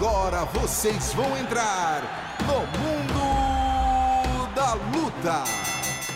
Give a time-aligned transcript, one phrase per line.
[0.00, 5.44] Agora vocês vão entrar no Mundo da Luta.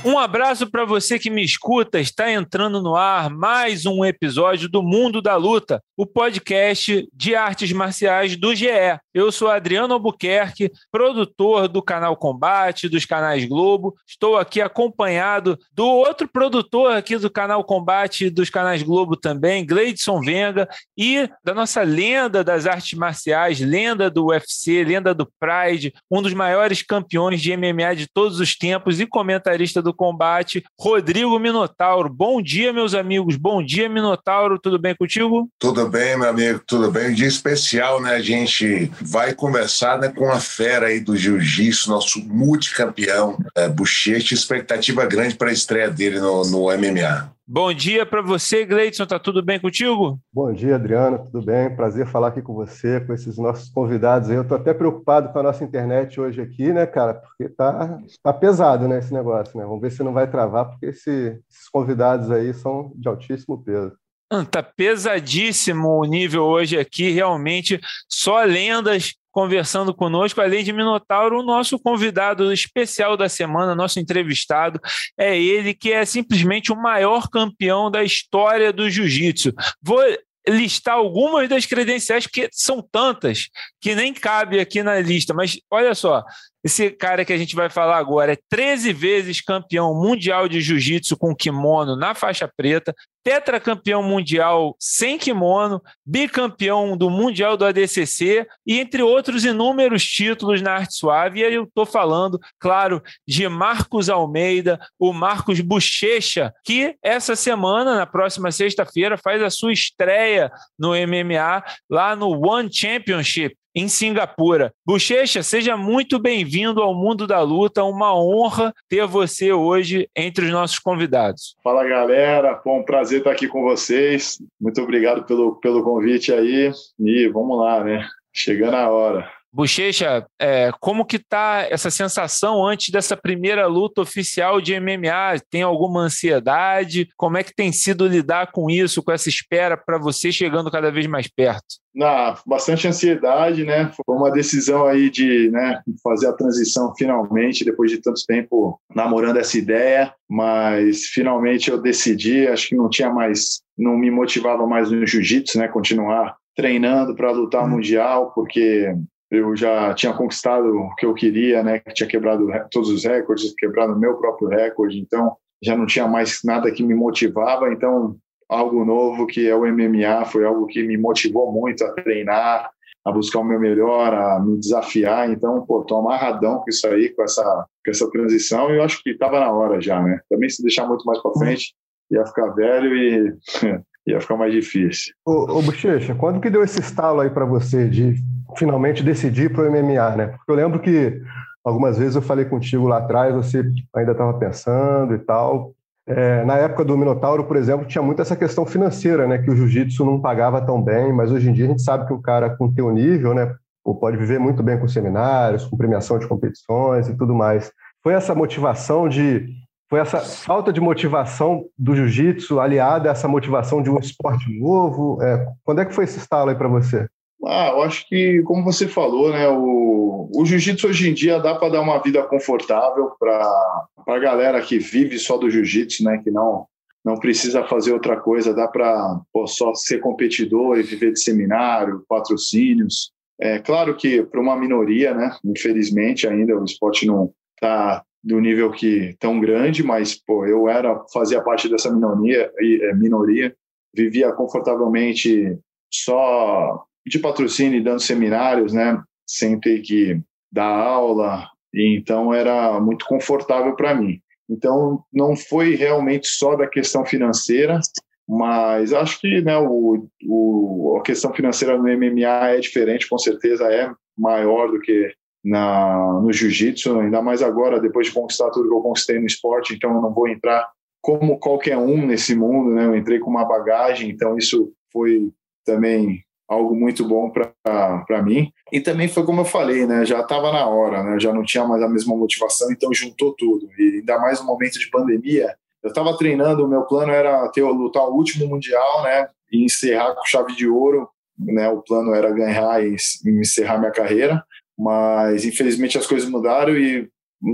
[0.03, 2.01] Um abraço para você que me escuta.
[2.01, 7.73] Está entrando no ar mais um episódio do Mundo da Luta, o podcast de artes
[7.73, 8.71] marciais do GE.
[9.15, 13.95] Eu sou Adriano Albuquerque, produtor do canal Combate, dos canais Globo.
[14.05, 20.21] Estou aqui acompanhado do outro produtor aqui do canal Combate dos canais Globo também, Gleidson
[20.21, 20.69] Venga,
[20.99, 26.35] e da nossa lenda das artes marciais, lenda do UFC, lenda do Pride, um dos
[26.35, 32.09] maiores campeões de MMA de todos os tempos e comentarista do combate, Rodrigo Minotauro.
[32.09, 33.37] Bom dia, meus amigos.
[33.37, 34.59] Bom dia, Minotauro.
[34.59, 35.49] Tudo bem contigo?
[35.57, 36.61] Tudo bem, meu amigo.
[36.67, 37.11] Tudo bem.
[37.11, 38.21] Um dia especial, né?
[38.21, 44.35] Gente vai começar né, com a fera aí do jiu-jitsu, nosso multicampeão, é, Bochecha.
[44.35, 47.35] Expectativa grande para a estreia dele no, no MMA.
[47.47, 49.05] Bom dia para você, Gleidson.
[49.05, 50.19] Tá tudo bem contigo?
[50.33, 51.19] Bom dia, Adriano.
[51.27, 51.77] Tudo bem?
[51.77, 54.31] Prazer falar aqui com você, com esses nossos convidados.
[54.31, 57.13] Eu tô até preocupado com a nossa internet hoje aqui, né, cara?
[57.13, 59.65] Porque tá, tá pesado, né, esse negócio, né?
[59.65, 63.93] Vamos ver se não vai travar, porque esse, esses convidados aí são de altíssimo peso.
[64.33, 71.41] Hum, tá pesadíssimo o nível hoje aqui, realmente só lendas conversando conosco, além de Minotauro,
[71.41, 74.81] o nosso convidado especial da semana, nosso entrevistado,
[75.19, 79.53] é ele que é simplesmente o maior campeão da história do jiu-jitsu.
[79.83, 80.01] Vou
[80.47, 83.49] listar algumas das credenciais, porque são tantas
[83.81, 86.23] que nem cabe aqui na lista, mas olha só,
[86.65, 91.15] esse cara que a gente vai falar agora é 13 vezes campeão mundial de jiu-jitsu
[91.15, 98.81] com kimono na faixa preta, tetracampeão mundial sem kimono, bicampeão do Mundial do ADCC e
[98.81, 101.41] entre outros inúmeros títulos na arte suave.
[101.41, 107.97] E aí eu estou falando, claro, de Marcos Almeida, o Marcos Bochecha, que essa semana,
[107.97, 114.73] na próxima sexta-feira, faz a sua estreia no MMA lá no One Championship em Singapura.
[114.87, 117.83] Bochecha, seja muito bem-vindo ao mundo da luta.
[117.83, 121.57] Uma honra ter você hoje entre os nossos convidados.
[121.63, 122.61] Fala, galera.
[122.65, 124.39] Bom, prazer estar aqui com vocês.
[124.61, 126.71] Muito obrigado pelo, pelo convite aí.
[127.01, 128.07] E vamos lá, né?
[128.33, 129.31] Chegando a hora.
[129.55, 135.41] Bochecha, é, como que tá essa sensação antes dessa primeira luta oficial de MMA?
[135.49, 137.09] Tem alguma ansiedade?
[137.17, 140.91] Como é que tem sido lidar com isso, com essa espera para você chegando cada
[140.91, 141.67] vez mais perto?
[141.95, 143.93] Na, bastante ansiedade, né?
[143.95, 149.37] Foi uma decisão aí de né, fazer a transição finalmente, depois de tanto tempo namorando
[149.37, 154.91] essa ideia, mas finalmente eu decidi, acho que não tinha mais, não me motivava mais
[154.91, 155.69] no jiu-jitsu, né?
[155.69, 157.71] Continuar treinando para lutar hum.
[157.71, 158.93] mundial, porque
[159.31, 161.79] eu já tinha conquistado o que eu queria, né?
[161.81, 166.07] Que tinha quebrado todos os recordes, quebrado o meu próprio recorde, então já não tinha
[166.07, 167.73] mais nada que me motivava.
[167.73, 168.17] Então,
[168.49, 172.71] algo novo que é o MMA foi algo que me motivou muito a treinar,
[173.05, 175.31] a buscar o meu melhor, a me desafiar.
[175.31, 178.71] Então, pô, tô amarradão com isso aí, com essa, com essa transição.
[178.71, 180.21] E eu acho que estava na hora já, né?
[180.29, 181.75] Também se deixar muito mais para frente,
[182.11, 183.35] ia ficar velho e
[184.07, 185.15] ia ficar mais difícil.
[185.25, 188.15] Ô, ô Bochecha, quando que deu esse estalo aí para você de
[188.57, 190.27] finalmente decidir para o MMA, né?
[190.29, 191.21] Porque eu lembro que
[191.65, 193.65] algumas vezes eu falei contigo lá atrás, você
[193.95, 195.73] ainda estava pensando e tal.
[196.07, 199.39] É, na época do Minotauro, por exemplo, tinha muito essa questão financeira, né?
[199.39, 202.13] Que o jiu-jitsu não pagava tão bem, mas hoje em dia a gente sabe que
[202.13, 203.55] o cara com teu nível, né?
[204.01, 207.73] Pode viver muito bem com seminários, com premiação de competições e tudo mais.
[208.03, 209.47] Foi essa motivação de
[209.89, 215.23] foi essa falta de motivação do jiu-jitsu aliada a essa motivação de um esporte novo?
[215.23, 217.07] É, quando é que foi esse estalo aí para você?
[217.47, 221.55] Ah, eu acho que, como você falou, né, o, o jiu-jitsu hoje em dia dá
[221.55, 226.31] para dar uma vida confortável para a galera que vive só do jiu-jitsu, né, que
[226.31, 226.67] não
[227.05, 233.13] não precisa fazer outra coisa, dá para só ser competidor e viver de seminário, patrocínios.
[233.39, 238.71] É claro que para uma minoria, né, infelizmente ainda o esporte não está do nível
[238.71, 243.55] que tão grande, mas pô, eu era fazia parte dessa minoria, é, minoria,
[243.95, 245.59] vivia confortavelmente
[245.93, 250.19] só de patrocínio e dando seminários, né, sem ter que
[250.51, 254.19] dar aula, e então era muito confortável para mim.
[254.49, 257.79] Então não foi realmente só da questão financeira,
[258.27, 263.71] mas acho que né, o, o, a questão financeira no MMA é diferente, com certeza
[263.71, 265.13] é maior do que
[265.45, 269.75] na, no jiu-jitsu, ainda mais agora, depois de conquistar tudo que eu conquistei no esporte,
[269.75, 270.67] então eu não vou entrar
[271.03, 272.87] como qualquer um nesse mundo, né?
[272.87, 275.31] Eu entrei com uma bagagem, então isso foi
[275.65, 278.51] também algo muito bom para mim.
[278.73, 280.07] E também foi como eu falei, né?
[280.07, 281.21] Já estava na hora, né?
[281.21, 283.69] Já não tinha mais a mesma motivação, então juntou tudo.
[283.79, 287.63] E ainda mais no momento de pandemia, eu estava treinando, o meu plano era ter
[287.63, 289.29] lutar o último mundial, né?
[289.53, 291.07] E encerrar com chave de ouro
[291.39, 294.45] né, o plano era ganhar e, encerrar minha carreira,
[294.79, 297.09] mas infelizmente as coisas mudaram e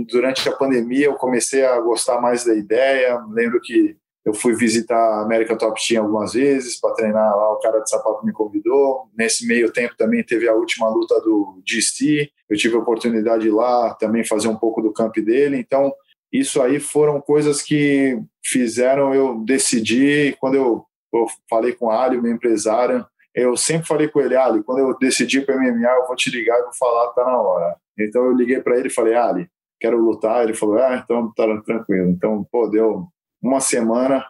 [0.09, 3.21] durante a pandemia eu comecei a gostar mais da ideia.
[3.31, 7.59] Lembro que eu fui visitar a América Top Team algumas vezes para treinar lá, o
[7.59, 9.09] cara de sapato me convidou.
[9.17, 13.51] Nesse meio tempo também teve a última luta do GC, eu tive a oportunidade de
[13.51, 15.57] lá também fazer um pouco do camp dele.
[15.57, 15.93] Então,
[16.33, 20.37] isso aí foram coisas que fizeram eu decidir.
[20.39, 24.63] Quando eu, eu falei com o Ali, meu empresário, eu sempre falei com ele, Ali,
[24.63, 27.77] quando eu decidir para MMA, eu vou te ligar e vou falar, tá na hora.
[27.99, 29.49] Então eu liguei para ele e falei, Ali,
[29.81, 30.45] quero lutar.
[30.45, 32.11] Ele falou, ah, então tá tranquilo.
[32.11, 33.07] Então, pô, deu
[33.43, 34.25] uma semana,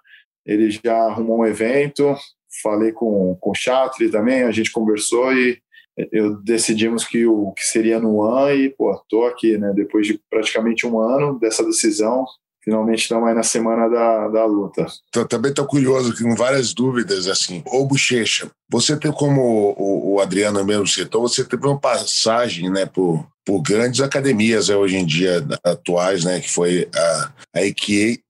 [0.46, 2.14] ele já arrumou um evento,
[2.62, 5.58] falei com, com o Chatri também, a gente conversou e
[6.12, 9.72] eu decidimos que o que seria no ano e, pô, tô aqui, né?
[9.74, 12.24] Depois de praticamente um ano dessa decisão,
[12.62, 14.86] finalmente estamos aí na semana da, da luta.
[15.10, 17.62] Tô, também estou curioso, com várias dúvidas, assim.
[17.66, 22.86] Ô, Bochecha, você tem como o, o Adriano mesmo citou, você teve uma passagem, né,
[22.86, 27.60] por, por grandes academias né, hoje em dia atuais, né, que foi a, a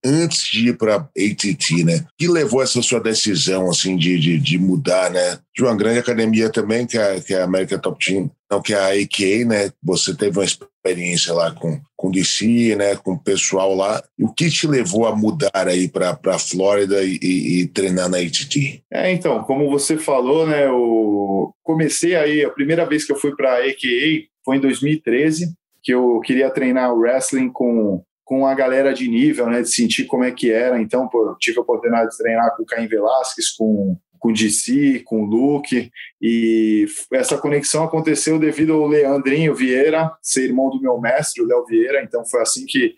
[0.04, 2.04] antes de ir para a ATT, né?
[2.18, 5.38] que levou essa sua decisão, assim, de, de, de, mudar, né?
[5.54, 8.72] De uma grande academia também, que é, que é a American Top Team, não, que
[8.72, 9.72] é a AKA, né?
[9.82, 12.96] Você teve uma experiência lá com, com DC, né?
[12.96, 14.02] Com o pessoal lá.
[14.18, 18.18] O que te levou a mudar aí para a Flórida e, e, e, treinar na
[18.18, 18.82] ATT?
[18.92, 20.66] É, então, como você falou, né?
[20.66, 25.54] Eu comecei aí, a primeira vez que eu fui para a AKA foi em 2013,
[25.80, 30.04] que eu queria treinar o wrestling com com a galera de nível, né, de sentir
[30.04, 30.80] como é que era.
[30.80, 35.00] Então, pô, tive a oportunidade de treinar com o Caim Velasquez, com com o DC,
[35.04, 41.00] com o Luke, e essa conexão aconteceu devido ao Leandrinho Vieira, ser irmão do meu
[41.00, 42.96] mestre, o Léo Vieira, então foi assim que,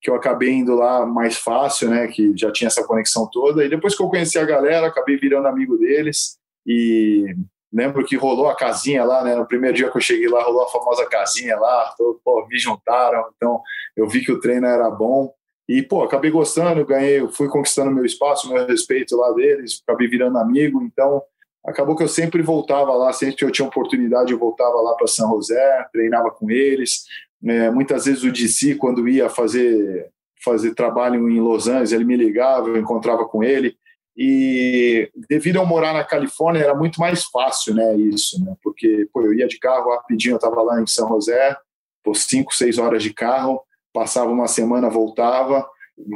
[0.00, 3.68] que eu acabei indo lá mais fácil, né, que já tinha essa conexão toda, e
[3.68, 7.34] depois que eu conheci a galera, acabei virando amigo deles, e
[7.72, 10.62] lembro que rolou a casinha lá, né, no primeiro dia que eu cheguei lá, rolou
[10.62, 11.94] a famosa casinha lá,
[12.24, 13.60] pô, me juntaram, então
[13.96, 15.32] eu vi que o treino era bom,
[15.70, 20.36] e, pô, acabei gostando, ganhei, fui conquistando meu espaço, meu respeito lá deles, acabei virando
[20.36, 21.22] amigo, então
[21.64, 25.06] acabou que eu sempre voltava lá, sempre que eu tinha oportunidade, eu voltava lá para
[25.06, 27.04] São José, treinava com eles.
[27.44, 30.10] É, muitas vezes o DC, quando ia fazer,
[30.44, 33.76] fazer trabalho em Los Angeles, ele me ligava, eu encontrava com ele.
[34.16, 38.54] E devido a eu morar na Califórnia, era muito mais fácil, né, isso, né?
[38.62, 41.56] Porque, pô, eu ia de carro rapidinho, eu estava lá em São José,
[42.02, 43.62] por cinco, seis horas de carro,
[43.92, 45.66] passava uma semana, voltava.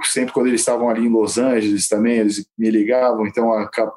[0.05, 3.51] Sempre quando eles estavam ali em Los Angeles também, eles me ligavam, então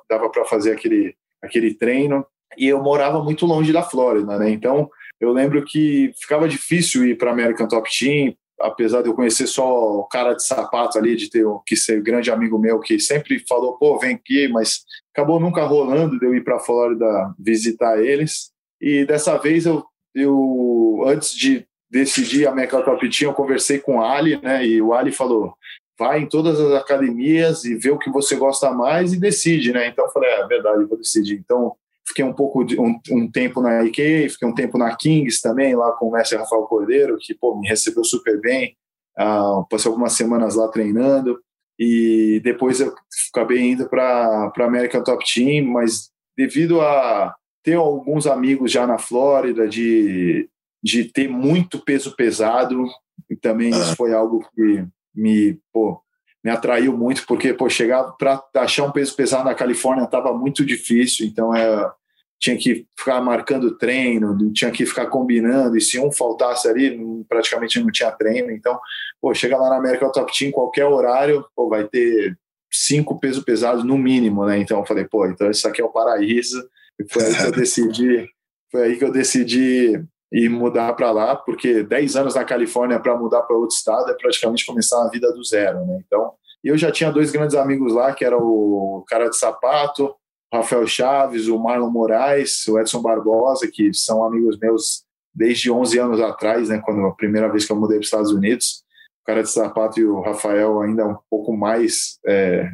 [0.09, 2.25] dava para fazer aquele, aquele treino.
[2.57, 4.49] E eu morava muito longe da Flórida, né?
[4.49, 4.89] Então
[5.19, 9.99] eu lembro que ficava difícil ir para American Top Team, apesar de eu conhecer só
[9.99, 13.77] o cara de sapato ali, de ter que ser grande amigo meu, que sempre falou,
[13.77, 14.83] pô, vem aqui, mas
[15.13, 17.05] acabou nunca rolando de eu ir para a Flórida
[17.39, 18.51] visitar eles.
[18.81, 19.83] E dessa vez eu,
[20.13, 24.65] eu antes de decidi a Meca Top Team, eu conversei com o Ali, né?
[24.65, 25.53] E o Ali falou:
[25.97, 29.87] vai em todas as academias e vê o que você gosta mais e decide, né?
[29.87, 31.39] Então eu falei: é, é verdade, eu vou decidir.
[31.39, 31.75] Então
[32.07, 35.75] fiquei um pouco de, um, um, tempo na IK, fiquei um tempo na Kings também,
[35.75, 38.75] lá com o mestre Rafael Cordeiro, que pô, me recebeu super bem.
[39.19, 41.39] Uh, passei algumas semanas lá treinando
[41.77, 42.93] e depois eu
[43.33, 48.97] acabei indo para a American Top Team, mas devido a ter alguns amigos já na
[48.97, 50.49] Flórida de
[50.81, 52.85] de ter muito peso pesado,
[53.29, 55.99] e também isso foi algo que me, pô,
[56.47, 60.65] me atraiu muito, porque pô, chegar para achar um peso pesado na Califórnia estava muito
[60.65, 61.91] difícil, então é,
[62.39, 67.81] tinha que ficar marcando treino, tinha que ficar combinando, e se um faltasse ali, praticamente
[67.81, 68.49] não tinha treino.
[68.49, 68.79] Então,
[69.21, 72.37] pô, chega lá na América Top Team, qualquer horário, pô, vai ter
[72.71, 74.57] cinco pesos pesados no mínimo, né?
[74.57, 76.65] Então eu falei, pô, então isso aqui é o paraíso.
[76.97, 78.29] E foi aí que eu decidi,
[78.71, 83.17] foi aí que eu decidi e mudar para lá, porque 10 anos na Califórnia para
[83.17, 86.01] mudar para outro estado é praticamente começar a vida do zero, né?
[86.05, 90.13] Então, eu já tinha dois grandes amigos lá, que era o cara de sapato,
[90.51, 95.99] o Rafael Chaves, o Marlon Moraes, o Edson Barbosa, que são amigos meus desde 11
[95.99, 98.83] anos atrás, né, quando a primeira vez que eu mudei para os Estados Unidos.
[99.21, 102.69] O cara de sapato e o Rafael ainda um pouco mais é,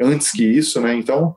[0.00, 0.94] antes que isso, né?
[0.94, 1.34] Então,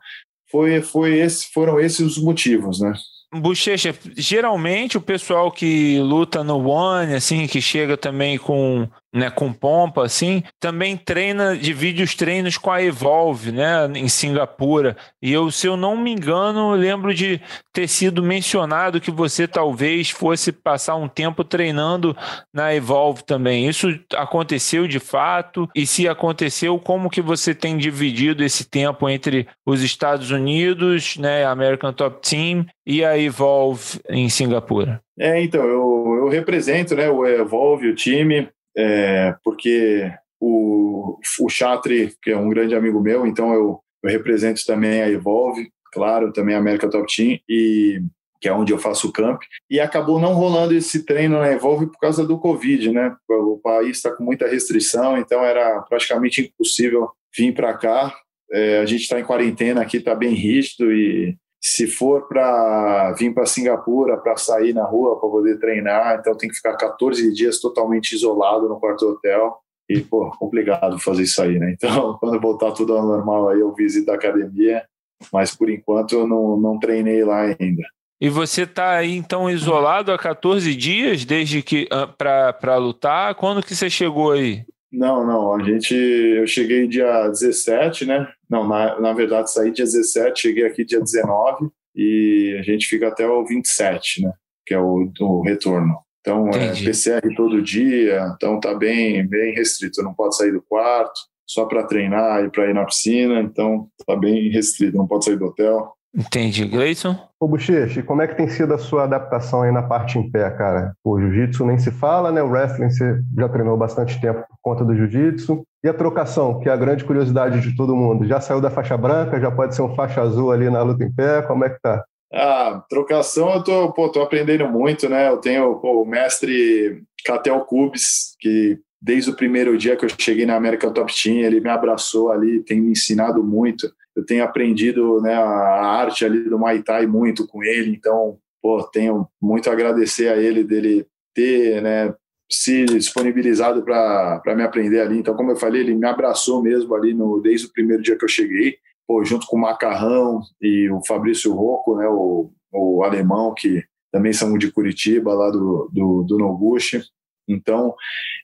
[0.50, 2.94] foi, foi esse, foram esses os motivos, né?
[3.34, 9.52] Bochecha, geralmente o pessoal que luta no One, assim, que chega também com né, com
[9.52, 14.96] pompa, assim, também treina, divide os treinos com a Evolve, né, em Singapura.
[15.22, 17.42] E eu, se eu não me engano, lembro de
[17.74, 22.16] ter sido mencionado que você talvez fosse passar um tempo treinando
[22.54, 23.68] na Evolve também.
[23.68, 25.68] Isso aconteceu de fato?
[25.76, 31.46] E se aconteceu, como que você tem dividido esse tempo entre os Estados Unidos, né,
[31.46, 35.02] American Top Team e a Evolve em Singapura?
[35.20, 42.16] É, então, eu, eu represento né, o Evolve, o time, é, porque o, o Chatri,
[42.22, 46.56] que é um grande amigo meu, então eu, eu represento também a Evolve, claro, também
[46.56, 48.02] a América Top Team, e
[48.42, 51.86] que é onde eu faço o camp, e acabou não rolando esse treino na Evolve
[51.86, 53.16] por causa do Covid, né?
[53.30, 58.16] O país está com muita restrição, então era praticamente impossível vir para cá.
[58.52, 63.34] É, a gente está em quarentena aqui, está bem rígido e se for para vir
[63.34, 67.60] para Singapura, para sair na rua, para poder treinar, então tem que ficar 14 dias
[67.60, 69.60] totalmente isolado no quarto hotel.
[69.88, 71.72] E, pô, complicado fazer isso aí, né?
[71.72, 74.84] Então, quando voltar tudo ao normal aí, eu visito a academia,
[75.32, 77.84] mas por enquanto eu não, não treinei lá ainda.
[78.20, 81.88] E você está aí, então, isolado há 14 dias desde que
[82.18, 83.36] para lutar?
[83.36, 84.64] Quando que você chegou aí?
[84.92, 85.56] Não, não.
[85.56, 88.28] A gente, eu cheguei dia 17, né?
[88.50, 93.08] Não, na, na verdade saí dia 17, cheguei aqui dia 19 e a gente fica
[93.08, 94.34] até o 27, né?
[94.66, 95.98] Que é o, o retorno.
[96.20, 96.84] Então Entendi.
[96.84, 100.04] é PCR todo dia, então tá bem, bem restrito.
[100.04, 104.16] Não pode sair do quarto, só para treinar e para ir na piscina, então tá
[104.16, 104.98] bem restrito.
[104.98, 105.94] Não pode sair do hotel.
[106.14, 106.66] Entendi.
[106.66, 107.16] Gleison?
[107.40, 110.50] Ô, Bocheche, como é que tem sido a sua adaptação aí na parte em pé,
[110.52, 110.94] cara?
[111.04, 112.44] O jiu-jitsu nem se fala, né?
[112.44, 115.64] O wrestling você já treinou bastante tempo por conta do jiu-jitsu.
[115.84, 118.28] E a trocação, que é a grande curiosidade de todo mundo.
[118.28, 121.12] Já saiu da faixa branca, já pode ser um faixa azul ali na luta em
[121.12, 122.04] pé, como é que tá?
[122.34, 125.30] Ah, trocação eu tô, pô, tô aprendendo muito, né?
[125.30, 130.46] Eu tenho pô, o mestre Catel Cubes, que desde o primeiro dia que eu cheguei
[130.46, 133.92] na American Top Team, ele me abraçou ali, tem me ensinado muito.
[134.16, 138.84] Eu tenho aprendido né, a arte ali do Muay Thai muito com ele, então, pô,
[138.84, 142.14] tenho muito a agradecer a ele dele ter, né,
[142.52, 145.18] se disponibilizado para me aprender ali.
[145.18, 148.26] Então, como eu falei, ele me abraçou mesmo ali no, desde o primeiro dia que
[148.26, 148.78] eu cheguei,
[149.08, 154.34] pô, junto com o Macarrão e o Fabrício Rocco, né, o, o alemão, que também
[154.34, 157.02] são de Curitiba, lá do, do, do Noguchi.
[157.48, 157.96] Então,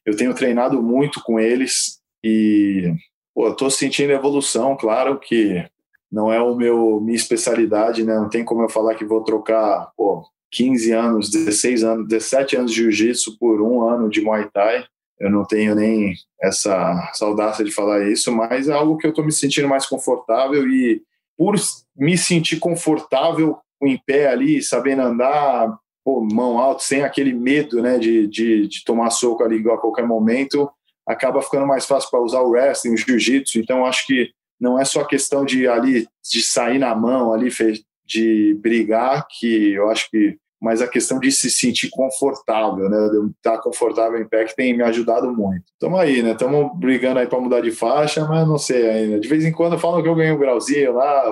[0.05, 2.93] eu tenho treinado muito com eles e
[3.45, 5.63] estou sentindo evolução, claro que
[6.11, 8.15] não é o meu minha especialidade, né?
[8.15, 12.71] Não tem como eu falar que vou trocar pô, 15 anos, 16 anos, 17 anos
[12.71, 14.85] de jiu-jitsu por um ano de Muay Thai.
[15.19, 19.25] Eu não tenho nem essa saudade de falar isso, mas é algo que eu estou
[19.25, 21.01] me sentindo mais confortável e
[21.37, 21.55] por
[21.95, 27.99] me sentir confortável em pé ali, sabendo andar, pô, mão alta, sem aquele medo né,
[27.99, 30.69] de, de, de tomar soco ali a qualquer momento,
[31.07, 33.59] acaba ficando mais fácil para usar o wrestling, o jiu-jitsu.
[33.59, 37.49] Então, acho que não é só questão de ali de sair na mão ali,
[38.05, 43.31] de brigar, que eu acho que mas a questão de se sentir confortável, né, de
[43.31, 45.63] estar confortável em pé que tem me ajudado muito.
[45.71, 46.31] Estamos aí, né?
[46.31, 49.19] Estamos brigando aí para mudar de faixa, mas não sei ainda.
[49.19, 51.23] De vez em quando falam que eu ganhei um grauzinho lá,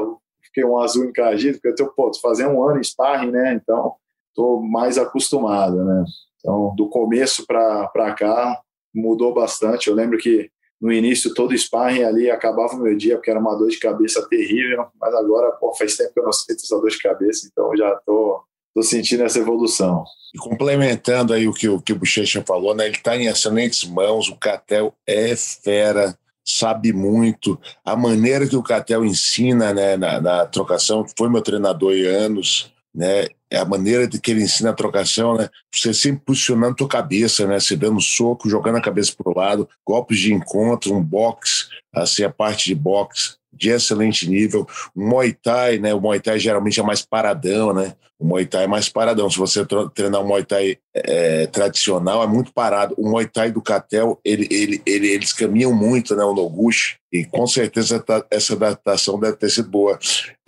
[0.44, 3.54] fiquei um azul encardido, porque eu tenho, pô, fazer um ano em sparring, né?
[3.54, 3.96] Então,
[4.30, 6.04] estou mais acostumado, né?
[6.40, 8.62] Então, do começo para cá,
[8.96, 9.90] mudou bastante.
[9.90, 10.50] Eu lembro que
[10.80, 14.28] no início todo sparring ali acabava o meu dia, porque era uma dor de cabeça
[14.28, 17.76] terrível, mas agora, pô, faz tempo que eu não sinto essa dor de cabeça, então
[17.76, 20.04] já tô, tô sentindo essa evolução.
[20.34, 22.86] E complementando aí o que o, que o Bochecha falou, né?
[22.86, 27.60] Ele está em excelentes mãos, o Catel é fera, sabe muito.
[27.84, 32.72] A maneira que o Catel ensina né, na, na trocação, foi meu treinador há anos,
[32.94, 33.28] né?
[33.56, 35.50] É a maneira de que ele ensina a trocação, né?
[35.74, 37.58] Você sempre posicionando tua cabeça, né?
[37.58, 42.24] Se dando soco, jogando a cabeça para o lado, golpes de encontro, um box, assim,
[42.24, 44.68] a parte de boxe de excelente nível.
[44.94, 45.94] O Muay Thai, né?
[45.94, 47.96] O Muay Thai geralmente é mais paradão, né?
[48.18, 49.30] O Muay Thai é mais paradão.
[49.30, 52.96] Se você treinar um Muay Thai é, tradicional, é muito parado.
[52.98, 56.24] O Muay Thai do Catel, ele, ele, ele, eles caminham muito, né?
[56.24, 56.96] O Noguchi.
[57.12, 59.98] E com certeza essa adaptação deve ter sido boa.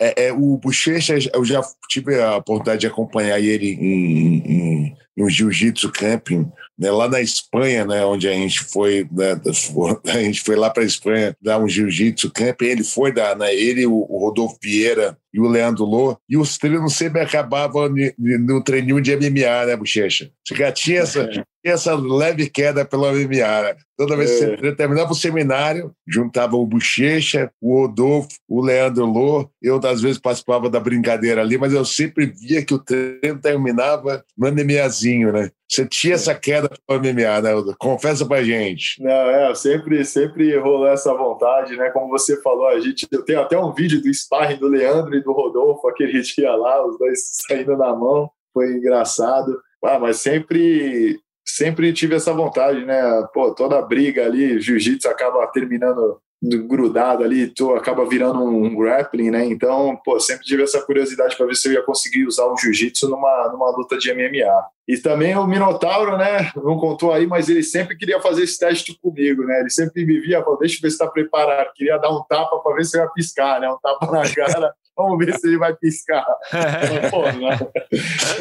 [0.00, 5.24] É, é o Bochecha, eu já tive a oportunidade de acompanhar ele em, em, em
[5.24, 9.40] um jiu-jitsu camping né, lá na Espanha, né, onde a gente foi, né,
[10.06, 13.52] a gente foi lá para a Espanha dar um jiu-jitsu camp, ele foi dar, né,
[13.52, 18.62] ele, o, o Rodolfo Vieira e o Leandro Lô, e os treinos sempre acabavam no
[18.62, 20.30] treininho de MMA, né, Bochecha?
[20.44, 21.30] Você já tinha essa,
[21.70, 23.62] essa leve queda pela MMA.
[23.62, 23.76] Né?
[23.96, 24.74] Toda vez que você é.
[24.74, 29.50] terminava o seminário, juntava o Bochecha, o Rodolfo, o Leandro Lô.
[29.60, 34.24] Eu, às vezes, participava da brincadeira ali, mas eu sempre via que o treino terminava
[34.36, 35.50] no MMAzinho, né?
[35.68, 37.74] Você tinha essa queda pelo MMA, né?
[37.78, 39.02] Confessa pra gente.
[39.02, 41.90] Não, é, sempre, sempre rolou essa vontade, né?
[41.90, 45.22] Como você falou, a gente, eu tenho até um vídeo do sparring do Leandro e
[45.22, 49.60] do Rodolfo aquele dia lá, os dois saindo na mão, foi engraçado.
[49.84, 53.00] Ah, mas sempre sempre tive essa vontade, né?
[53.32, 59.44] Pô, toda briga ali, jiu-jitsu acaba terminando grudado ali, tu acaba virando um grappling, né?
[59.44, 63.08] Então, pô, sempre tive essa curiosidade para ver se eu ia conseguir usar o jiu-jitsu
[63.08, 64.66] numa, numa luta de MMA.
[64.86, 66.52] E também o Minotauro, né?
[66.56, 69.60] Não contou aí, mas ele sempre queria fazer esse teste comigo, né?
[69.60, 71.72] Ele sempre me via, falou, deixa eu ver se tá preparado.
[71.74, 73.68] Queria dar um tapa para ver se eu ia piscar, né?
[73.68, 74.72] Um tapa na cara.
[74.98, 76.26] Vamos ver se ele vai piscar.
[77.08, 77.56] Pô, né?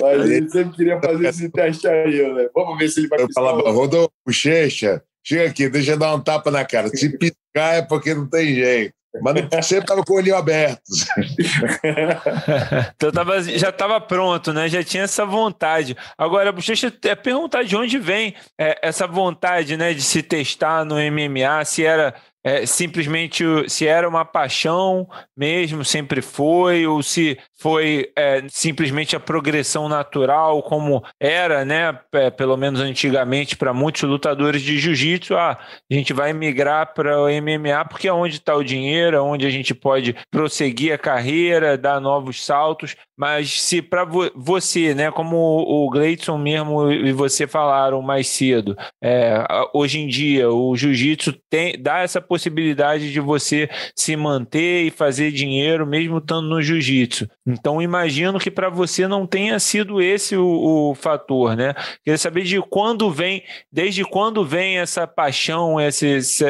[0.01, 2.49] Mas ele sempre queria fazer esse teste aí, né?
[2.51, 3.43] Vamos ver se ele vai piscar.
[3.43, 6.87] Eu falava, Rodolfo, bochecha, chega aqui, deixa eu dar um tapa na cara.
[6.87, 8.97] Se piscar é porque não tem jeito.
[9.21, 10.81] Mas sempre estava com o olho aberto.
[12.95, 14.67] então tava, já estava pronto, né?
[14.67, 15.95] Já tinha essa vontade.
[16.17, 20.95] Agora, Bochecha, é perguntar de onde vem é, essa vontade né, de se testar no
[20.95, 22.13] MMA, se era
[22.47, 29.19] é, simplesmente se era uma paixão mesmo, sempre foi, ou se foi é, simplesmente a
[29.19, 31.99] progressão natural, como era, né?
[32.13, 35.57] É, pelo menos antigamente, para muitos lutadores de jiu-jitsu, ah,
[35.91, 39.45] a gente vai migrar para o MMA porque é onde está o dinheiro, é onde
[39.45, 42.95] a gente pode prosseguir a carreira, dar novos saltos.
[43.17, 48.77] Mas se para vo você, né, como o Gleidson mesmo e você falaram mais cedo,
[49.03, 51.33] é, hoje em dia o jiu-jitsu
[51.79, 57.27] dá essa possibilidade de você se manter e fazer dinheiro mesmo estando no jiu-jitsu.
[57.47, 61.73] Então imagino que para você não tenha sido esse o, o, fator, né?
[62.03, 66.05] Queria saber de quando vem, desde quando vem essa paixão essa,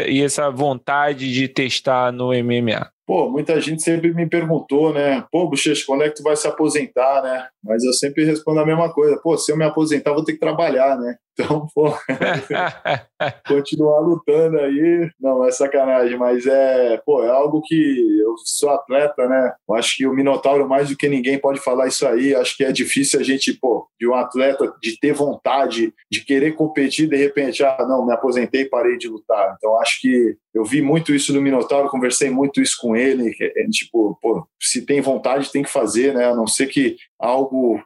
[0.07, 2.89] e essa vontade de testar no MMA.
[3.05, 5.23] Pô, muita gente sempre me perguntou, né?
[5.31, 7.47] Pô, Bochecha, quando é que tu vai se aposentar, né?
[7.63, 9.17] Mas eu sempre respondo a mesma coisa.
[9.23, 11.15] Pô, se eu me aposentar, vou ter que trabalhar, né?
[11.39, 11.94] Então, pô,
[13.48, 19.27] continuar lutando aí, não, é sacanagem, mas é, pô, é algo que eu sou atleta,
[19.27, 19.53] né?
[19.70, 22.34] Eu acho que o Minotauro, mais do que ninguém, pode falar isso aí.
[22.34, 26.56] Acho que é difícil a gente, pô, de um atleta, de ter vontade, de querer
[26.56, 29.56] competir, de repente, ah, não, me aposentei parei de lutar.
[29.58, 33.44] Então, acho que eu vi muito isso no Minotauro, conversei muito isso com ele, que,
[33.44, 36.25] é, tipo, pô, se tem vontade, tem que fazer, né?
[36.25, 37.79] A não ser que algo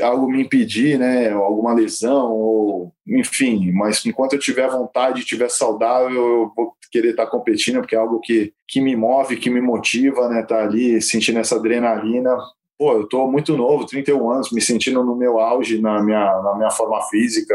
[0.00, 1.30] algo me impedir, né?
[1.30, 7.26] Alguma lesão ou enfim, mas enquanto eu tiver vontade, tiver saudável, eu vou querer estar
[7.26, 10.42] competindo, porque é algo que, que me move, que me motiva, né?
[10.42, 12.36] Tá ali sentindo essa adrenalina.
[12.78, 16.54] Pô, eu tô muito novo, 31 anos, me sentindo no meu auge, na minha, na
[16.56, 17.54] minha forma física,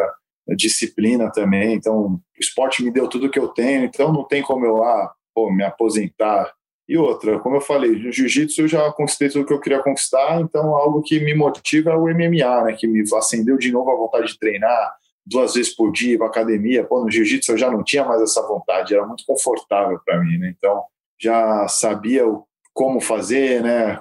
[0.55, 1.73] disciplina também.
[1.73, 5.11] Então, o esporte me deu tudo que eu tenho, então não tem como eu ah,
[5.33, 6.51] pô, me aposentar
[6.87, 10.39] e outra, como eu falei, no jiu-jitsu eu já conquistei tudo que eu queria conquistar,
[10.39, 12.73] então algo que me motiva é o MMA, né?
[12.73, 14.95] Que me acendeu de novo a vontade de treinar
[15.25, 16.83] duas vezes por dia, para academia.
[16.83, 20.37] Pô, no jiu-jitsu eu já não tinha mais essa vontade, era muito confortável para mim,
[20.37, 20.53] né?
[20.55, 20.83] Então
[21.19, 22.23] já sabia
[22.71, 23.99] como fazer, né?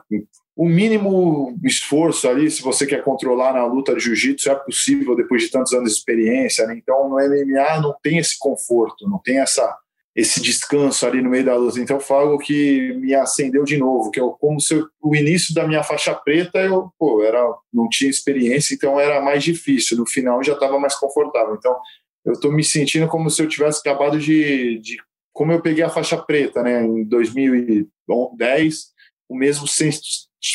[0.54, 5.42] O mínimo esforço ali, se você quer controlar na luta de jiu-jitsu, é possível depois
[5.42, 6.76] de tantos anos de experiência, né?
[6.76, 9.74] Então no MMA não tem esse conforto, não tem essa
[10.14, 11.80] esse descanso ali no meio da luta.
[11.80, 15.52] Então foi algo que me acendeu de novo, que eu, como se eu, o início
[15.52, 19.96] da minha faixa preta eu pô, era, não tinha experiência, então era mais difícil.
[19.96, 21.56] No final já estava mais confortável.
[21.56, 21.76] Então
[22.24, 24.96] eu estou me sentindo como se eu tivesse acabado de, de,
[25.32, 28.94] como eu peguei a faixa preta, né, em 2010,
[29.28, 29.66] o mesmo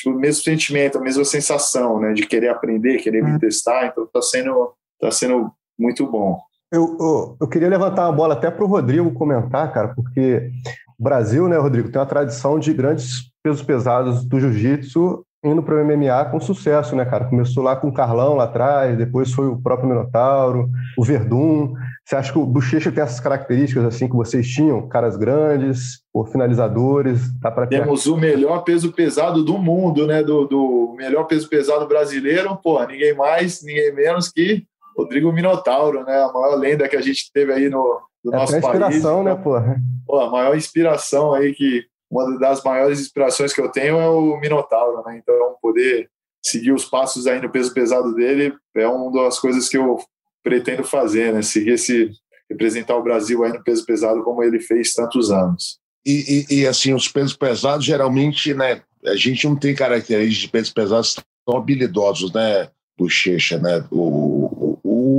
[0.05, 3.39] o mesmo sentimento, a mesma sensação, né, de querer aprender, querer me uhum.
[3.39, 3.87] testar.
[3.87, 6.39] Então está sendo tá sendo muito bom.
[6.71, 10.51] Eu, eu, eu, queria levantar uma bola até para o Rodrigo comentar, cara, porque
[10.99, 15.75] o Brasil, né, Rodrigo, tem uma tradição de grandes pesos pesados do jiu-jitsu indo para
[15.75, 17.25] o MMA com sucesso, né, cara?
[17.25, 21.73] Começou lá com o Carlão lá atrás, depois foi o próprio Minotauro, o Verdun.
[22.05, 24.87] Você acha que o Bochecha tem essas características assim que vocês tinham?
[24.89, 27.21] Caras grandes, ou finalizadores?
[27.39, 27.79] Pra ter...
[27.79, 30.21] Temos o melhor peso pesado do mundo, né?
[30.21, 34.65] Do, do melhor peso pesado brasileiro, pô, ninguém mais, ninguém menos que
[34.99, 36.21] Rodrigo Minotauro, né?
[36.21, 38.65] A maior lenda que a gente teve aí no, no é nosso país.
[38.65, 39.77] inspiração, né, porra?
[40.05, 44.37] Pô, a maior inspiração aí que uma das maiores inspirações que eu tenho é o
[44.39, 45.19] Minotauro, né?
[45.21, 46.09] Então, poder
[46.43, 49.99] seguir os passos aí no peso pesado dele é uma das coisas que eu
[50.43, 51.41] pretendo fazer, né?
[51.41, 52.11] Seguir esse
[52.49, 55.77] representar o Brasil aí no peso pesado como ele fez tantos anos.
[56.05, 58.81] E, e, e assim, os pesos pesados geralmente, né?
[59.05, 62.69] A gente não tem características de pesos pesados tão habilidosos, né?
[62.97, 63.85] Bochecha, né?
[63.91, 64.28] O,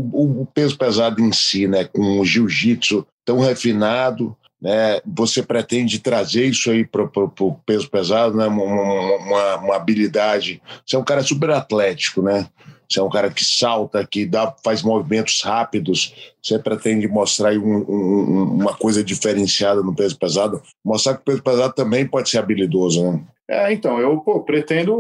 [0.01, 5.99] o o, peso pesado em si, né, com o jiu-jitsu tão refinado, né, você pretende
[5.99, 10.61] trazer isso aí para o peso pesado, né, uma, uma, uma, habilidade.
[10.85, 12.49] Você é um cara super atlético, né?
[12.91, 16.33] Você é um cara que salta, que dá, faz movimentos rápidos.
[16.43, 21.43] Você pretende mostrar um, um, uma coisa diferenciada no peso pesado, mostrar que o peso
[21.43, 23.21] pesado também pode ser habilidoso, né?
[23.49, 24.97] É, então, eu pô, pretendo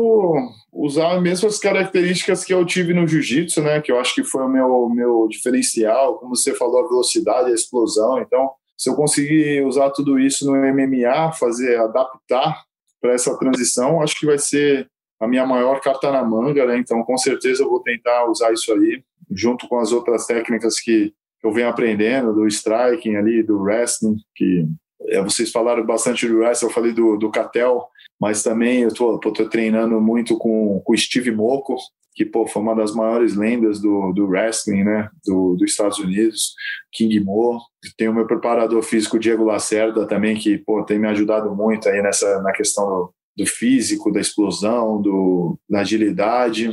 [0.72, 3.81] usar as mesmas características que eu tive no jiu-jitsu, né?
[3.81, 7.55] Que eu acho que foi o meu, meu diferencial, como você falou, a velocidade, a
[7.55, 8.20] explosão.
[8.20, 12.64] Então, se eu conseguir usar tudo isso no MMA, fazer, adaptar
[13.00, 14.88] para essa transição, acho que vai ser
[15.20, 16.78] a minha maior carta na manga, né?
[16.78, 21.12] Então, com certeza eu vou tentar usar isso aí, junto com as outras técnicas que
[21.44, 24.66] eu venho aprendendo, do striking ali, do wrestling, que
[25.09, 27.87] é, vocês falaram bastante do wrestling, eu falei do, do Catel,
[28.20, 31.76] mas também eu tô, treinando muito com o Steve Moco,
[32.14, 36.54] que pô, foi uma das maiores lendas do, do wrestling, né, do, dos Estados Unidos,
[36.92, 37.61] King Mo.
[37.96, 42.02] Tem o meu preparador físico, Diego Lacerda, também, que pô, tem me ajudado muito aí
[42.02, 46.71] nessa, na questão do, do físico, da explosão, do, da agilidade.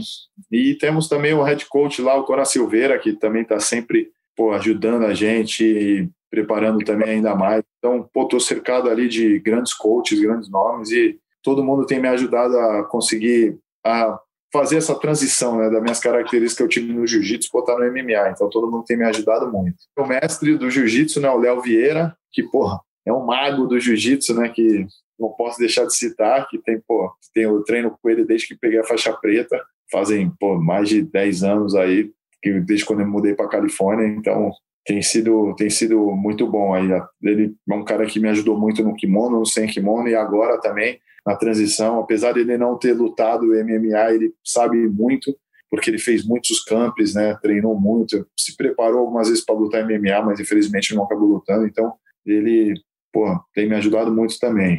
[0.52, 4.52] E temos também o head coach lá, o Cora Silveira, que também está sempre pô,
[4.52, 7.64] ajudando a gente e preparando também ainda mais.
[7.78, 12.58] Então, tô cercado ali de grandes coaches, grandes nomes e todo mundo tem me ajudado
[12.58, 14.20] a conseguir a
[14.52, 18.30] fazer essa transição né, das minhas características que eu tive no jiu-jitsu botar no MMA.
[18.30, 19.76] Então todo mundo tem me ajudado muito.
[19.98, 24.34] O mestre do jiu-jitsu, né, o Léo Vieira, que porra, é um mago do jiu-jitsu,
[24.36, 24.86] né, que
[25.20, 28.56] não posso deixar de citar, que tem, pô, tem o treino com ele desde que
[28.56, 33.08] peguei a faixa preta, fazem, pô, mais de 10 anos aí, que desde quando eu
[33.08, 34.52] mudei para Califórnia, então
[34.86, 36.88] tem sido tem sido muito bom aí.
[37.22, 40.60] Ele é um cara que me ajudou muito no kimono, no sem kimono e agora
[40.62, 45.36] também na transição, apesar de ele não ter lutado MMA, ele sabe muito,
[45.70, 47.38] porque ele fez muitos campos, né?
[47.42, 51.68] Treinou muito, se preparou algumas vezes para lutar MMA, mas infelizmente não acabou lutando.
[51.68, 51.94] Então,
[52.26, 52.74] ele,
[53.12, 54.78] pô, tem me ajudado muito também.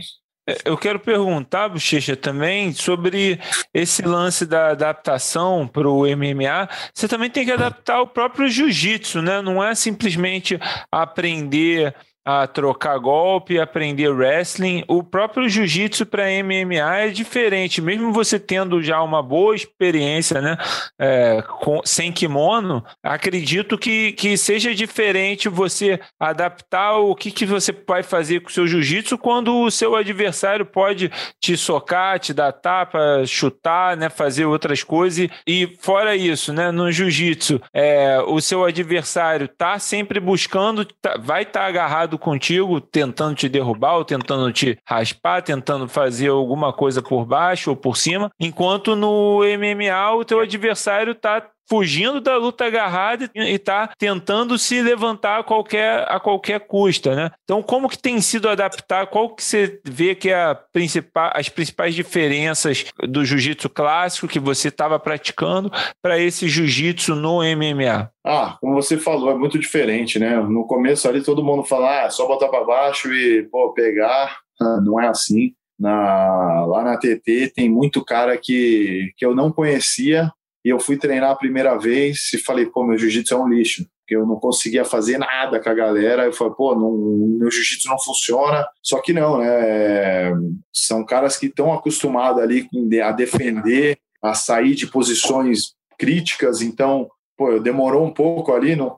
[0.64, 3.38] Eu quero perguntar, Bochecha, também sobre
[3.74, 6.68] esse lance da adaptação para o MMA.
[6.94, 9.42] Você também tem que adaptar o próprio jiu-jitsu, né?
[9.42, 10.58] Não é simplesmente
[10.90, 11.94] aprender
[12.28, 14.84] a trocar golpe, aprender wrestling.
[14.86, 20.58] O próprio jiu-jitsu para MMA é diferente, mesmo você tendo já uma boa experiência, né,
[20.98, 27.74] é, com, sem kimono, acredito que, que seja diferente você adaptar o que, que você
[27.88, 31.10] vai fazer com o seu jiu-jitsu quando o seu adversário pode
[31.40, 35.30] te socar, te dar tapa, chutar, né, fazer outras coisas.
[35.46, 41.44] E fora isso, né, no jiu-jitsu, é, o seu adversário tá sempre buscando, tá, vai
[41.44, 47.00] estar tá agarrado contigo, tentando te derrubar, ou tentando te raspar, tentando fazer alguma coisa
[47.02, 52.64] por baixo ou por cima, enquanto no MMA o teu adversário está fugindo da luta
[52.64, 57.30] agarrada e está tentando se levantar a qualquer, a qualquer custa, né?
[57.44, 59.06] Então, como que tem sido adaptar?
[59.08, 64.68] Qual que você vê que é principal, as principais diferenças do jiu-jitsu clássico que você
[64.68, 65.70] estava praticando
[66.02, 68.10] para esse jiu-jitsu no MMA?
[68.24, 70.36] Ah, como você falou, é muito diferente, né?
[70.36, 74.38] No começo ali todo mundo fala, ah, é só botar para baixo e pô, pegar.
[74.60, 75.52] Ah, não é assim.
[75.78, 80.32] Na, lá na TT tem muito cara que, que eu não conhecia
[80.68, 83.86] e eu fui treinar a primeira vez e falei, pô, meu jiu-jitsu é um lixo.
[84.02, 86.26] Porque eu não conseguia fazer nada com a galera.
[86.26, 86.92] Eu falei, pô, não,
[87.38, 88.68] meu jiu-jitsu não funciona.
[88.82, 90.34] Só que não, né?
[90.70, 92.68] São caras que estão acostumados ali
[93.02, 96.60] a defender, a sair de posições críticas.
[96.60, 98.76] Então, pô, demorou um pouco ali.
[98.76, 98.94] No,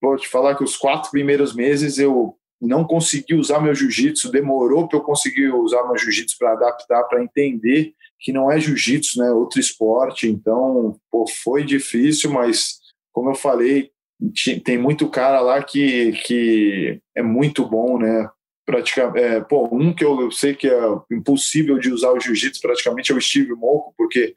[0.00, 4.88] vou te falar que os quatro primeiros meses eu não consegui usar meu jiu-jitsu, demorou
[4.88, 9.30] para eu conseguir usar meu jiu-jitsu para adaptar, para entender que não é jiu-jitsu, né?
[9.30, 10.28] Outro esporte.
[10.28, 12.78] Então, pô, foi difícil, mas
[13.12, 13.90] como eu falei,
[14.64, 18.28] tem muito cara lá que, que é muito bom, né?
[18.66, 20.80] Praticamente, é, pô, um que eu sei que é
[21.10, 24.34] impossível de usar o jiu-jitsu praticamente é o Steve Moco, porque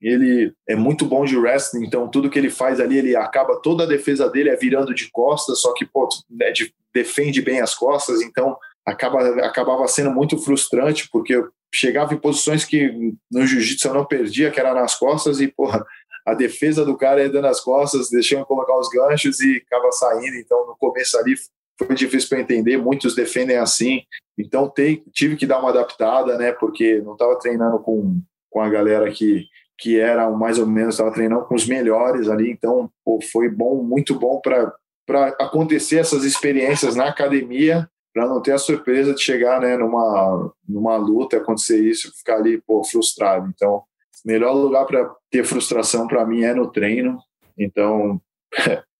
[0.00, 3.84] ele é muito bom de wrestling, então tudo que ele faz ali, ele acaba toda
[3.84, 7.74] a defesa dele é virando de costas, só que pô, né, de, defende bem as
[7.74, 13.88] costas, então acaba, acabava sendo muito frustrante, porque eu chegava em posições que no jiu-jitsu
[13.88, 15.84] eu não perdia, que era nas costas, e porra,
[16.26, 20.36] a defesa do cara ia dando as costas, deixando colocar os ganchos e acaba saindo.
[20.36, 21.34] Então, no começo ali
[21.78, 24.02] foi difícil para entender, muitos defendem assim.
[24.36, 24.72] Então,
[25.12, 29.46] tive que dar uma adaptada, né, porque não estava treinando com, com a galera que,
[29.78, 32.50] que era mais ou menos, estava treinando com os melhores ali.
[32.50, 34.72] Então, pô, foi bom, muito bom para
[35.38, 40.96] acontecer essas experiências na academia para não ter a surpresa de chegar né, numa, numa
[40.96, 43.52] luta, acontecer isso, ficar ali pô, frustrado.
[43.54, 43.82] Então,
[44.24, 47.18] melhor lugar para ter frustração para mim é no treino.
[47.58, 48.18] Então,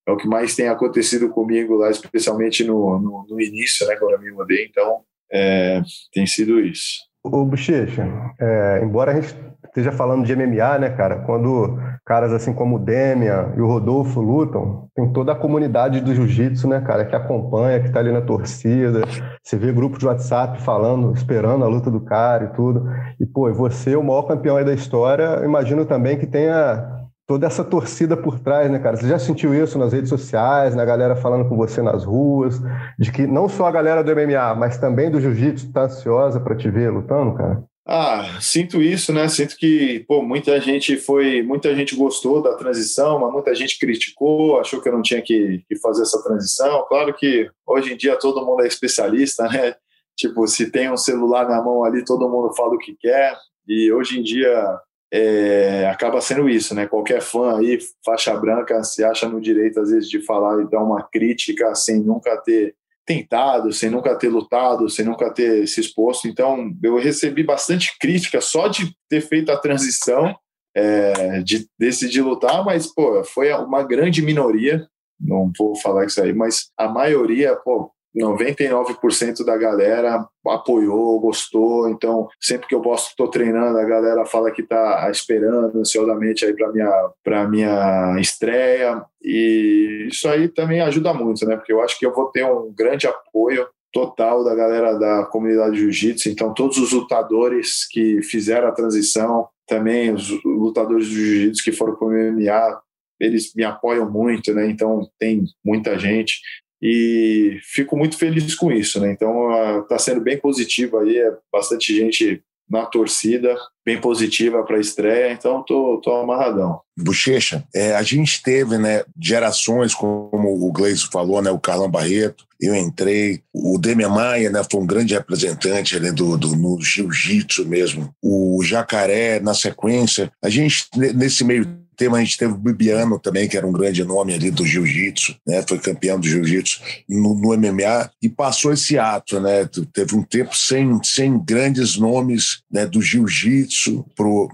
[0.06, 4.12] é o que mais tem acontecido comigo lá, especialmente no, no, no início, né, quando
[4.12, 4.66] eu me mudei.
[4.66, 5.00] Então,
[5.32, 5.80] é,
[6.12, 6.98] tem sido isso.
[7.24, 8.06] O Bochecha,
[8.38, 9.34] é, embora a gente
[9.68, 11.20] esteja falando de MMA, né, cara?
[11.20, 16.14] Quando caras assim como o Demian e o Rodolfo lutam, tem toda a comunidade do
[16.14, 19.02] jiu-jitsu, né, cara, que acompanha, que tá ali na torcida.
[19.42, 22.88] Você vê grupo de WhatsApp falando, esperando a luta do cara e tudo.
[23.20, 27.64] E, pô, você, o maior campeão aí da história, imagino também que tenha toda essa
[27.64, 28.96] torcida por trás, né, cara?
[28.96, 32.60] Você já sentiu isso nas redes sociais, na galera falando com você nas ruas,
[32.98, 36.54] de que não só a galera do MMA, mas também do jiu-jitsu está ansiosa para
[36.54, 37.64] te ver lutando, cara?
[37.88, 39.28] Ah, sinto isso, né?
[39.28, 44.58] Sinto que, pô, muita gente foi, muita gente gostou da transição, mas muita gente criticou,
[44.58, 46.84] achou que eu não tinha que, que fazer essa transição.
[46.88, 49.74] Claro que hoje em dia todo mundo é especialista, né?
[50.18, 53.36] Tipo, se tem um celular na mão ali, todo mundo fala o que quer.
[53.68, 54.80] E hoje em dia
[55.12, 56.86] é, acaba sendo isso, né?
[56.86, 60.82] Qualquer fã aí, faixa branca, se acha no direito, às vezes, de falar e dar
[60.82, 62.74] uma crítica sem nunca ter
[63.06, 66.26] tentado, sem nunca ter lutado, sem nunca ter se exposto.
[66.26, 70.36] Então, eu recebi bastante crítica só de ter feito a transição,
[70.74, 74.86] é, de decidir lutar, mas, pô, foi uma grande minoria,
[75.18, 81.88] não vou falar isso aí, mas a maioria, pô, 99% da galera apoiou, gostou.
[81.88, 86.54] Então, sempre que eu posso, estou treinando, a galera fala que está esperando ansiosamente aí
[86.54, 89.04] para minha para minha estreia.
[89.22, 91.56] E isso aí também ajuda muito, né?
[91.56, 95.78] Porque eu acho que eu vou ter um grande apoio total da galera da comunidade
[95.78, 96.28] jiu-jitsu.
[96.28, 101.96] Então, todos os lutadores que fizeram a transição, também os lutadores do jiu-jitsu que foram
[101.96, 102.80] para o MMA,
[103.18, 104.68] eles me apoiam muito, né?
[104.68, 106.40] Então, tem muita gente
[106.80, 109.10] e fico muito feliz com isso, né?
[109.10, 114.80] Então está sendo bem positivo aí, é bastante gente na torcida, bem positiva para a
[114.80, 116.80] estreia, então tô, tô amarradão.
[116.98, 122.44] Bochecha, é, a gente teve né, gerações, como o Gleison falou, né, o Carlão Barreto,
[122.60, 127.66] eu entrei, o Demian Maia né, foi um grande representante ali do, do, no jiu-jitsu
[127.66, 133.18] mesmo, o Jacaré na sequência, a gente nesse meio tema a gente teve o Bibiano
[133.18, 135.64] também, que era um grande nome ali do jiu-jitsu, né?
[135.66, 139.68] Foi campeão do jiu-jitsu no, no, MMA e passou esse ato, né?
[139.92, 144.04] Teve um tempo sem, sem grandes nomes né, do jiu-jitsu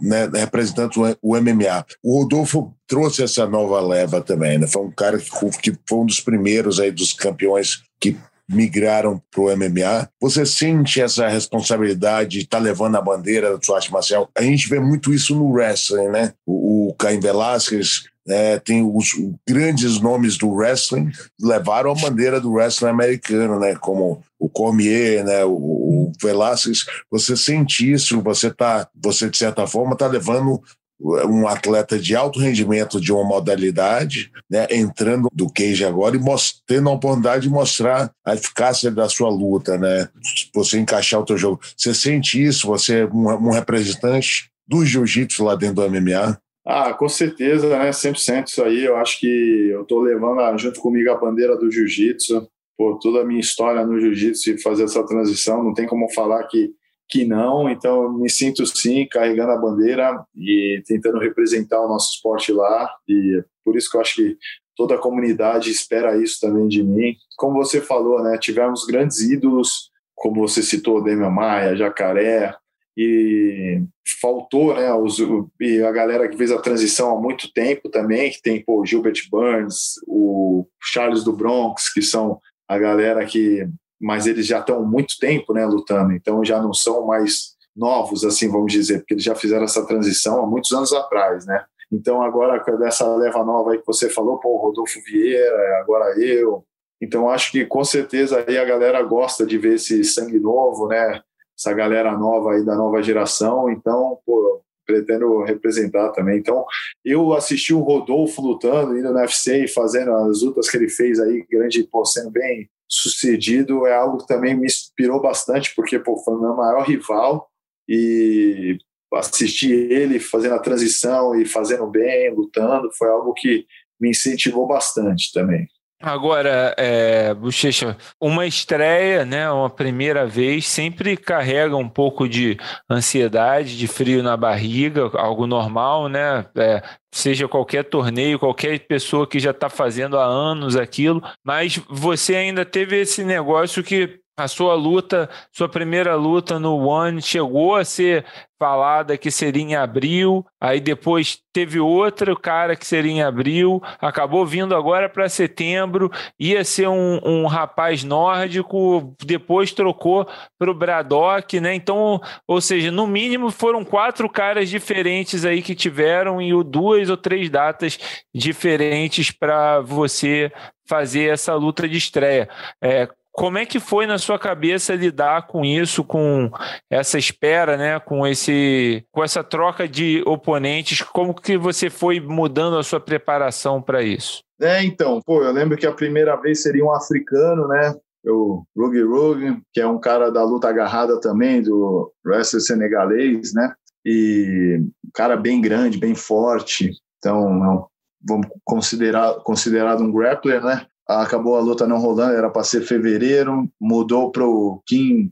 [0.00, 1.84] né, representando o MMA.
[2.02, 4.66] O Rodolfo trouxe essa nova leva também, né?
[4.66, 8.16] Foi um cara que, que foi um dos primeiros aí dos campeões que
[8.50, 10.08] migraram para o MMA.
[10.20, 14.28] Você sente essa responsabilidade de estar tá levando a bandeira da sua arte marcial?
[14.36, 16.32] A gente vê muito isso no wrestling, né?
[16.46, 19.10] O, o Caim Velasquez é, tem os
[19.48, 23.74] grandes nomes do wrestling levaram a bandeira do wrestling americano, né?
[23.74, 25.44] Como o Cormier, né?
[25.44, 26.84] O, o Velasquez.
[27.10, 28.20] Você sente isso?
[28.22, 30.62] Você tá, você de certa forma está levando
[31.02, 36.20] um atleta de alto rendimento de uma modalidade, né, entrando do cage agora e
[36.66, 40.08] tendo a oportunidade de mostrar a eficácia da sua luta, né?
[40.54, 41.60] Você encaixar o teu jogo.
[41.76, 42.68] Você sente isso?
[42.68, 46.38] Você é um, um representante do jiu-jitsu lá dentro do MMA?
[46.64, 47.90] Ah, com certeza, né?
[47.90, 48.84] 100% isso aí.
[48.84, 52.46] Eu acho que eu tô levando junto comigo a bandeira do jiu-jitsu.
[52.78, 56.42] Por toda a minha história no jiu-jitsu e fazer essa transição, não tem como falar
[56.44, 56.70] que
[57.12, 62.14] que não, então eu me sinto sim carregando a bandeira e tentando representar o nosso
[62.14, 64.38] esporte lá e por isso que eu acho que
[64.74, 67.14] toda a comunidade espera isso também de mim.
[67.36, 72.56] Como você falou, né, tivemos grandes ídolos, como você citou, Demian Maia, Jacaré,
[72.96, 73.82] e
[74.18, 75.18] faltou, né, os,
[75.60, 79.20] e a galera que fez a transição há muito tempo também, que tem pô, Gilbert
[79.30, 83.68] Burns, o Charles do Bronx, que são a galera que
[84.02, 88.50] mas eles já estão muito tempo né, lutando, então já não são mais novos, assim,
[88.50, 91.64] vamos dizer, porque eles já fizeram essa transição há muitos anos atrás, né?
[91.90, 96.64] Então agora dessa leva nova aí que você falou, pô, Rodolfo Vieira, agora eu.
[97.00, 101.20] Então acho que com certeza aí a galera gosta de ver esse sangue novo, né?
[101.58, 103.70] Essa galera nova aí da nova geração.
[103.70, 106.38] Então, pô, pretendo representar também.
[106.38, 106.64] Então,
[107.04, 111.20] eu assisti o Rodolfo lutando, indo na UFC e fazendo as lutas que ele fez
[111.20, 116.18] aí, grande, pô, sendo bem sucedido é algo que também me inspirou bastante, porque pô,
[116.18, 117.48] foi o meu maior rival
[117.88, 118.76] e
[119.14, 123.66] assistir ele fazendo a transição e fazendo bem, lutando, foi algo que
[124.00, 125.66] me incentivou bastante também.
[126.02, 132.58] Agora, é, Bochecha, uma estreia, né, uma primeira vez, sempre carrega um pouco de
[132.90, 136.44] ansiedade, de frio na barriga, algo normal, né?
[136.56, 142.34] É, seja qualquer torneio, qualquer pessoa que já está fazendo há anos aquilo, mas você
[142.34, 147.84] ainda teve esse negócio que a sua luta, sua primeira luta no One chegou a
[147.84, 148.24] ser
[148.58, 154.46] falada que seria em abril, aí depois teve outro cara que seria em abril, acabou
[154.46, 161.58] vindo agora para setembro, ia ser um, um, rapaz nórdico, depois trocou para o Braddock,
[161.58, 161.74] né?
[161.74, 167.16] Então, ou seja, no mínimo foram quatro caras diferentes aí que tiveram e duas ou
[167.16, 167.98] três datas
[168.32, 170.52] diferentes para você
[170.86, 172.48] fazer essa luta de estreia.
[172.80, 176.50] É, como é que foi na sua cabeça lidar com isso, com
[176.90, 181.00] essa espera, né, com esse, com essa troca de oponentes?
[181.00, 184.42] Como que você foi mudando a sua preparação para isso?
[184.60, 187.94] É, então, pô, eu lembro que a primeira vez seria um africano, né?
[188.24, 193.74] O Rugi Rugi, que é um cara da luta agarrada também, do wrestler senegalês, né?
[194.04, 196.92] E um cara bem grande, bem forte.
[197.18, 197.88] Então,
[198.24, 200.86] vamos considerar considerado um grappler, né?
[201.20, 205.30] Acabou a luta não rolando, era para ser fevereiro, mudou para o Kim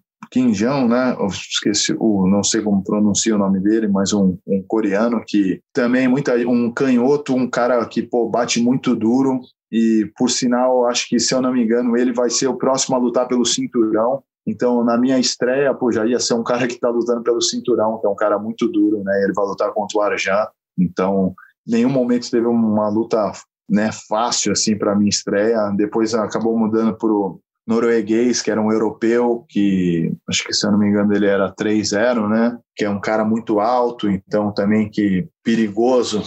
[0.52, 1.16] Jong, né?
[1.18, 5.60] Eu esqueci, o, não sei como pronuncia o nome dele, mas um, um coreano que
[5.72, 9.40] também muita um canhoto, um cara que pô, bate muito duro
[9.72, 12.96] e por sinal, acho que se eu não me engano, ele vai ser o próximo
[12.96, 14.22] a lutar pelo cinturão.
[14.46, 17.98] Então, na minha estreia, pô, já ia ser um cara que está lutando pelo cinturão,
[18.00, 19.22] que é um cara muito duro, né?
[19.22, 20.46] Ele vai lutar contra o Arjan.
[20.78, 21.34] Então,
[21.66, 23.30] nenhum momento teve uma luta
[23.70, 25.72] né, fácil assim para minha estreia.
[25.76, 30.72] Depois acabou mudando para o norueguês, que era um europeu, que acho que se eu
[30.72, 32.58] não me engano ele era 3-0, né?
[32.74, 36.22] Que é um cara muito alto, então também que perigoso.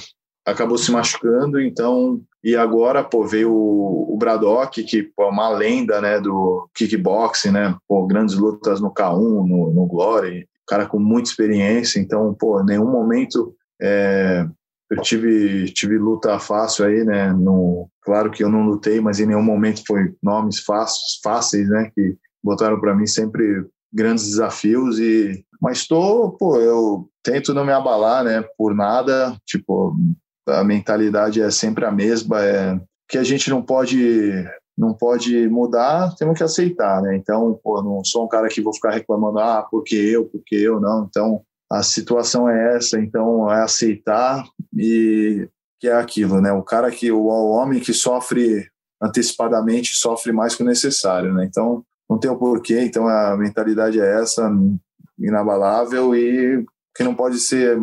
[0.45, 5.49] Acabou se machucando, então e agora pô, veio o, o Braddock, que pô, é uma
[5.49, 7.75] lenda né, do kickboxing, né?
[7.87, 12.89] Pô, grandes lutas no K1, no, no Glory, cara com muita experiência, então, pô, nenhum
[12.89, 14.45] momento é,
[14.89, 17.31] eu tive, tive luta fácil aí, né?
[17.33, 21.91] No, claro que eu não lutei, mas em nenhum momento foi nomes fáceis, fáceis né?
[21.93, 27.71] Que botaram para mim sempre grandes desafios e mas estou, pô, eu tento não me
[27.71, 28.43] abalar, né?
[28.57, 29.95] Por nada, tipo
[30.47, 34.45] a mentalidade é sempre a mesma, é que a gente não pode
[34.77, 37.15] não pode mudar, temos que aceitar, né?
[37.15, 40.79] Então, pô, não sou um cara que vou ficar reclamando, ah, porque eu, porque eu,
[40.79, 41.05] não.
[41.07, 44.43] Então, a situação é essa, então é aceitar
[44.77, 46.51] e que é aquilo, né?
[46.51, 48.69] O cara que o, o homem que sofre
[49.01, 51.45] antecipadamente sofre mais que o necessário, né?
[51.45, 54.51] Então não tem o porquê, então a mentalidade é essa,
[55.17, 56.63] inabalável e
[56.95, 57.75] que não pode ser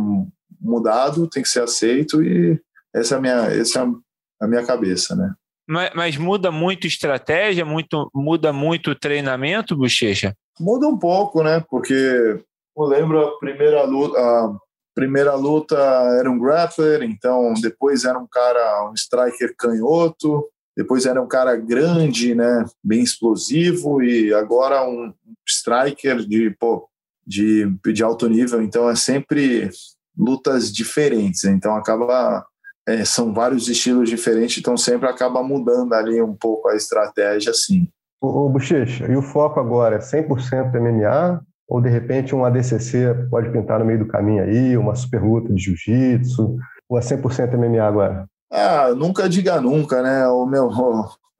[0.60, 2.60] mudado, tem que ser aceito e
[2.94, 5.34] essa é a minha, essa é a minha cabeça, né?
[5.68, 10.32] Mas, mas muda muito estratégia, muito, muda muito treinamento, Bochecha?
[10.60, 11.64] Muda um pouco, né?
[11.68, 12.40] Porque
[12.84, 14.56] eu lembro a primeira luta, a
[14.94, 15.76] primeira luta
[16.18, 21.56] era um grappler, então depois era um cara, um striker canhoto, depois era um cara
[21.56, 25.12] grande, né, bem explosivo e agora um
[25.46, 26.88] striker de, pô,
[27.26, 29.70] de, de alto nível, então é sempre
[30.16, 32.44] lutas diferentes, então acaba
[32.88, 37.88] é, são vários estilos diferentes, então sempre acaba mudando ali um pouco a estratégia, assim.
[38.20, 43.28] Ô, ô Bochecha, e o foco agora é 100% MMA ou de repente um ADCC
[43.30, 46.56] pode pintar no meio do caminho aí, uma super luta de jiu-jitsu,
[46.88, 48.26] ou é 100% MMA agora?
[48.50, 50.26] Ah, nunca diga nunca, né?
[50.26, 50.68] O meu,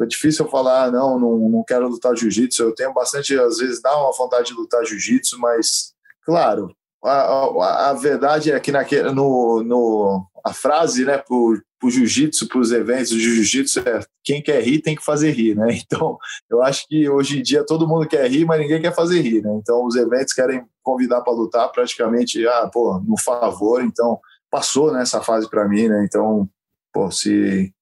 [0.01, 2.63] é difícil eu falar, não, não, não quero lutar jiu-jitsu.
[2.63, 5.93] Eu tenho bastante, às vezes dá uma vontade de lutar jiu-jitsu, mas,
[6.25, 11.91] claro, a, a, a, verdade é que naquele, no, no, a frase, né, pro, pro
[11.91, 15.69] jiu-jitsu, para os eventos de jiu-jitsu é quem quer rir tem que fazer rir, né?
[15.85, 16.19] Então,
[16.51, 19.43] eu acho que hoje em dia todo mundo quer rir, mas ninguém quer fazer rir,
[19.43, 19.51] né?
[19.55, 23.83] Então, os eventos querem convidar para lutar praticamente, ah, pô, no favor.
[23.83, 26.05] Então, passou nessa fase para mim, né?
[26.05, 26.49] Então,
[26.93, 27.73] pô, se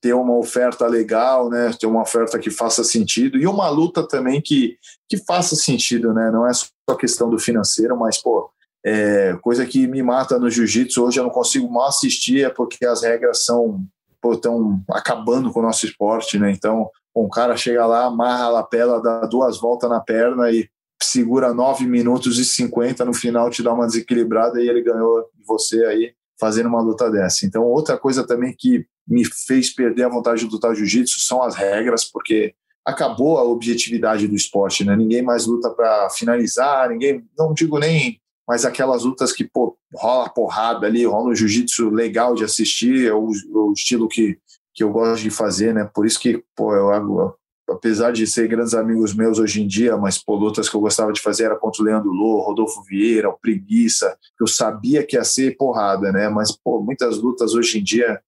[0.00, 1.72] ter uma oferta legal, né?
[1.78, 4.76] Ter uma oferta que faça sentido e uma luta também que,
[5.08, 6.30] que faça sentido, né?
[6.30, 6.66] Não é só
[6.96, 8.50] questão do financeiro, mas, pô,
[8.84, 12.86] é, coisa que me mata no jiu-jitsu hoje, eu não consigo mal assistir, é porque
[12.86, 13.84] as regras são
[14.24, 16.50] estão acabando com o nosso esporte, né?
[16.50, 20.68] Então, um cara chega lá, amarra a lapela, dá duas voltas na perna e
[21.00, 25.84] segura 9 minutos e 50 no final, te dá uma desequilibrada e ele ganhou você
[25.84, 27.46] aí fazendo uma luta dessa.
[27.46, 31.54] Então, outra coisa também que me fez perder a vontade de lutar jiu-jitsu são as
[31.54, 32.54] regras, porque
[32.88, 34.96] acabou a objetividade do esporte, né?
[34.96, 40.30] Ninguém mais luta para finalizar, ninguém, não digo nem mas aquelas lutas que pô, rola
[40.30, 44.38] porrada ali, rola um jiu-jitsu legal de assistir, é o, o, estilo que,
[44.72, 45.84] que eu gosto de fazer, né?
[45.84, 47.36] Por isso que, pô, eu,
[47.68, 51.12] apesar de ser grandes amigos meus hoje em dia, mas pô, lutas que eu gostava
[51.12, 55.24] de fazer era contra o Leandro Lô, Rodolfo Vieira, o Preguiça, eu sabia que ia
[55.24, 56.30] ser porrada, né?
[56.30, 58.18] Mas, pô, muitas lutas hoje em dia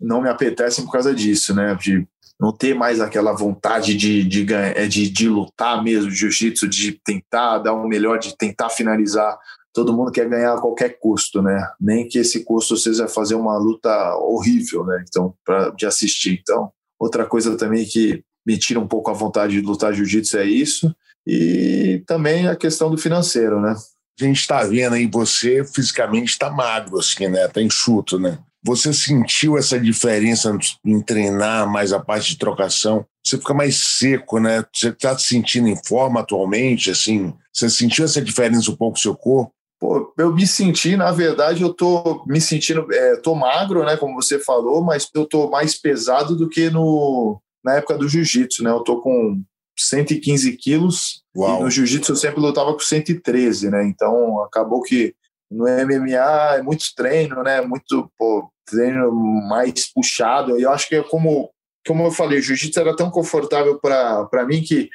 [0.00, 1.76] não me apetecem por causa disso, né?
[1.76, 2.04] De
[2.40, 7.58] não ter mais aquela vontade de, de, é, de, de lutar mesmo, jiu-jitsu, de tentar
[7.58, 9.38] dar o um melhor, de tentar finalizar.
[9.74, 11.62] Todo mundo quer ganhar a qualquer custo, né?
[11.78, 15.04] Nem que esse custo seja fazer uma luta horrível, né?
[15.06, 16.40] Então, para de assistir.
[16.40, 20.44] Então, outra coisa também que me tira um pouco a vontade de lutar jiu-jitsu é
[20.44, 20.94] isso.
[21.26, 23.76] E também a questão do financeiro, né?
[24.18, 27.44] A gente está vendo aí, você fisicamente está magro, assim, né?
[27.44, 28.38] Está enxuto, né?
[28.62, 33.06] Você sentiu essa diferença em treinar mais a parte de trocação?
[33.24, 34.64] Você fica mais seco, né?
[34.72, 37.32] Você está se sentindo em forma atualmente, assim?
[37.52, 39.52] Você sentiu essa diferença um pouco no seu corpo?
[39.80, 44.14] Pô, eu me senti, na verdade, eu tô me sentindo, é, tô magro, né, como
[44.14, 48.70] você falou, mas eu tô mais pesado do que no, na época do jiu-jitsu, né?
[48.70, 49.42] Eu tô com
[49.78, 51.60] 115 quilos Uau.
[51.60, 53.86] e no jiu-jitsu eu sempre lutava com 113, né?
[53.86, 55.14] Então acabou que
[55.50, 57.60] no MMA é muito treino, né?
[57.60, 59.10] Muito pô, treino
[59.48, 60.58] mais puxado.
[60.58, 61.50] E eu acho que é como,
[61.86, 64.88] como eu falei, o jiu-jitsu era tão confortável para mim que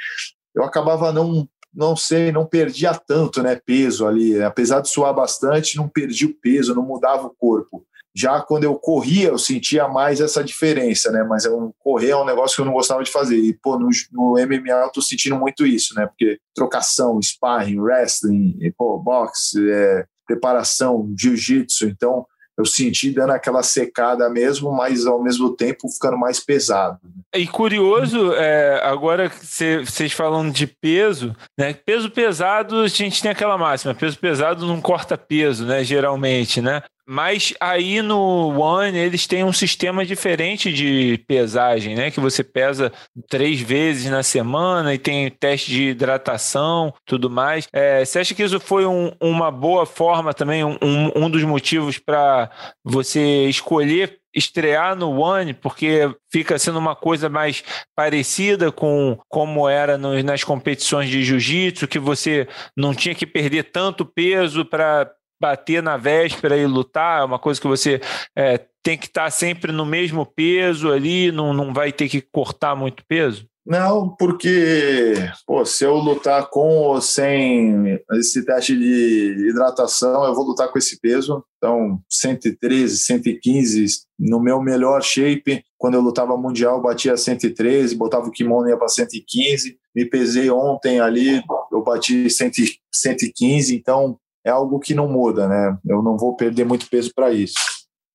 [0.55, 5.75] eu acabava não não sei, não perdia tanto, né, peso ali, apesar de suar bastante,
[5.75, 7.85] não perdi o peso, não mudava o corpo.
[8.15, 11.21] Já quando eu corria, eu sentia mais essa diferença, né?
[11.25, 13.35] Mas eu, correr é um negócio que eu não gostava de fazer.
[13.35, 16.07] E, pô, no, no MMA eu tô sentindo muito isso, né?
[16.07, 21.87] Porque trocação, sparring, wrestling, pô, boxe, é, preparação, jiu-jitsu.
[21.87, 22.25] Então,
[22.57, 26.99] eu senti dando aquela secada mesmo, mas ao mesmo tempo ficando mais pesado.
[27.33, 31.73] E curioso, é, agora vocês falando de peso, né?
[31.73, 35.83] Peso pesado, a gente tem aquela máxima, peso pesado não corta peso, né?
[35.83, 36.81] Geralmente, né?
[37.07, 42.09] Mas aí no One eles têm um sistema diferente de pesagem, né?
[42.09, 42.91] Que você pesa
[43.29, 47.67] três vezes na semana e tem teste de hidratação, tudo mais.
[47.71, 50.77] É, você acha que isso foi um, uma boa forma também, um,
[51.15, 52.49] um dos motivos para
[52.83, 57.63] você escolher estrear no One, porque fica sendo uma coisa mais
[57.95, 62.45] parecida com como era nas competições de jiu-jitsu, que você
[62.75, 65.09] não tinha que perder tanto peso para
[65.45, 68.01] bater na véspera e lutar, é uma coisa que você
[68.35, 72.75] é, tem que estar sempre no mesmo peso ali, não, não vai ter que cortar
[72.75, 73.47] muito peso?
[73.63, 75.15] Não, porque
[75.45, 80.77] pô, se eu lutar com ou sem esse teste de hidratação, eu vou lutar com
[80.77, 81.43] esse peso.
[81.57, 83.85] Então, 113, 115
[84.19, 85.63] no meu melhor shape.
[85.79, 89.77] Quando eu lutava mundial, batia 113, botava o kimono e ia para 115.
[89.95, 91.41] Me pesei ontem ali,
[91.71, 92.51] eu bati 100,
[92.93, 93.75] 115.
[93.75, 95.77] Então, é algo que não muda, né?
[95.85, 97.55] Eu não vou perder muito peso para isso.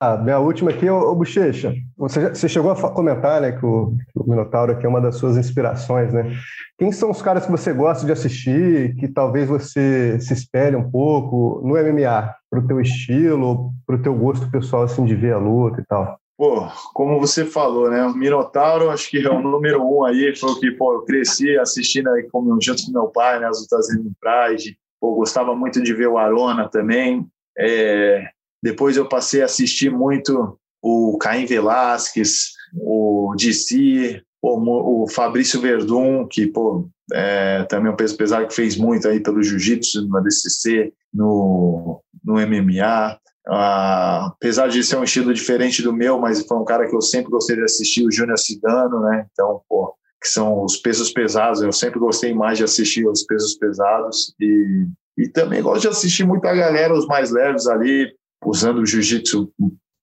[0.02, 3.94] A minha última aqui, ô, ô Bochecha, você, você chegou a comentar né, que o,
[4.14, 6.32] o Minotauro aqui é uma das suas inspirações, né?
[6.78, 10.90] Quem são os caras que você gosta de assistir, que talvez você se espelhe um
[10.90, 15.34] pouco no MMA, para o teu estilo, para o teu gosto pessoal assim, de ver
[15.34, 16.18] a luta e tal?
[16.38, 18.02] Pô, como você falou, né?
[18.06, 21.58] O Minotauro, acho que é o número um aí, foi o que pô, eu cresci
[21.58, 23.46] assistindo aí como, junto com meu pai, né?
[23.46, 27.26] As lutas em Pride, Pô, gostava muito de ver o Arona também.
[27.58, 28.28] É,
[28.62, 36.26] depois eu passei a assistir muito o Caim Velasquez, o DC, o, o Fabrício Verdun,
[36.26, 40.16] que pô, é, também é um peso pesado que fez muito aí pelo jiu-jitsu, no
[40.18, 43.18] ADCC, no, no MMA.
[43.48, 47.00] Ah, apesar de ser um estilo diferente do meu, mas foi um cara que eu
[47.00, 49.26] sempre gostei de assistir, o Júnior Cigano, né?
[49.32, 51.62] Então, pô, que são os pesos pesados.
[51.62, 56.24] Eu sempre gostei mais de assistir os pesos pesados e, e também gosto de assistir
[56.24, 58.12] muita galera, os mais leves ali,
[58.44, 59.50] usando o jiu-jitsu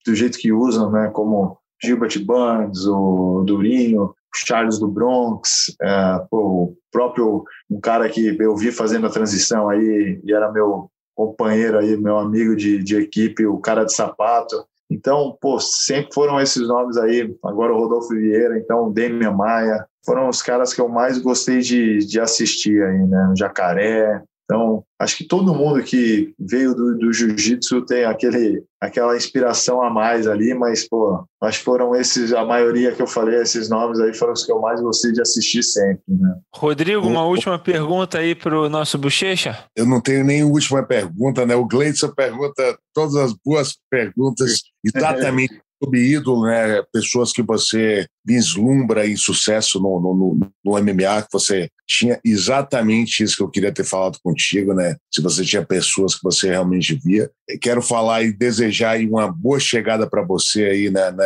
[0.06, 1.10] do jeito que usam, né?
[1.14, 8.56] Como Gilbert Burns, o Durinho, Charles do Bronx, é, o próprio um cara que eu
[8.56, 13.46] vi fazendo a transição aí e era meu companheiro aí, meu amigo de, de equipe,
[13.46, 14.66] o cara de sapato.
[14.90, 17.36] Então, pô, sempre foram esses nomes aí.
[17.44, 21.60] Agora o Rodolfo Vieira, então o Demian Maia, foram os caras que eu mais gostei
[21.60, 23.30] de, de assistir aí, né?
[23.34, 24.24] O Jacaré.
[24.46, 29.90] Então, acho que todo mundo que veio do, do jiu-jitsu tem aquele, aquela inspiração a
[29.90, 34.00] mais ali, mas, pô, acho que foram esses, a maioria que eu falei, esses nomes
[34.00, 36.36] aí foram os que eu mais gostei de assistir sempre, né?
[36.56, 39.66] Rodrigo, uma última pergunta aí para o nosso Bochecha?
[39.76, 41.54] Eu não tenho nem última pergunta, né?
[41.54, 46.82] O Gleison pergunta todas as boas perguntas exatamente sobre ídolo, né?
[46.92, 53.38] Pessoas que você vislumbra em sucesso no, no, no, MMA, que você tinha exatamente isso
[53.38, 54.96] que eu queria ter falado contigo, né?
[55.14, 57.30] Se você tinha pessoas que você realmente via.
[57.48, 61.26] Eu quero falar e desejar aí uma boa chegada para você aí na, na,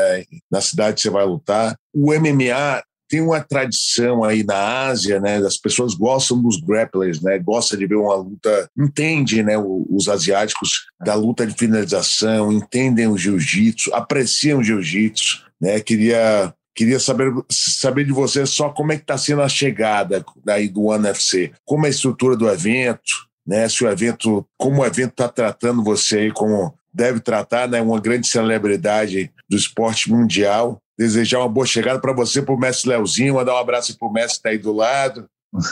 [0.52, 1.76] na cidade que você vai lutar.
[1.94, 5.36] O MMA tem uma tradição aí na Ásia, né?
[5.36, 7.38] As pessoas gostam dos grapplers, né?
[7.38, 9.56] Gosta de ver uma luta, entende, né?
[9.58, 15.44] Os asiáticos da luta de finalização, entendem o jiu-jitsu, apreciam o jiu-jitsu.
[15.60, 15.82] né?
[15.82, 20.70] Queria Queria saber, saber de você só como é que está sendo a chegada daí
[20.70, 23.68] do One FC, como é a estrutura do evento, né?
[23.68, 27.82] Se o evento, como o evento está tratando você aí, como deve tratar, né?
[27.82, 30.81] Uma grande celebridade do esporte mundial.
[30.98, 34.12] Desejar uma boa chegada para você, para o mestre Leozinho, mandar um abraço para o
[34.12, 35.28] mestre que está aí do lado.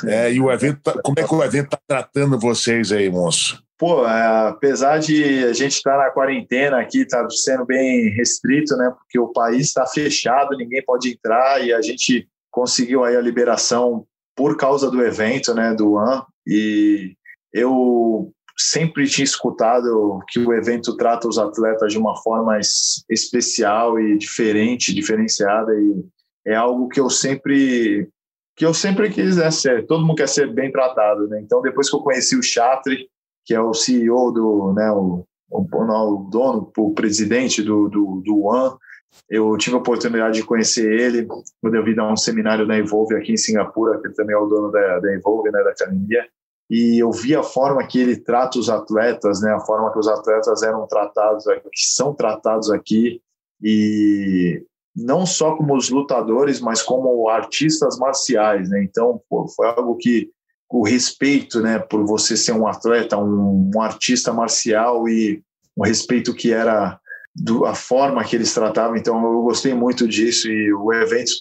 [0.06, 3.64] É, e o evento, tá, como é que o evento está tratando vocês aí, moço?
[3.78, 8.76] Pô, é, apesar de a gente estar tá na quarentena aqui, tá sendo bem restrito,
[8.76, 8.92] né?
[8.98, 14.06] Porque o país está fechado, ninguém pode entrar e a gente conseguiu aí a liberação
[14.36, 15.74] por causa do evento, né?
[15.74, 17.16] Do AN e
[17.54, 22.60] eu sempre tinha escutado que o evento trata os atletas de uma forma
[23.10, 26.04] especial e diferente, diferenciada e
[26.46, 28.10] é algo que eu sempre
[28.56, 29.88] que eu sempre quis né, ser.
[29.88, 31.40] Todo mundo quer ser bem tratado, né?
[31.42, 33.08] Então depois que eu conheci o Chatri
[33.50, 38.46] que é o CEO do, né, o, o, o dono, o presidente do, do, do
[38.46, 38.78] One.
[39.28, 41.28] Eu tive a oportunidade de conhecer ele
[41.60, 44.46] quando eu vi dar um seminário da Evolve aqui em Singapura, que também é o
[44.46, 46.28] dono da, da Evolve, né, da academia.
[46.70, 50.08] E eu vi a forma que ele trata os atletas, né, a forma que os
[50.08, 53.22] atletas eram tratados, que são tratados aqui,
[53.62, 54.64] e
[54.96, 58.84] não só como os lutadores, mas como artistas marciais, né?
[58.84, 60.30] Então, pô, foi algo que
[60.70, 65.42] o respeito, né, por você ser um atleta, um, um artista marcial e
[65.76, 67.00] o respeito que era
[67.36, 68.96] do, a forma que eles tratavam.
[68.96, 71.32] Então, eu gostei muito disso e o evento,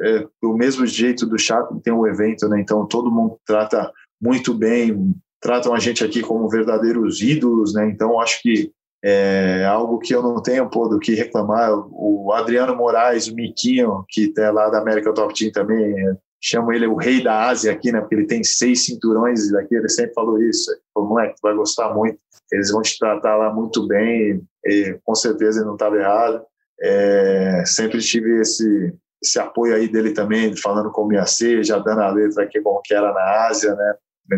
[0.00, 2.60] é, do mesmo jeito do Chaco, tem um evento, né?
[2.60, 7.88] Então, todo mundo trata muito bem, tratam a gente aqui como verdadeiros ídolos, né?
[7.88, 11.70] Então, acho que é algo que eu não tenho pô, do que reclamar.
[11.90, 15.94] O Adriano Moraes, o Miquinho, que é lá da América Top Team também,
[16.40, 18.00] chamam ele o rei da Ásia aqui, né?
[18.00, 19.74] Porque ele tem seis cinturões daqui.
[19.74, 20.70] Ele sempre falou isso.
[20.92, 22.18] Falou, moleque, tu vai gostar muito.
[22.50, 24.42] Eles vão te tratar lá muito bem.
[24.66, 26.42] E, e com certeza ele não estava errado.
[26.80, 28.92] É, sempre tive esse
[29.22, 32.80] esse apoio aí dele também, falando como ia ser, já dando a letra aqui como
[32.82, 33.94] que era na Ásia, né?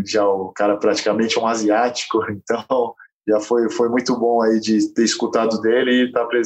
[0.07, 2.95] Já o cara praticamente um asiático, então
[3.29, 6.41] já foi foi muito bom aí de ter escutado dele e estar tá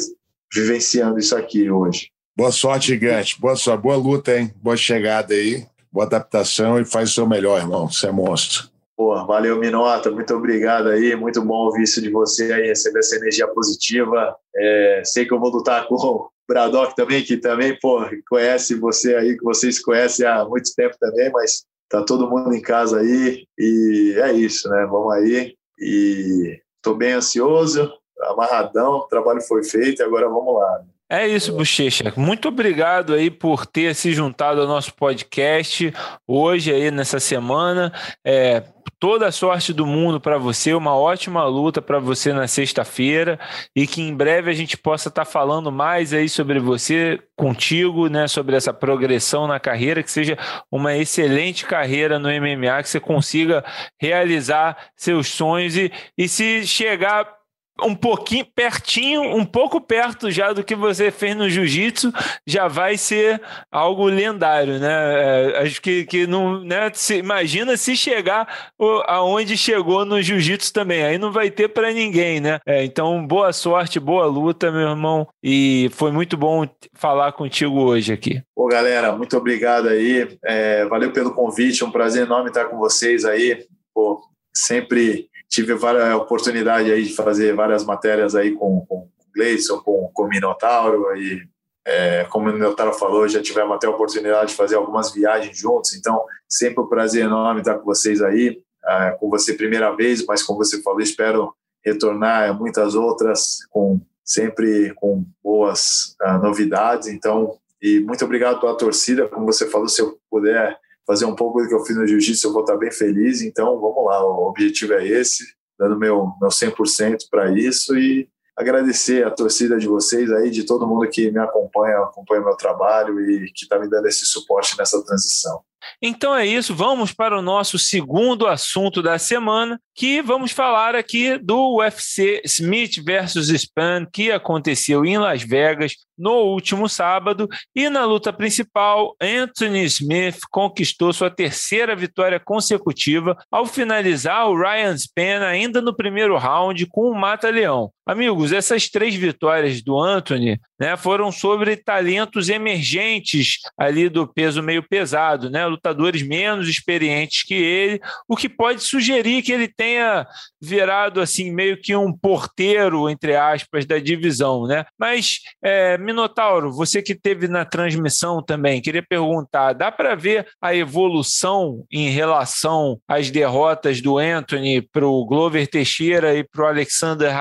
[0.53, 2.11] vivenciando isso aqui hoje.
[2.37, 3.41] Boa sorte, gigante.
[3.41, 4.53] Boa sorte, boa luta, hein?
[4.57, 7.89] Boa chegada aí, boa adaptação e faz o seu melhor, irmão.
[7.89, 8.69] Você é monstro.
[8.97, 10.11] Pô, valeu, Minota.
[10.11, 11.17] Muito obrigado aí.
[11.17, 14.37] Muito bom ouvir isso de você aí, receber essa energia positiva.
[14.57, 19.17] É, sei que eu vou lutar com o Braddock também, que também, pô, conhece você
[19.17, 23.47] aí, que vocês conhecem há muito tempo também, mas tá todo mundo em casa aí.
[23.59, 24.87] E é isso, né?
[24.87, 25.55] Vamos aí.
[25.79, 30.83] E tô bem ansioso, amarradão, o trabalho foi feito e agora vamos lá.
[31.09, 32.13] É isso, Bochecha.
[32.17, 35.93] Muito obrigado aí por ter se juntado ao nosso podcast
[36.27, 37.93] hoje aí nessa semana.
[38.25, 38.63] É,
[39.05, 43.39] toda a sorte do mundo para você, uma ótima luta para você na sexta-feira
[43.77, 48.09] e que em breve a gente possa estar tá falando mais aí sobre você, contigo,
[48.09, 50.39] né, sobre essa progressão na carreira, que seja
[50.73, 53.63] uma excelente carreira no MMA, que você consiga
[54.01, 57.44] realizar seus sonhos e, e se chegar
[57.83, 62.13] um pouquinho pertinho, um pouco perto já do que você fez no jiu-jitsu,
[62.47, 64.93] já vai ser algo lendário, né?
[64.93, 66.91] É, acho que, que não, né?
[66.95, 68.73] Se, imagina se chegar
[69.07, 72.61] aonde chegou no jiu-jitsu também, aí não vai ter para ninguém, né?
[72.65, 78.13] É, então, boa sorte, boa luta, meu irmão, e foi muito bom falar contigo hoje
[78.13, 78.41] aqui.
[78.55, 82.79] Pô, galera, muito obrigado aí, é, valeu pelo convite, é um prazer enorme estar com
[82.79, 84.23] vocês aí, pô,
[84.55, 90.11] sempre tive várias oportunidade aí de fazer várias matérias aí com, com o Gleison, com,
[90.13, 91.47] com o Minotauro e
[91.87, 95.95] é, como o Minotauro falou, já tivemos até a oportunidade de fazer algumas viagens juntos,
[95.95, 100.43] então sempre um prazer enorme estar com vocês aí, é, com você primeira vez, mas
[100.43, 108.01] como você falou, espero retornar muitas outras com sempre com boas uh, novidades, então e
[108.01, 111.75] muito obrigado pela torcida, como você falou, se eu puder fazer um pouco do que
[111.75, 113.43] eu fiz no jiu-jitsu, eu vou estar bem feliz.
[113.43, 115.45] Então, vamos lá, o objetivo é esse,
[115.79, 120.87] dando meu, meu 100% para isso e agradecer a torcida de vocês aí, de todo
[120.87, 125.03] mundo que me acompanha, acompanha meu trabalho e que está me dando esse suporte nessa
[125.05, 125.61] transição.
[126.01, 131.39] Então é isso, vamos para o nosso segundo assunto da semana, que vamos falar aqui
[131.39, 138.05] do UFC Smith versus Span, que aconteceu em Las Vegas no último sábado, e na
[138.05, 145.81] luta principal, Anthony Smith conquistou sua terceira vitória consecutiva ao finalizar o Ryan Span ainda
[145.81, 147.91] no primeiro round com o mata-leão.
[148.07, 154.83] Amigos, essas três vitórias do Anthony né, foram sobre talentos emergentes ali do peso meio
[154.87, 160.27] pesado, né, lutadores menos experientes que ele, o que pode sugerir que ele tenha
[160.61, 164.85] virado assim meio que um porteiro entre aspas da divisão, né?
[164.99, 170.75] Mas é, Minotauro, você que teve na transmissão também, queria perguntar, dá para ver a
[170.75, 177.35] evolução em relação às derrotas do Anthony para o Glover Teixeira e para o Alexander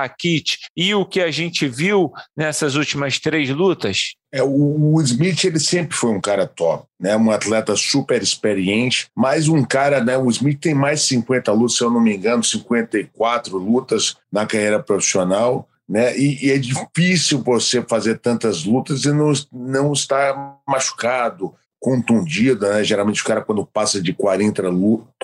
[0.54, 4.14] Rakit e o que a gente viu nessas últimas três lutas?
[4.32, 7.16] É, o, o, Smith ele sempre foi um cara top, né?
[7.16, 10.18] Um atleta super experiente, mas um cara, né?
[10.18, 14.46] O Smith tem mais de 50 lutas, se eu não me engano, 54 lutas na
[14.46, 15.68] carreira profissional.
[15.88, 16.18] Né?
[16.18, 21.54] E, e, é difícil você fazer tantas lutas e não, não estar machucado,
[21.84, 22.84] contundida, né?
[22.84, 24.64] Geralmente o cara quando passa de 40,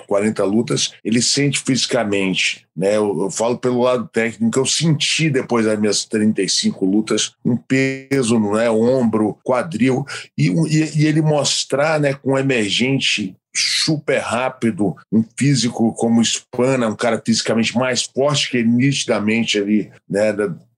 [0.06, 2.98] 40 lutas, ele sente fisicamente, né?
[2.98, 8.38] Eu, eu, falo pelo lado técnico, eu senti depois das minhas 35 lutas um peso,
[8.38, 8.70] né?
[8.70, 10.04] Ombro, quadril
[10.36, 12.12] e, e, e ele mostrar, né?
[12.12, 18.68] Com emergente super rápido, um físico como Spana, um cara fisicamente mais forte que ele
[18.68, 20.34] nitidamente ali, né?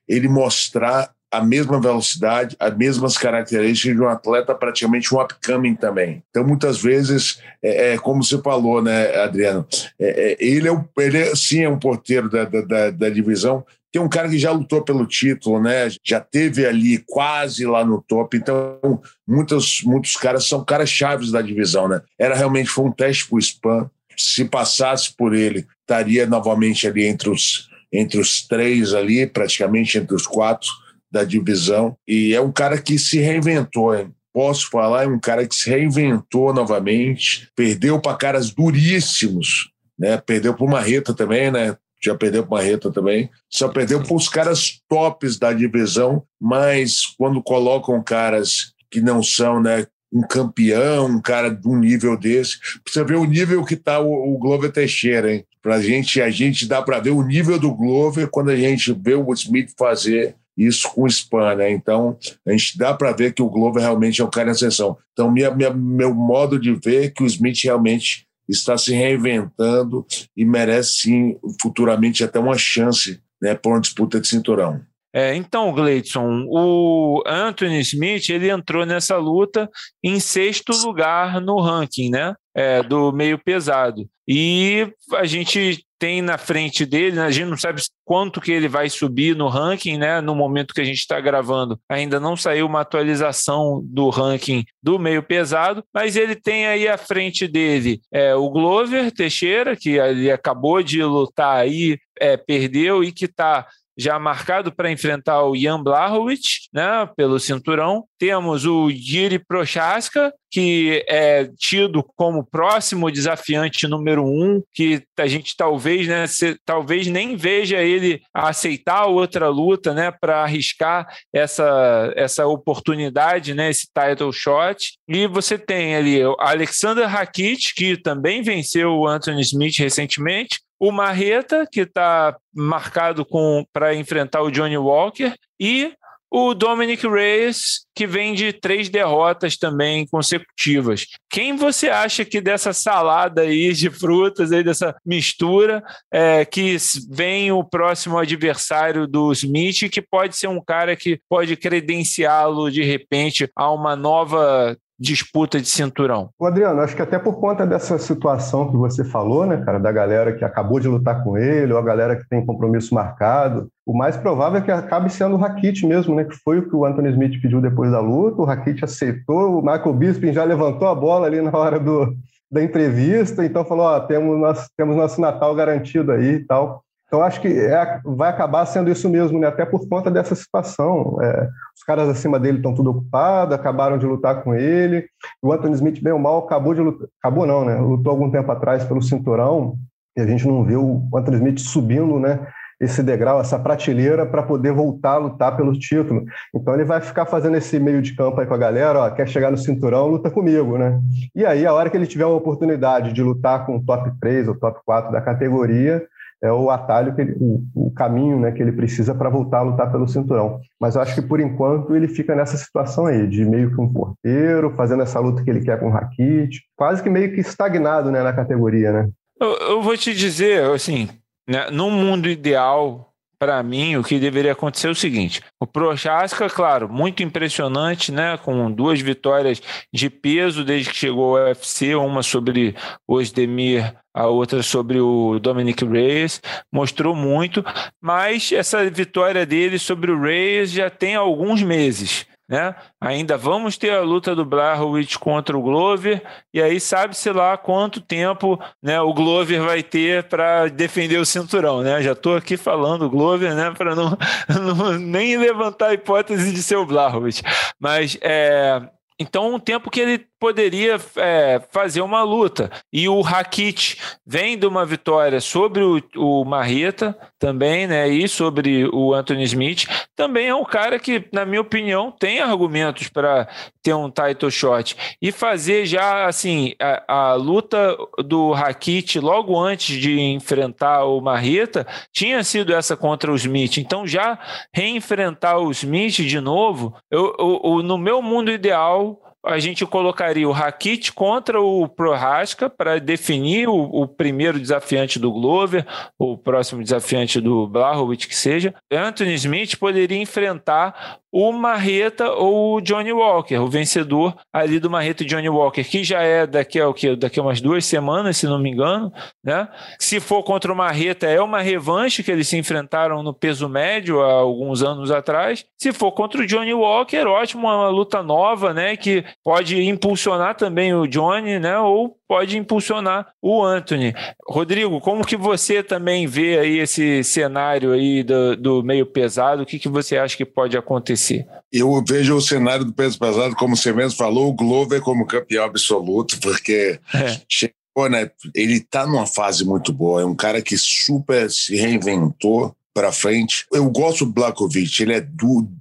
[0.08, 6.22] Ele mostrar a mesma velocidade, as mesmas características de um atleta praticamente um upcoming também.
[6.28, 9.66] Então, muitas vezes, é, é como você falou, né, Adriano,
[9.98, 14.00] é, é, ele, é, ele é, sim é um porteiro da, da, da divisão, tem
[14.00, 15.90] um cara que já lutou pelo título, né?
[16.02, 18.38] Já teve ali quase lá no top.
[18.38, 22.00] Então, muitos, muitos caras são caras chaves da divisão, né?
[22.18, 23.90] Era realmente foi um teste para o spam.
[24.16, 30.14] Se passasse por ele, estaria novamente ali entre os, entre os três ali, praticamente entre
[30.16, 30.70] os quatro
[31.12, 31.96] da divisão.
[32.08, 34.10] E é um cara que se reinventou, hein?
[34.32, 40.16] Posso falar, é um cara que se reinventou novamente, perdeu para caras duríssimos, né?
[40.16, 41.76] Perdeu para o Marreta também, né?
[42.02, 43.30] Já perdeu para o Marreta também.
[43.50, 49.62] Só perdeu para os caras tops da divisão, mas quando colocam caras que não são,
[49.62, 49.86] né?
[50.12, 52.58] um campeão, um cara de um nível desse.
[52.86, 55.46] Você vê o nível que está o, o Glover Teixeira, hein?
[55.62, 59.14] Pra gente, a gente dá para ver o nível do Glover quando a gente vê
[59.14, 61.70] o Smith fazer isso com o spam, né?
[61.70, 64.96] Então, a gente dá para ver que o Glover realmente é um cara em ascensão.
[65.12, 70.06] Então, minha, minha, meu modo de ver é que o Smith realmente está se reinventando
[70.36, 74.80] e merece, sim, futuramente até uma chance né, para uma disputa de cinturão.
[75.14, 79.68] É, então, Gleidson, o Anthony Smith ele entrou nessa luta
[80.02, 82.34] em sexto lugar no ranking, né?
[82.54, 84.06] É, do meio pesado.
[84.28, 87.22] E a gente tem na frente dele, né?
[87.22, 90.20] a gente não sabe quanto que ele vai subir no ranking, né?
[90.20, 94.98] No momento que a gente está gravando, ainda não saiu uma atualização do ranking do
[94.98, 100.28] meio pesado, mas ele tem aí à frente dele é, o Glover Teixeira, que ele
[100.28, 103.64] acabou de lutar aí, é, perdeu e que está
[103.96, 108.04] já marcado para enfrentar o Jan Blachowicz, né, pelo cinturão.
[108.18, 115.56] Temos o Yuri Prochaska, que é tido como próximo desafiante número um, que a gente
[115.56, 122.46] talvez, né, se, talvez nem veja ele aceitar outra luta, né, para arriscar essa, essa
[122.46, 124.92] oportunidade, né, esse title shot.
[125.08, 130.90] E você tem ali o Alexander Rakit, que também venceu o Anthony Smith recentemente, o
[130.90, 133.24] Marreta, que está marcado
[133.72, 135.92] para enfrentar o Johnny Walker, e
[136.28, 141.06] o Dominic Reyes, que vem de três derrotas também consecutivas.
[141.30, 146.76] Quem você acha que dessa salada aí de frutas, aí dessa mistura, é, que
[147.08, 152.82] vem o próximo adversário do Smith, que pode ser um cara que pode credenciá-lo de
[152.82, 156.30] repente a uma nova disputa de cinturão?
[156.40, 160.32] Adriano, acho que até por conta dessa situação que você falou, né, cara, da galera
[160.32, 164.16] que acabou de lutar com ele, ou a galera que tem compromisso marcado, o mais
[164.16, 167.10] provável é que acabe sendo o Rakit mesmo, né, que foi o que o Anthony
[167.10, 171.26] Smith pediu depois da luta, o Rakit aceitou, o Michael Bisping já levantou a bola
[171.26, 172.14] ali na hora do,
[172.48, 176.84] da entrevista, então falou, ó, temos nosso, temos nosso Natal garantido aí e tal.
[177.12, 179.46] Então, acho que é, vai acabar sendo isso mesmo, né?
[179.46, 181.18] até por conta dessa situação.
[181.20, 181.46] É,
[181.76, 185.04] os caras acima dele estão tudo ocupados, acabaram de lutar com ele.
[185.42, 187.06] O Anthony Smith, bem ou mal, acabou de lutar.
[187.22, 187.74] Acabou não, né?
[187.74, 189.76] Lutou algum tempo atrás pelo cinturão
[190.16, 192.46] e a gente não viu o Anthony Smith subindo, né?
[192.80, 196.24] Esse degrau, essa prateleira para poder voltar a lutar pelo título.
[196.54, 199.28] Então ele vai ficar fazendo esse meio de campo aí com a galera, ó, quer
[199.28, 200.98] chegar no cinturão, luta comigo, né?
[201.34, 204.48] E aí, a hora que ele tiver uma oportunidade de lutar com o top 3
[204.48, 206.02] ou top 4 da categoria,
[206.42, 209.62] é o atalho, que ele, o, o, caminho né, que ele precisa para voltar a
[209.62, 210.60] lutar pelo cinturão.
[210.80, 213.92] Mas eu acho que, por enquanto, ele fica nessa situação aí, de meio que um
[213.92, 218.10] porteiro, fazendo essa luta que ele quer com o Rakit, quase que meio que estagnado
[218.10, 218.92] né, na categoria.
[218.92, 219.08] Né?
[219.40, 221.08] Eu, eu vou te dizer, assim,
[221.48, 223.11] né, num mundo ideal,
[223.42, 228.36] para mim, o que deveria acontecer é o seguinte: o Prochaska, claro, muito impressionante, né?
[228.36, 229.60] Com duas vitórias
[229.92, 235.40] de peso desde que chegou ao UFC, uma sobre o Osdemir a outra sobre o
[235.40, 236.40] Dominic Reyes,
[236.70, 237.64] mostrou muito,
[238.00, 242.26] mas essa vitória dele sobre o Reyes já tem alguns meses.
[242.48, 242.74] Né?
[243.00, 246.22] Ainda vamos ter a luta do Blachowicz contra o Glover,
[246.52, 251.82] e aí sabe-se lá quanto tempo né, o Glover vai ter para defender o cinturão.
[251.82, 252.02] Né?
[252.02, 254.18] Já estou aqui falando Glover né, para não,
[254.48, 257.42] não, nem levantar a hipótese de ser o Blachowicz.
[257.80, 258.82] Mas é,
[259.18, 262.68] então, um tempo que ele poderia é, fazer uma luta.
[262.92, 263.96] E o Rakit
[264.26, 268.08] vem de uma vitória sobre o, o Marreta também, né?
[268.08, 269.86] E sobre o Anthony Smith.
[270.16, 273.46] Também é um cara que, na minha opinião, tem argumentos para
[273.80, 274.96] ter um title shot.
[275.22, 281.86] E fazer já, assim, a, a luta do Rakit logo antes de enfrentar o Marreta
[282.12, 283.78] tinha sido essa contra o Smith.
[283.78, 284.36] Então, já
[284.74, 289.11] reenfrentar o Smith de novo, eu, eu, eu no meu mundo ideal,
[289.44, 295.32] a gente colocaria o Rakit contra o Prohaska para definir o, o, primeiro desafiante do
[295.32, 295.84] Glover,
[296.18, 298.74] o próximo desafiante do Blachowicz que seja.
[298.90, 305.22] Anthony Smith poderia enfrentar o Marreta ou o Johnny Walker, o vencedor ali do Marreta
[305.22, 307.16] e Johnny Walker, que já é daqui a, o quê?
[307.16, 309.10] daqui a umas duas semanas, se não me engano.
[309.42, 309.66] Né?
[309.98, 314.20] Se for contra o Marreta, é uma revanche que eles se enfrentaram no peso médio
[314.20, 315.64] há alguns anos atrás.
[315.78, 318.94] Se for contra o Johnny Walker, ótimo, uma luta nova, né?
[318.96, 321.78] Que pode impulsionar também o Johnny, né?
[321.78, 324.14] Ou pode impulsionar o Anthony.
[324.48, 329.62] Rodrigo, como que você também vê aí esse cenário aí do, do meio pesado?
[329.62, 331.46] O que, que você acha que pode acontecer?
[331.72, 335.64] Eu vejo o cenário do peso pesado, como você mesmo falou, o Glover como campeão
[335.64, 337.40] absoluto, porque é.
[337.48, 338.30] chegou, né?
[338.54, 343.66] Ele está numa fase muito boa, é um cara que super se reinventou para frente.
[343.72, 345.26] Eu gosto do Blakovic, ele é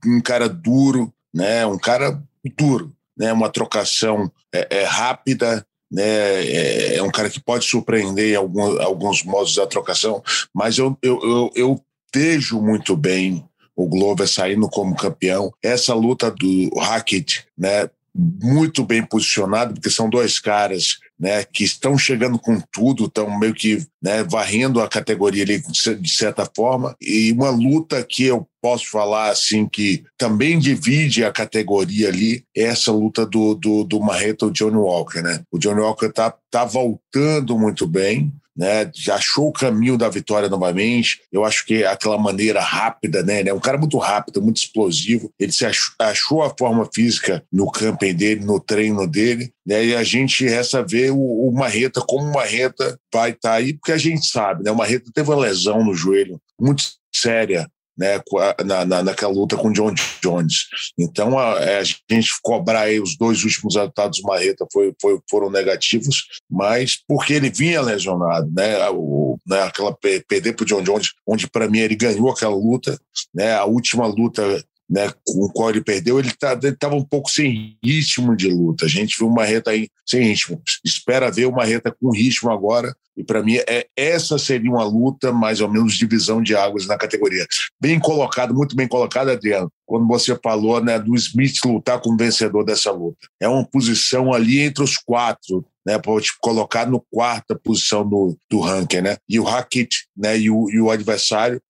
[0.05, 1.65] um cara duro, né?
[1.65, 2.21] Um cara
[2.57, 3.31] duro, né?
[3.31, 6.03] Uma trocação é, é rápida, né?
[6.03, 10.23] É, é, um cara que pode surpreender em alguns, alguns modos da trocação,
[10.53, 11.81] mas eu, eu, eu, eu
[12.13, 13.43] vejo muito bem
[13.75, 15.51] o Glover saindo como campeão.
[15.61, 17.89] Essa luta do Hackett, né?
[18.13, 23.53] Muito bem posicionado, porque são dois caras né, que estão chegando com tudo, estão meio
[23.53, 25.61] que né, varrendo a categoria ali
[25.99, 31.31] de certa forma, e uma luta que eu posso falar assim que também divide a
[31.31, 35.43] categoria ali, é essa luta do, do, do Marreta o Johnny Walker, né?
[35.51, 38.89] O Johnny Walker tá, tá voltando muito bem, né?
[38.93, 41.21] Já achou o caminho da vitória novamente.
[41.31, 43.41] Eu acho que aquela maneira rápida, né?
[43.41, 45.31] É um cara muito rápido, muito explosivo.
[45.39, 49.85] Ele se achou, achou a forma física no camping dele, no treino dele, né?
[49.85, 53.73] E a gente resta ver o, o Marreta como o Marreta vai estar tá aí,
[53.73, 54.71] porque a gente sabe, né?
[54.71, 56.83] O Marreta teve uma lesão no joelho muito
[57.13, 57.67] séria
[58.01, 58.19] né,
[58.65, 59.93] na, na, naquela luta com John
[60.23, 60.65] Jones.
[60.97, 65.19] Então, a, é, a gente cobrar aí os dois últimos resultados do Marreta foi, foi,
[65.29, 70.81] foram negativos, mas porque ele vinha lesionado, né, o, né aquela perder para o John
[70.81, 72.99] Jones, onde para mim ele ganhou aquela luta,
[73.31, 77.31] né, a última luta né, com o qual ele perdeu, ele estava tá, um pouco
[77.31, 78.85] sem ritmo de luta.
[78.85, 80.61] A gente viu uma reta aí sem ritmo.
[80.83, 82.93] Espera ver uma reta com ritmo agora.
[83.15, 86.97] E para mim, é, essa seria uma luta, mais ou menos, divisão de águas na
[86.97, 87.45] categoria.
[87.79, 92.65] Bem colocado, muito bem colocado, Adriano, quando você falou né, do Smith lutar como vencedor
[92.65, 93.27] dessa luta.
[93.39, 98.37] É uma posição ali entre os quatro né, para te colocar no quarta posição do,
[98.49, 99.17] do ranking, né?
[99.27, 101.61] E o Hackett, né, e o, e o adversário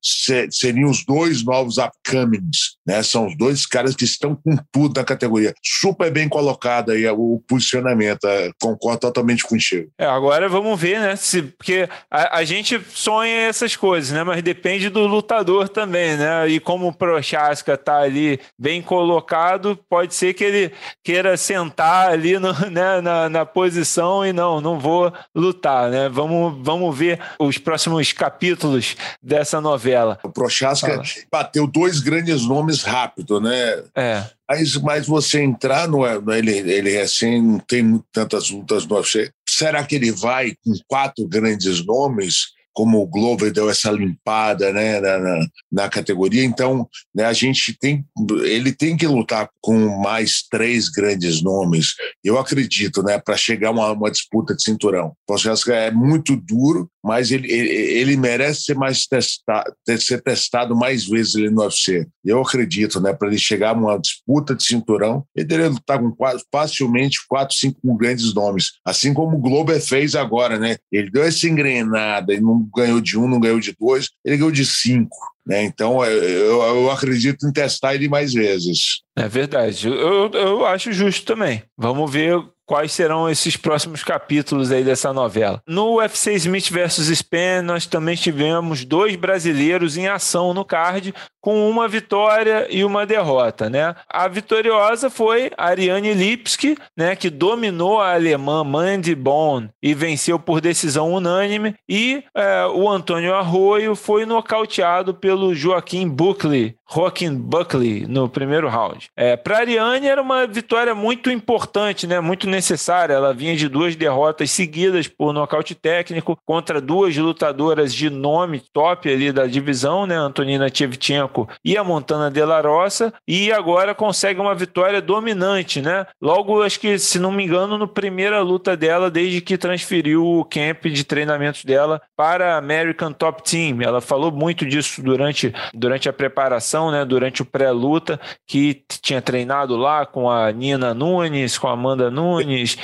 [0.50, 3.02] seriam os dois novos upcomings, né?
[3.04, 5.54] São os dois caras que estão com tudo na categoria.
[5.64, 8.26] Super bem colocado aí o posicionamento.
[8.26, 9.90] É, concordo totalmente contigo.
[9.98, 11.16] É, agora vamos ver, né?
[11.16, 14.24] Se, porque a, a, gente sonha essas coisas, né?
[14.24, 16.48] Mas depende do lutador também, né?
[16.48, 20.72] E como o Prochaska tá ali bem colocado, pode ser que ele
[21.04, 26.10] queira sentar ali no, né, na, na posição e não, não vou lutar, né?
[26.10, 30.20] Vamos, vamos ver os próximos capítulos dessa novela.
[30.24, 31.02] O Prochaska
[31.32, 33.84] bateu dois grandes nomes rápido, né?
[33.96, 34.24] É.
[34.50, 39.32] Mas, mas você entrar no, ele, ele assim, não tem tantas lutas no UFC.
[39.48, 42.52] Será que ele vai com quatro grandes nomes?
[42.74, 46.44] como o Glover deu essa limpada né, na, na, na categoria.
[46.44, 48.06] Então, né, a gente tem,
[48.44, 53.72] ele tem que lutar com mais três grandes nomes, eu acredito, né, para chegar a
[53.72, 55.08] uma, uma, disputa de cinturão.
[55.08, 60.76] O processo é muito duro, mas ele, ele, ele merece ser mais testado, ser testado
[60.76, 62.08] mais vezes ali no UFC.
[62.24, 66.12] Eu acredito, né, para ele chegar a uma disputa de cinturão, ele deveria lutar com
[66.12, 70.78] quatro, facilmente quatro, cinco grandes nomes, assim como o Glover fez agora, né?
[70.92, 74.52] Ele deu essa engrenada e não ganhou de um, não ganhou de dois, ele ganhou
[74.52, 75.18] de cinco.
[75.46, 75.64] Né?
[75.64, 79.02] Então, eu, eu acredito em testar ele mais vezes.
[79.18, 79.88] É verdade.
[79.88, 81.64] Eu, eu acho justo também.
[81.78, 82.40] Vamos ver
[82.72, 85.62] quais serão esses próximos capítulos aí dessa novela.
[85.68, 91.68] No UFC Smith versus Spen, nós também tivemos dois brasileiros em ação no card, com
[91.70, 93.96] uma vitória e uma derrota, né?
[94.08, 100.62] A vitoriosa foi Ariane Lipski, né, que dominou a alemã Mandy Bon e venceu por
[100.62, 108.30] decisão unânime, e é, o Antônio Arroio foi nocauteado pelo Joaquim Buckley, Joaquim Buckley, no
[108.30, 109.10] primeiro round.
[109.16, 113.14] É, Para Ariane era uma vitória muito importante, né, muito necessária.
[113.14, 119.12] Ela vinha de duas derrotas seguidas por nocaute técnico contra duas lutadoras de nome top
[119.12, 121.31] ali da divisão, né, Antonina Tchevchenko
[121.64, 126.06] e a Montana de la Roça, e agora consegue uma vitória dominante, né?
[126.22, 130.46] Logo, acho que, se não me engano, no primeira luta dela, desde que transferiu o
[130.46, 133.82] camp de treinamentos dela para a American Top Team.
[133.82, 137.06] Ela falou muito disso durante, durante a preparação, né?
[137.06, 142.78] Durante o pré-luta, que tinha treinado lá com a Nina Nunes, com a Amanda Nunes,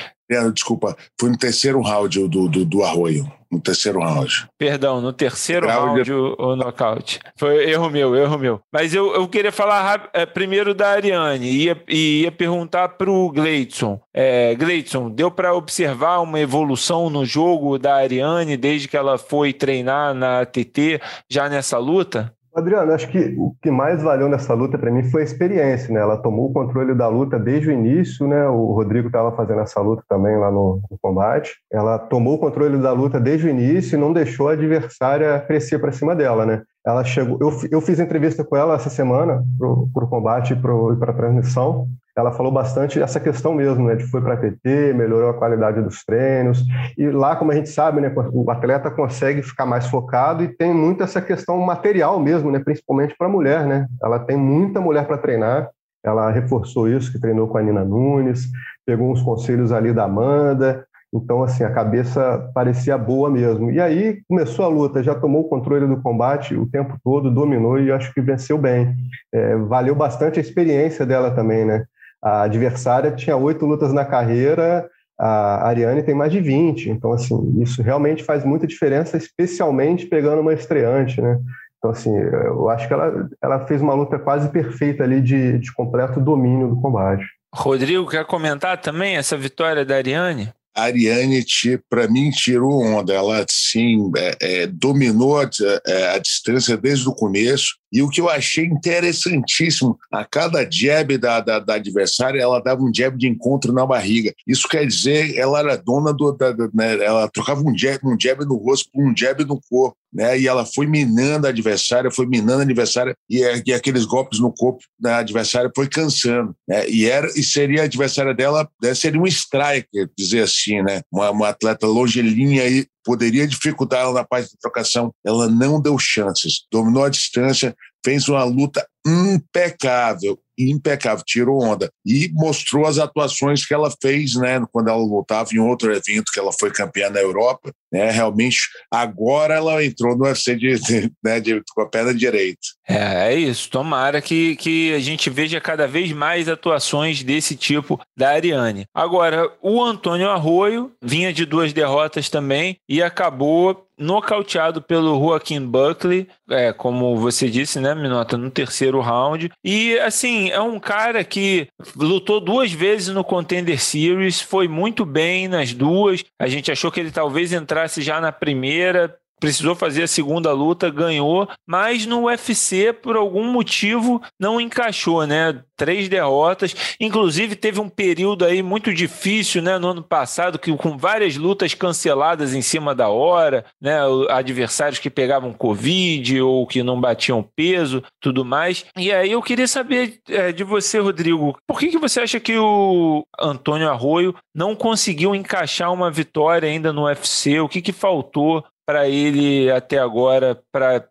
[0.54, 3.32] Desculpa, foi no terceiro round do, do, do Arroio.
[3.52, 4.48] No terceiro round.
[4.58, 6.14] Perdão, no terceiro round de...
[6.14, 7.20] o, o nocaute.
[7.38, 8.62] Foi erro meu, erro meu.
[8.72, 13.30] Mas eu, eu queria falar é, primeiro da Ariane e ia, ia perguntar para o
[13.32, 14.00] Gleidson.
[14.14, 19.54] É, Gleidson, deu para observar uma evolução no jogo da Ariane desde que ela foi
[19.54, 22.34] treinar na TT já nessa luta?
[22.58, 26.00] Adriano, acho que o que mais valeu nessa luta para mim foi a experiência, né?
[26.00, 28.48] Ela tomou o controle da luta desde o início, né?
[28.48, 31.52] O Rodrigo estava fazendo essa luta também lá no, no, combate.
[31.72, 35.78] Ela tomou o controle da luta desde o início e não deixou a adversária crescer
[35.78, 36.64] para cima dela, né?
[36.84, 41.12] Ela chegou, eu, eu fiz entrevista com ela essa semana para o combate e para
[41.12, 41.88] a transmissão
[42.18, 45.82] ela falou bastante essa questão mesmo, né, de foi para a TT, melhorou a qualidade
[45.82, 46.64] dos treinos,
[46.98, 50.74] e lá, como a gente sabe, né, o atleta consegue ficar mais focado e tem
[50.74, 55.06] muito essa questão material mesmo, né, principalmente para a mulher, né, ela tem muita mulher
[55.06, 55.70] para treinar,
[56.04, 58.48] ela reforçou isso, que treinou com a Nina Nunes,
[58.86, 63.72] pegou uns conselhos ali da Amanda, então, assim, a cabeça parecia boa mesmo.
[63.72, 67.80] E aí começou a luta, já tomou o controle do combate o tempo todo, dominou
[67.80, 68.94] e acho que venceu bem.
[69.34, 71.86] É, valeu bastante a experiência dela também, né?
[72.22, 74.90] A adversária tinha oito lutas na carreira,
[75.20, 76.90] a Ariane tem mais de 20.
[76.90, 81.40] Então, assim, isso realmente faz muita diferença, especialmente pegando uma estreante, né?
[81.78, 85.72] Então, assim, eu acho que ela, ela fez uma luta quase perfeita ali de, de
[85.74, 87.26] completo domínio do combate.
[87.54, 90.54] Rodrigo, quer comentar também essa vitória da Ariane?
[90.78, 91.44] a Ariane,
[91.90, 93.12] para mim, tirou onda.
[93.12, 95.50] Ela, sim, é, é, dominou a,
[95.88, 97.76] é, a, distância desde o começo.
[97.92, 102.82] E o que eu achei interessantíssimo, a cada jab da, da, da, adversária, ela dava
[102.84, 104.34] um jab de encontro na barriga.
[104.46, 106.32] Isso quer dizer, ela era dona do.
[106.32, 109.60] Da, da, né, ela trocava um jab, um jab no rosto por um jab no
[109.70, 109.98] corpo.
[110.14, 114.40] Né, e ela foi minando a adversária, foi minando a adversária, e, e aqueles golpes
[114.40, 116.56] no corpo da adversária foi cansando.
[116.68, 121.02] Né, e, era, e seria a adversária dela, né, seria um striker, dizer assim, né,
[121.12, 125.14] uma, uma atleta longelinha e poderia dificultar ela na parte de trocação.
[125.26, 132.30] Ela não deu chances, dominou a distância, fez uma luta impecável, impecável, tirou onda e
[132.34, 136.52] mostrou as atuações que ela fez, né, quando ela lutava em outro evento que ela
[136.52, 138.58] foi campeã na Europa, né, realmente
[138.92, 142.60] agora ela entrou no UFC de, de, né, de, com a perna direita.
[142.88, 148.00] É, é isso, tomara que, que a gente veja cada vez mais atuações desse tipo
[148.18, 148.86] da Ariane.
[148.94, 156.28] Agora, o Antônio Arroio vinha de duas derrotas também e acabou nocauteado pelo Joaquim Buckley,
[156.50, 159.52] é, como você disse, né, Minota, no terceiro round.
[159.64, 165.48] E, assim, é um cara que lutou duas vezes no Contender Series, foi muito bem
[165.48, 166.24] nas duas.
[166.40, 170.90] A gente achou que ele talvez entrasse já na primeira, precisou fazer a segunda luta,
[170.90, 175.62] ganhou, mas no UFC, por algum motivo, não encaixou, né?
[175.76, 180.98] Três derrotas, inclusive teve um período aí muito difícil, né, no ano passado, que com
[180.98, 187.00] várias lutas canceladas em cima da hora, né, adversários que pegavam Covid ou que não
[187.00, 188.86] batiam peso, tudo mais.
[188.98, 192.58] E aí eu queria saber é, de você, Rodrigo, por que, que você acha que
[192.58, 197.60] o Antônio Arroio não conseguiu encaixar uma vitória ainda no UFC?
[197.60, 201.06] O que, que faltou para ele até agora, para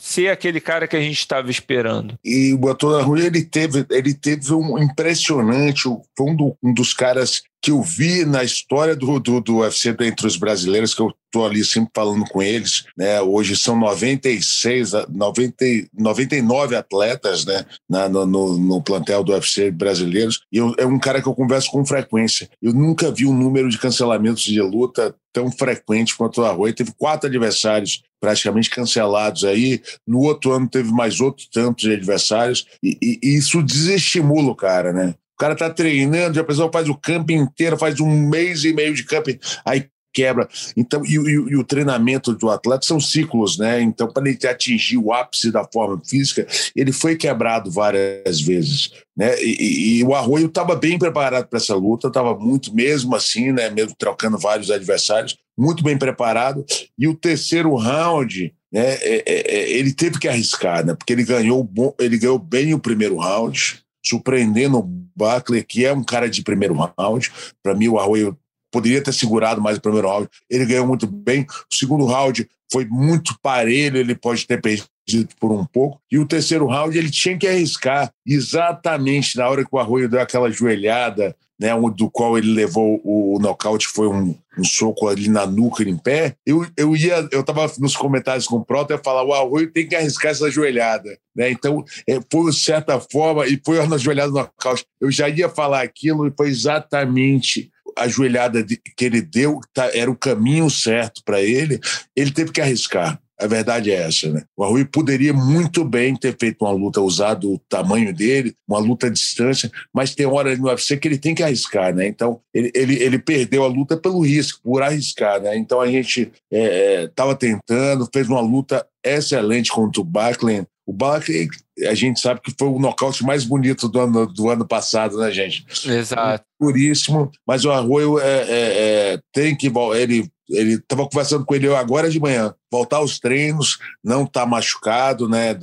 [0.00, 2.18] ser aquele cara que a gente estava esperando.
[2.24, 5.82] E o Antônio Rui, ele teve, ele teve um impressionante,
[6.16, 9.94] foi um, do, um dos caras que eu vi na história do, do, do UFC
[10.00, 13.20] entre os brasileiros, que eu estou ali sempre falando com eles, né?
[13.20, 17.66] Hoje são 96, 90, 99 atletas, né?
[17.88, 20.40] Na, no, no, plantel do UFC brasileiros.
[20.52, 22.48] E eu, é um cara que eu converso com frequência.
[22.62, 26.74] Eu nunca vi um número de cancelamentos de luta tão frequente quanto o Arroio.
[26.74, 29.80] Teve quatro adversários praticamente cancelados aí.
[30.06, 32.66] No outro ano teve mais outros tantos adversários.
[32.82, 35.14] E, e, e isso desestimula o cara, né?
[35.34, 38.92] O cara tá treinando, a pessoa faz o camping inteiro, faz um mês e meio
[38.92, 40.48] de camping, aí quebra.
[40.76, 43.80] Então, e, e, e, o treinamento do atleta são ciclos, né?
[43.80, 49.40] Então, para ele atingir o ápice da forma física, ele foi quebrado várias vezes, né?
[49.42, 53.70] E, e o Arroio estava bem preparado para essa luta, estava muito, mesmo assim, né?
[53.70, 56.64] Mesmo trocando vários adversários, muito bem preparado.
[56.98, 58.94] E o terceiro round, né?
[58.94, 60.94] É, é, é ele teve que arriscar, né?
[60.94, 66.02] Porque ele ganhou, ele ganhou bem o primeiro round surpreendendo o Buckley, que é um
[66.02, 67.30] cara de primeiro round.
[67.62, 68.36] Para mim, o Arroio
[68.78, 70.28] poderia ter segurado mais o primeiro round.
[70.48, 71.42] Ele ganhou muito bem.
[71.42, 76.00] O segundo round foi muito parelho, ele pode ter perdido por um pouco.
[76.10, 80.20] E o terceiro round ele tinha que arriscar exatamente na hora que o Arroio deu
[80.20, 85.44] aquela joelhada, né, do qual ele levou o nocaute, foi um, um soco ali na
[85.44, 86.36] nuca em pé.
[86.46, 89.88] Eu, eu ia, eu estava nos comentários com o Proto e falar: o Arroio tem
[89.88, 91.18] que arriscar essa joelhada.
[91.34, 91.50] Né?
[91.50, 94.84] Então, é, foi de certa forma, e foi na joelhada do nocaute.
[95.00, 100.10] Eu já ia falar aquilo e foi exatamente a joelhada que ele deu tá, era
[100.10, 101.80] o caminho certo para ele,
[102.16, 103.20] ele teve que arriscar.
[103.40, 104.42] A verdade é essa, né?
[104.56, 109.06] O Arrui poderia muito bem ter feito uma luta, usado o tamanho dele, uma luta
[109.06, 112.08] à distância, mas tem hora no UFC que ele tem que arriscar, né?
[112.08, 115.56] Então, ele, ele, ele perdeu a luta pelo risco, por arriscar, né?
[115.56, 120.66] Então, a gente estava é, é tentando, fez uma luta excelente contra o Buckland.
[120.88, 121.50] O Buckley,
[121.86, 125.30] a gente sabe que foi o nocaute mais bonito do ano, do ano passado, né,
[125.30, 125.66] gente?
[125.86, 126.42] Exato.
[126.58, 129.70] Puríssimo, mas o Arroio é, é, é, tem que.
[129.94, 135.28] Ele ele estava conversando com ele agora de manhã, voltar aos treinos, não está machucado,
[135.28, 135.54] né?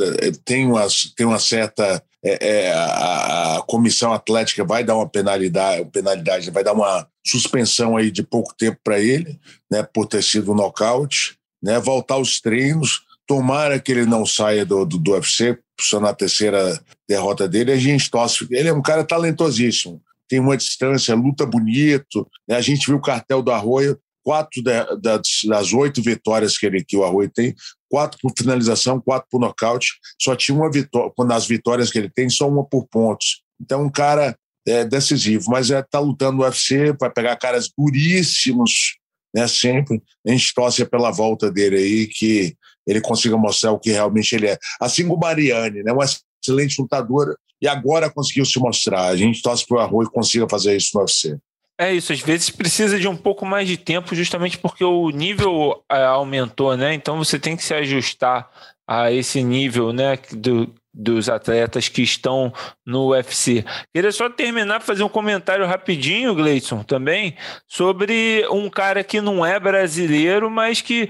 [0.44, 0.86] Tem uma,
[1.18, 2.04] tem uma certa.
[2.24, 7.98] É, é, a, a, comissão atlética vai dar uma penalidade, penalidade, vai dar uma suspensão
[7.98, 9.40] aí de pouco tempo para ele,
[9.72, 9.82] né?
[9.82, 11.80] Por ter sido um nocaute, né?
[11.80, 16.80] Voltar aos treinos, Tomara que ele não saia do, do, do UFC, só na terceira
[17.08, 18.48] derrota dele, a gente torce.
[18.52, 22.28] Ele é um cara talentosíssimo, tem uma distância, luta bonito.
[22.48, 22.56] Né?
[22.56, 26.98] A gente viu o cartel do Arroio, quatro das, das oito vitórias que, ele, que
[26.98, 27.54] o Arroio tem,
[27.90, 29.94] quatro por finalização, quatro por nocaute.
[30.22, 33.44] Só tinha uma vitória, quando as vitórias que ele tem, só uma por pontos.
[33.62, 38.98] Então, um cara é, decisivo, mas é, tá lutando no UFC, vai pegar caras duríssimos,
[39.34, 39.48] né?
[39.48, 40.02] Sempre.
[40.26, 42.56] A gente torce pela volta dele aí, que
[42.86, 44.58] ele consiga mostrar o que realmente ele é.
[44.80, 45.92] Assim como o Mariane, né?
[45.92, 49.06] uma excelente lutadora, e agora conseguiu se mostrar.
[49.08, 51.38] A gente torce para o Arroio consiga fazer isso no UFC.
[51.78, 55.84] É isso, às vezes precisa de um pouco mais de tempo, justamente porque o nível
[55.92, 56.94] é, aumentou, né?
[56.94, 58.50] Então você tem que se ajustar
[58.88, 60.18] a esse nível, né?
[60.32, 62.54] Do, dos atletas que estão
[62.86, 63.66] no UFC.
[63.94, 67.36] Queria só terminar fazer um comentário rapidinho, Gleison, também,
[67.68, 71.10] sobre um cara que não é brasileiro, mas que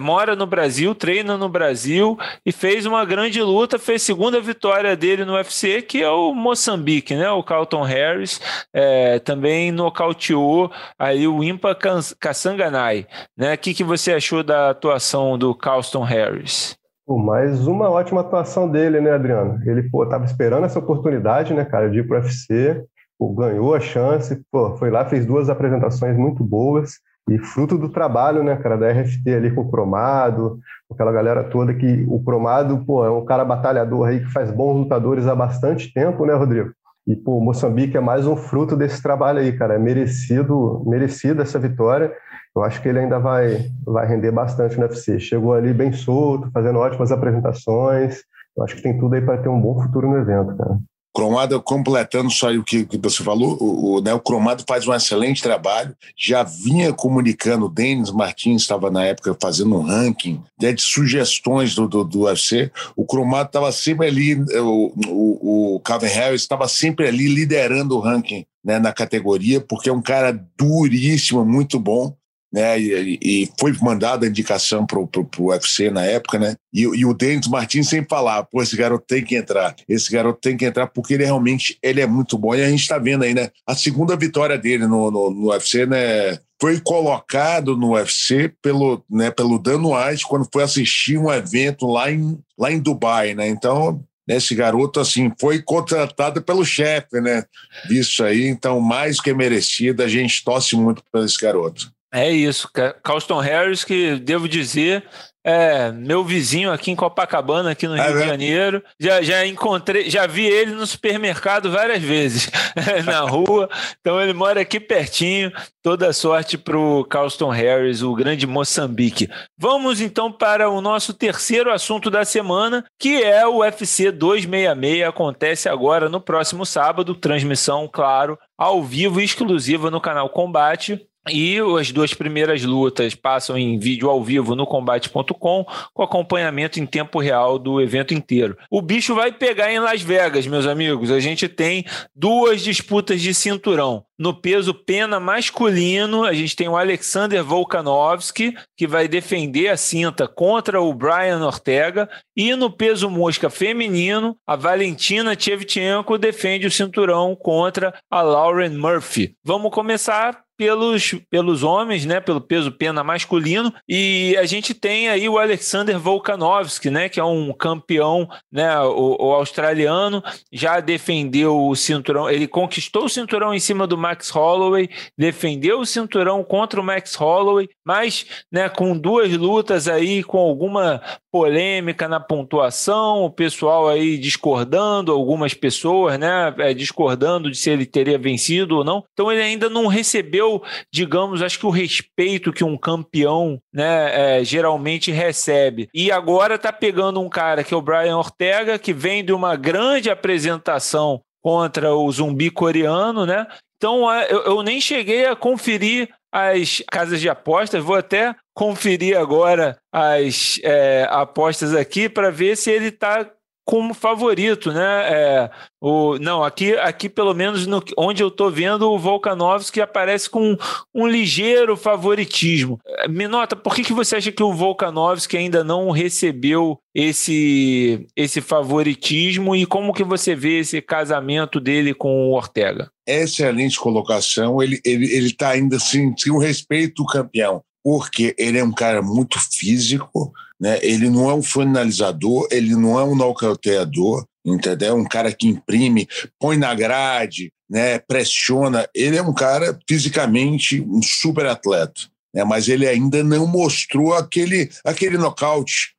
[0.00, 5.24] mora no Brasil, treina no Brasil e fez uma grande luta, fez segunda vitória dele
[5.24, 7.30] no UFC, que é o Moçambique, né?
[7.30, 8.40] O Carlton Harris,
[8.74, 11.76] é, também nocauteou aí o Impa
[12.18, 13.06] Kassanganai,
[13.36, 13.54] né?
[13.54, 16.76] O que, que você achou da atuação do Carlton Harris?
[17.04, 19.60] Pô, mais uma ótima atuação dele, né, Adriano?
[19.68, 22.80] Ele, pô, tava esperando essa oportunidade, né, cara, de ir pro UFC,
[23.18, 26.92] pô, ganhou a chance, pô, foi lá, fez duas apresentações muito boas
[27.28, 31.42] e fruto do trabalho, né, cara, da RFT ali com o Cromado, com aquela galera
[31.42, 35.34] toda que o Cromado, pô, é um cara batalhador aí que faz bons lutadores há
[35.34, 36.70] bastante tempo, né, Rodrigo?
[37.04, 39.74] E, pô, Moçambique é mais um fruto desse trabalho aí, cara.
[39.74, 42.12] É merecido, merecida essa vitória
[42.54, 45.18] eu acho que ele ainda vai, vai render bastante no UFC.
[45.18, 48.22] Chegou ali bem solto, fazendo ótimas apresentações.
[48.56, 50.78] Eu acho que tem tudo aí para ter um bom futuro no evento, cara.
[51.14, 54.94] Cromado, completando só o que, que você falou, o, o, né, o Cromado faz um
[54.94, 60.72] excelente trabalho, já vinha comunicando, o Denis Martins estava na época fazendo um ranking né,
[60.72, 66.06] de sugestões do, do, do UFC, o Cromado estava sempre ali, o, o, o Calvin
[66.06, 71.44] Harris estava sempre ali liderando o ranking né, na categoria, porque é um cara duríssimo,
[71.44, 72.16] muito bom,
[72.52, 72.78] né?
[72.78, 76.54] E, e foi mandada a indicação para o UFC na época, né?
[76.72, 80.40] E, e, o Denis Martins sempre falava: pô, esse garoto tem que entrar, esse garoto
[80.40, 82.54] tem que entrar, porque ele realmente ele é muito bom.
[82.54, 83.50] E a gente está vendo aí, né?
[83.66, 86.38] A segunda vitória dele no, no, no, UFC, né?
[86.60, 92.08] Foi colocado no UFC pelo, né, pelo Dan White quando foi assistir um evento lá
[92.08, 93.48] em, lá em Dubai, né?
[93.48, 97.44] Então, esse garoto assim foi contratado pelo chefe, né?
[97.90, 101.92] Isso aí, então mais que merecido, a gente torce muito por esse garoto.
[102.14, 102.68] É isso,
[103.02, 105.02] Carlston Harris, que devo dizer,
[105.44, 108.82] É, meu vizinho aqui em Copacabana, aqui no é Rio de Janeiro.
[109.00, 112.48] Já, já encontrei, já vi ele no supermercado várias vezes
[113.04, 113.68] na rua.
[114.00, 115.50] Então ele mora aqui pertinho.
[115.82, 119.28] Toda sorte para o Carlston Harris, o grande Moçambique.
[119.58, 125.08] Vamos então para o nosso terceiro assunto da semana, que é o UFC 266.
[125.08, 127.16] Acontece agora no próximo sábado.
[127.16, 131.04] Transmissão, claro, ao vivo exclusiva no canal Combate.
[131.28, 135.64] E as duas primeiras lutas passam em vídeo ao vivo no combate.com,
[135.94, 138.56] com acompanhamento em tempo real do evento inteiro.
[138.68, 141.12] O bicho vai pegar em Las Vegas, meus amigos.
[141.12, 144.04] A gente tem duas disputas de cinturão.
[144.18, 150.28] No peso pena masculino, a gente tem o Alexander Volkanovski, que vai defender a cinta
[150.28, 152.08] contra o Brian Ortega.
[152.36, 159.34] E no peso mosca feminino, a Valentina Shevchenko defende o cinturão contra a Lauren Murphy.
[159.44, 165.28] Vamos começar pelos, pelos homens, né, pelo peso pena masculino, e a gente tem aí
[165.28, 170.22] o Alexander Volkanovski, né, que é um campeão, né, o, o, australiano,
[170.52, 175.86] já defendeu o cinturão, ele conquistou o cinturão em cima do Max Holloway, defendeu o
[175.86, 181.00] cinturão contra o Max Holloway, mas, né, com duas lutas aí com alguma
[181.32, 187.86] polêmica na pontuação, o pessoal aí discordando, algumas pessoas, né, é, discordando de se ele
[187.86, 189.02] teria vencido ou não.
[189.14, 190.51] Então ele ainda não recebeu,
[190.92, 195.88] digamos, acho que o respeito que um campeão, né, é, geralmente recebe.
[195.94, 199.54] E agora tá pegando um cara que é o Brian Ortega, que vem de uma
[199.54, 203.46] grande apresentação contra o zumbi coreano, né?
[203.76, 207.82] Então eu, eu nem cheguei a conferir as casas de apostas.
[207.82, 213.28] Vou até conferir agora as é, apostas aqui para ver se ele está
[213.64, 215.12] como favorito, né?
[215.12, 215.50] É,
[215.80, 220.56] o, não, aqui, aqui pelo menos no, onde eu estou vendo o Volkanovski aparece com
[220.94, 222.78] um, ligeiro favoritismo.
[222.86, 228.06] É, me nota, por que, que você acha que o Volkanovski ainda não recebeu esse,
[228.16, 232.90] esse favoritismo e como que você vê esse casamento dele com o Ortega?
[233.06, 234.62] Excelente colocação.
[234.62, 238.64] Ele está ele, ele tá ainda assim, sem o respeito do campeão, porque ele é
[238.64, 240.78] um cara muito físico, né?
[240.82, 244.94] Ele não é um finalizador, ele não é um nocauteador, entendeu?
[244.94, 246.08] Um cara que imprime,
[246.38, 247.98] põe na grade, né?
[247.98, 248.88] pressiona.
[248.94, 252.02] Ele é um cara fisicamente um super atleta,
[252.34, 252.44] né?
[252.44, 255.94] mas ele ainda não mostrou aquele, aquele nocaute,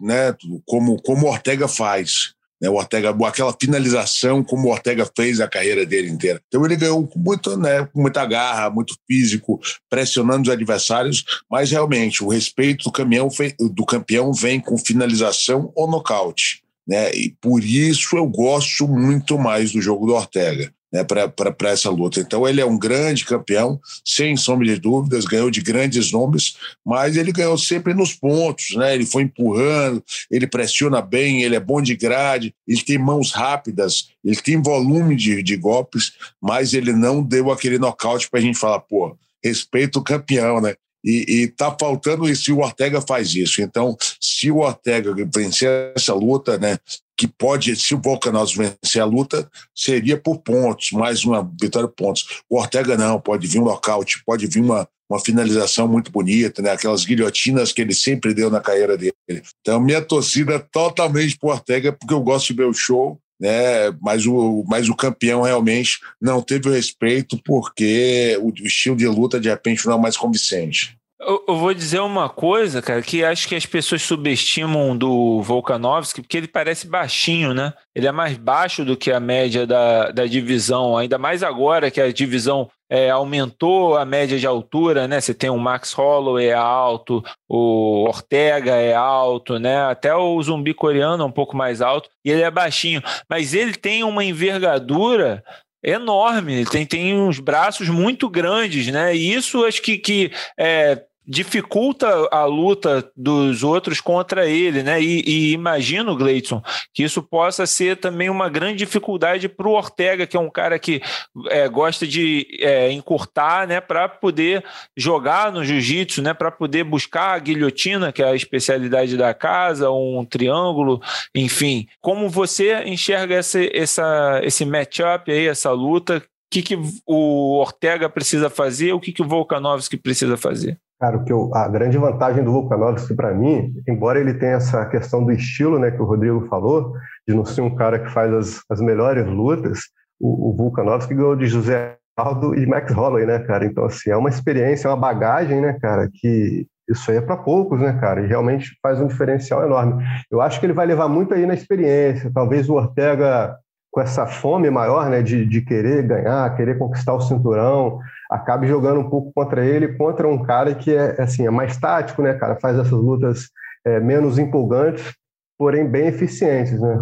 [0.00, 0.34] né?
[0.66, 2.34] como, como Ortega faz.
[2.60, 6.40] Né, o Ortega, aquela finalização como o Ortega fez a carreira dele inteira.
[6.46, 11.70] Então ele ganhou com, muito, né, com muita garra, muito físico, pressionando os adversários, mas
[11.70, 16.62] realmente o respeito do, do campeão vem com finalização ou nocaute.
[16.86, 17.14] Né?
[17.14, 22.20] E por isso eu gosto muito mais do jogo do Ortega né, para essa luta.
[22.20, 27.16] Então, ele é um grande campeão, sem sombra de dúvidas, ganhou de grandes nomes, mas
[27.16, 28.94] ele ganhou sempre nos pontos, né?
[28.94, 34.10] Ele foi empurrando, ele pressiona bem, ele é bom de grade, ele tem mãos rápidas,
[34.24, 38.58] ele tem volume de, de golpes, mas ele não deu aquele nocaute para a gente
[38.58, 40.74] falar, pô, respeito o campeão, né?
[41.02, 43.62] E, e tá faltando isso, e o Ortega faz isso.
[43.62, 46.78] Então, se o Ortega vencer essa luta, né,
[47.20, 52.06] que pode, se o Volkanovski vencer a luta, seria por pontos, mais uma vitória por
[52.06, 52.42] pontos.
[52.48, 56.70] O Ortega não, pode vir um nocaute, pode vir uma, uma finalização muito bonita, né?
[56.70, 59.12] aquelas guilhotinas que ele sempre deu na carreira dele.
[59.60, 63.90] Então, minha torcida é totalmente por Ortega, porque eu gosto de ver o show, né?
[64.00, 69.38] mas, o, mas o campeão realmente não teve o respeito, porque o estilo de luta,
[69.38, 70.96] de repente, não é mais convincente.
[71.22, 76.38] Eu, vou dizer uma coisa, cara, que acho que as pessoas subestimam do Volkanovski, porque
[76.38, 77.74] ele parece baixinho, né?
[77.94, 82.00] Ele é mais baixo do que a média da, da divisão, ainda mais agora que
[82.00, 85.20] a divisão é, aumentou a média de altura, né?
[85.20, 89.82] Você tem o Max Holloway é alto, o Ortega é alto, né?
[89.82, 93.02] Até o zumbi coreano é um pouco mais alto, e ele é baixinho.
[93.28, 95.44] Mas ele tem uma envergadura
[95.84, 99.14] enorme, ele tem, tem uns braços muito grandes, né?
[99.14, 105.00] E isso acho que, que é, dificulta a luta dos outros contra ele, né?
[105.00, 106.60] E, e imagino, Gleidson,
[106.92, 110.76] que isso possa ser também uma grande dificuldade para o Ortega, que é um cara
[110.76, 111.00] que
[111.48, 113.80] é, gosta de é, encurtar, né?
[113.80, 114.64] Para poder
[114.96, 116.34] jogar no jiu-jitsu, né?
[116.34, 121.00] Para poder buscar a guilhotina, que é a especialidade da casa, um triângulo,
[121.32, 121.86] enfim.
[122.00, 126.16] Como você enxerga essa, essa, esse matchup aí, essa luta?
[126.16, 128.92] O que, que o Ortega precisa fazer?
[128.92, 130.76] O que, que o Volkanovski precisa fazer?
[131.00, 134.84] Cara, o que eu, a grande vantagem do Volkanovski para mim, embora ele tenha essa
[134.84, 136.92] questão do estilo, né, que o Rodrigo falou,
[137.26, 139.80] de não ser um cara que faz as, as melhores lutas,
[140.20, 140.72] o, o
[141.08, 143.64] ganhou de José Aldo e Max Holloway, né, cara?
[143.64, 147.36] Então, assim, é uma experiência, é uma bagagem, né, cara, que isso aí é para
[147.36, 148.20] poucos, né, cara?
[148.20, 150.04] E realmente faz um diferencial enorme.
[150.30, 152.30] Eu acho que ele vai levar muito aí na experiência.
[152.34, 153.56] Talvez o Ortega,
[153.90, 158.00] com essa fome maior, né, de, de querer ganhar, querer conquistar o cinturão,
[158.30, 162.22] acabe jogando um pouco contra ele, contra um cara que é, assim, é mais tático,
[162.22, 162.56] né, cara?
[162.60, 163.48] Faz essas lutas
[163.84, 165.14] é, menos empolgantes,
[165.58, 166.98] porém bem eficientes, né?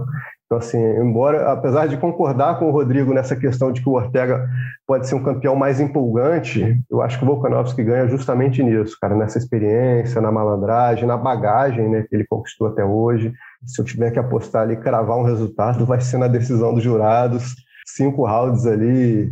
[0.48, 4.48] Então, assim, embora, apesar de concordar com o Rodrigo nessa questão de que o Ortega
[4.86, 9.14] pode ser um campeão mais empolgante, eu acho que o Volkanovski ganha justamente nisso, cara,
[9.14, 13.30] nessa experiência, na malandragem, na bagagem né, que ele conquistou até hoje.
[13.66, 17.54] Se eu tiver que apostar ali, cravar um resultado, vai ser na decisão dos jurados,
[17.84, 19.30] cinco rounds ali,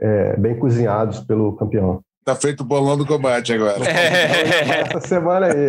[0.00, 2.00] é, bem cozinhados pelo campeão.
[2.24, 3.84] Tá feito o bolão do combate agora.
[3.84, 4.80] É.
[4.80, 5.68] Essa semana aí.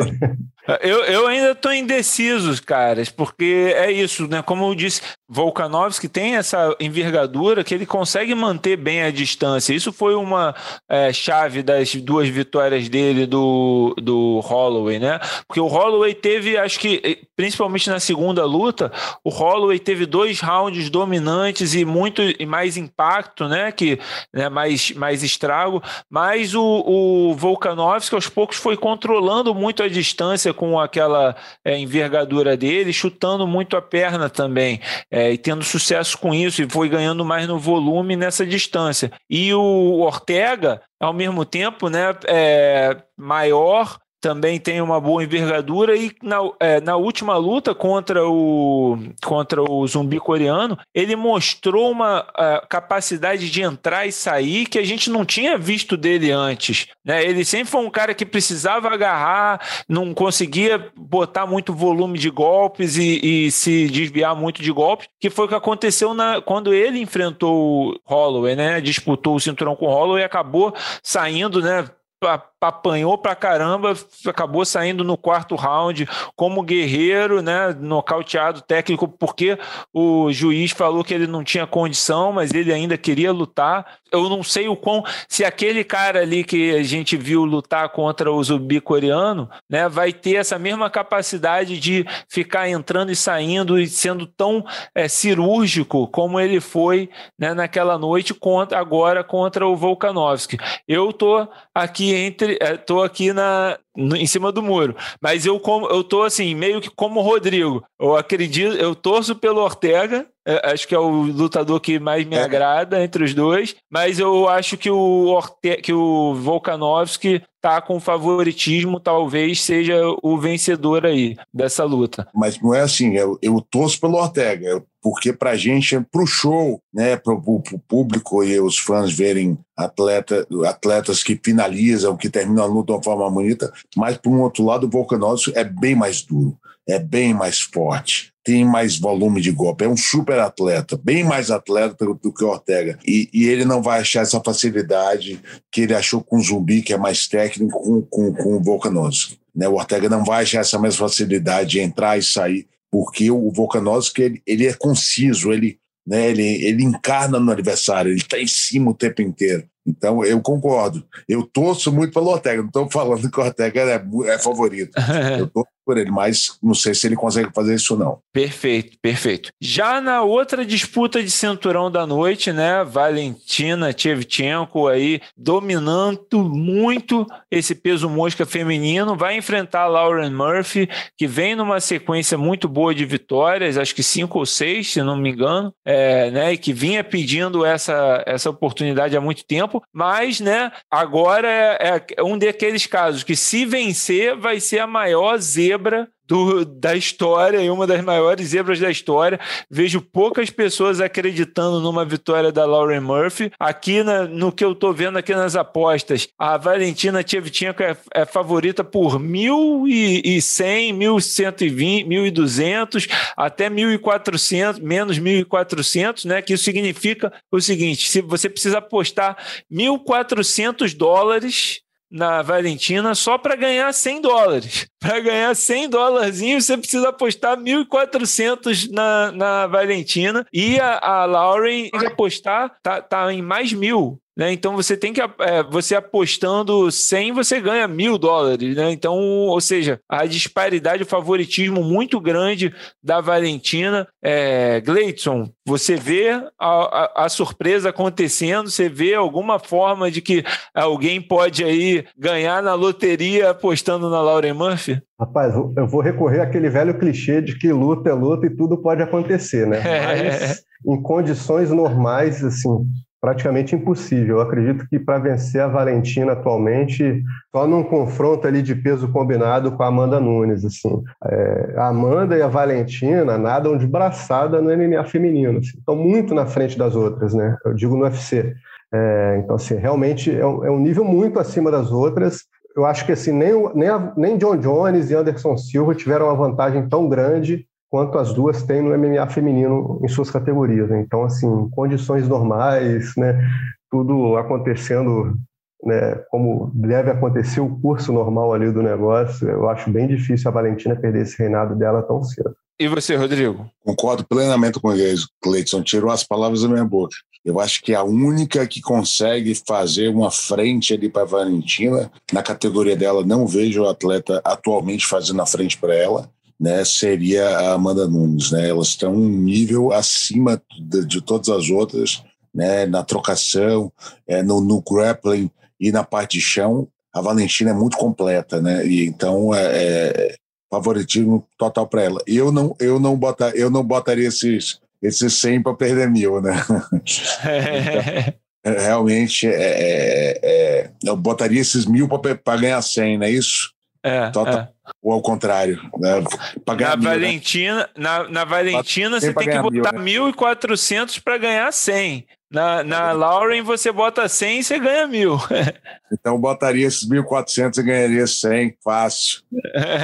[0.81, 4.41] Eu, eu ainda estou indeciso, caras, porque é isso, né?
[4.41, 9.73] Como eu disse, Volkanovski tem essa envergadura que ele consegue manter bem a distância.
[9.73, 10.55] Isso foi uma
[10.89, 15.19] é, chave das duas vitórias dele do, do Holloway, né?
[15.47, 18.91] Porque o Holloway teve, acho que, principalmente na segunda luta,
[19.23, 23.71] o Holloway teve dois rounds dominantes e muito e mais impacto, né?
[23.71, 23.99] Que
[24.33, 30.54] né, mais, mais estrago, mas o, o Volkanovski aos poucos foi controlando muito a distância
[30.55, 36.33] com aquela é, envergadura dele, chutando muito a perna também, é, e tendo sucesso com
[36.33, 39.11] isso, e foi ganhando mais no volume nessa distância.
[39.29, 46.11] E o Ortega, ao mesmo tempo, né, é, maior, também tem uma boa envergadura e
[46.23, 52.67] na, é, na última luta contra o, contra o zumbi coreano, ele mostrou uma uh,
[52.67, 56.87] capacidade de entrar e sair que a gente não tinha visto dele antes.
[57.05, 57.23] Né?
[57.23, 62.97] Ele sempre foi um cara que precisava agarrar, não conseguia botar muito volume de golpes
[62.97, 66.99] e, e se desviar muito de golpes, que foi o que aconteceu na, quando ele
[66.99, 68.81] enfrentou o Holloway, né?
[68.81, 70.73] disputou o cinturão com Holloway e acabou
[71.03, 71.85] saindo, né?
[72.27, 73.93] Apanhou pra caramba,
[74.25, 79.57] acabou saindo no quarto round como guerreiro, né, nocauteado técnico, porque
[79.93, 83.85] o juiz falou que ele não tinha condição, mas ele ainda queria lutar.
[84.15, 88.31] Eu não sei o quão se aquele cara ali que a gente viu lutar contra
[88.31, 93.87] o zumbi coreano, né, vai ter essa mesma capacidade de ficar entrando e saindo e
[93.87, 100.57] sendo tão é, cirúrgico como ele foi né, naquela noite contra agora contra o Volkanovski.
[100.87, 104.95] Eu tô aqui entre é, aqui na, em cima do muro.
[105.21, 107.83] Mas eu, como, eu tô assim, meio que como o Rodrigo.
[107.99, 110.27] Eu acredito, eu torço pelo Ortega.
[110.47, 112.43] É, acho que é o lutador que mais me é.
[112.43, 113.75] agrada entre os dois.
[113.89, 120.37] Mas eu acho que o, Orte, que o Volkanovski tá com favoritismo, talvez seja o
[120.37, 122.27] vencedor aí dessa luta.
[122.31, 127.15] Mas não é assim, eu, eu torço pelo Ortega, porque pra gente, pro show, né,
[127.15, 132.87] pro, pro público e os fãs verem atleta, atletas que finalizam, que terminam a luta
[132.87, 136.57] de uma forma bonita, mas por um outro lado, o Volkanovski é bem mais duro,
[136.89, 139.85] é bem mais forte tem mais volume de golpe.
[139.85, 142.99] É um super atleta, bem mais atleta do que o Ortega.
[143.03, 145.41] E, e, ele não vai achar essa facilidade
[145.71, 149.39] que ele achou com o Zumbi, que é mais técnico, com, com, com o Volkanovski.
[149.55, 149.67] Né?
[149.67, 154.21] O Ortega não vai achar essa mesma facilidade de entrar e sair, porque o Volkanovski
[154.21, 155.77] ele, ele é conciso, ele,
[156.07, 159.67] né, ele, ele encarna no adversário, ele está em cima o tempo inteiro.
[159.85, 161.05] Então, eu concordo.
[161.27, 162.61] Eu torço muito pelo Ortega.
[162.61, 164.93] Não estou falando que o Ortega é, é favorito.
[165.37, 168.19] eu torço por ele, mas não sei se ele consegue fazer isso não.
[168.33, 169.51] Perfeito, perfeito.
[169.61, 177.75] Já na outra disputa de cinturão da noite, né, Valentina Shevchenko aí dominando muito esse
[177.75, 183.77] peso mosca feminino, vai enfrentar Lauren Murphy, que vem numa sequência muito boa de vitórias,
[183.77, 187.63] acho que cinco ou seis, se não me engano, é, né, e que vinha pedindo
[187.63, 193.35] essa, essa oportunidade há muito tempo, mas, né, agora é, é um daqueles casos que
[193.35, 198.47] se vencer vai ser a maior zebra zebra do, da história e uma das maiores
[198.47, 199.39] zebras da história.
[199.69, 203.51] Vejo poucas pessoas acreditando numa vitória da Lauren Murphy.
[203.59, 208.25] Aqui na, no que eu estou vendo aqui nas apostas, a Valentina Tchevchenko é, é
[208.25, 216.41] favorita por 1.100, 1.120, 1.200, até 1.400, menos 1.400, né?
[216.41, 219.37] Que isso significa o seguinte: se você precisa apostar
[219.71, 224.87] 1.400 dólares na Valentina só para ganhar 100 dólares.
[225.05, 231.91] Para ganhar 100 dólares, você precisa apostar 1.400 na, na Valentina e a, a Lauren
[231.93, 234.19] apostar, tá, tá em mais mil.
[234.37, 234.51] Né?
[234.51, 238.91] Então você tem que é, você apostando 100 você ganha mil dólares, né?
[238.91, 244.07] Então, ou seja, a disparidade, o favoritismo muito grande da Valentina.
[244.23, 250.43] É, Gleidson, você vê a, a, a, surpresa acontecendo, você vê alguma forma de que
[250.73, 255.01] alguém pode aí ganhar na loteria apostando na Lauren Murphy?
[255.19, 259.01] Rapaz, eu vou recorrer àquele velho clichê de que luta é luta e tudo pode
[259.01, 259.81] acontecer, né?
[260.05, 262.85] Mas em condições normais, assim,
[263.25, 264.35] praticamente impossível.
[264.35, 269.71] Eu acredito que para vencer a Valentina atualmente, só num confronto ali de peso combinado
[269.71, 270.63] com a Amanda Nunes.
[270.63, 271.03] Assim.
[271.23, 275.57] É, a Amanda e a Valentina nadam de braçada no MMA feminino.
[275.57, 275.75] Assim.
[275.79, 277.57] Estão muito na frente das outras, né?
[277.65, 278.53] Eu digo no UFC.
[278.93, 282.43] É, então, assim, realmente é um, é um, nível muito acima das outras.
[282.75, 286.87] Eu acho que assim, nem, nem, nem John Jones e Anderson Silva tiveram uma vantagem
[286.87, 287.65] tão grande
[287.95, 290.89] quanto as duas têm no MMA feminino em suas categorias.
[290.89, 290.99] Né?
[290.99, 293.41] Então, assim, condições normais, né?
[293.89, 295.33] tudo acontecendo
[295.81, 300.53] né, como deve acontecer o curso normal ali do negócio, eu acho bem difícil a
[300.53, 302.53] Valentina perder esse reinado dela tão cedo.
[302.77, 303.65] E você, Rodrigo?
[303.85, 304.95] Concordo plenamente com o
[305.41, 307.15] Cleiton, tirou as palavras da minha boca.
[307.45, 312.43] Eu acho que a única que consegue fazer uma frente ali para a Valentina, na
[312.43, 317.73] categoria dela, não vejo o atleta atualmente fazendo a frente para ela né, seria a
[317.73, 318.51] Amanda Nunes.
[318.51, 318.69] Né?
[318.69, 322.23] Elas estão um nível acima de, de todas as outras,
[322.53, 323.91] né, na trocação,
[324.27, 325.49] é, no, no, grappling
[325.79, 326.87] e na parte de chão.
[327.13, 328.85] A Valentina é muito completa, né?
[328.85, 330.35] E então é, é
[330.69, 332.21] favoritismo total para ela.
[332.27, 336.53] Eu não, eu não botar, eu não botaria esses esses 100 para perder mil, né?
[338.59, 343.74] então, realmente, é, é, é, eu botaria esses mil para ganhar 100, não é isso?
[344.05, 344.69] É, total, é.
[345.01, 346.23] Ou ao contrário, né?
[346.63, 347.85] Pagar na, mil, Valentina, né?
[347.97, 350.31] na, na Valentina, você tem que botar mil, né?
[350.31, 352.27] 1.400 para ganhar 100.
[352.51, 355.39] Na, na Lauren, você bota 100 e você ganha mil.
[356.13, 359.41] então, botaria esses 1.400 e ganharia 100, fácil.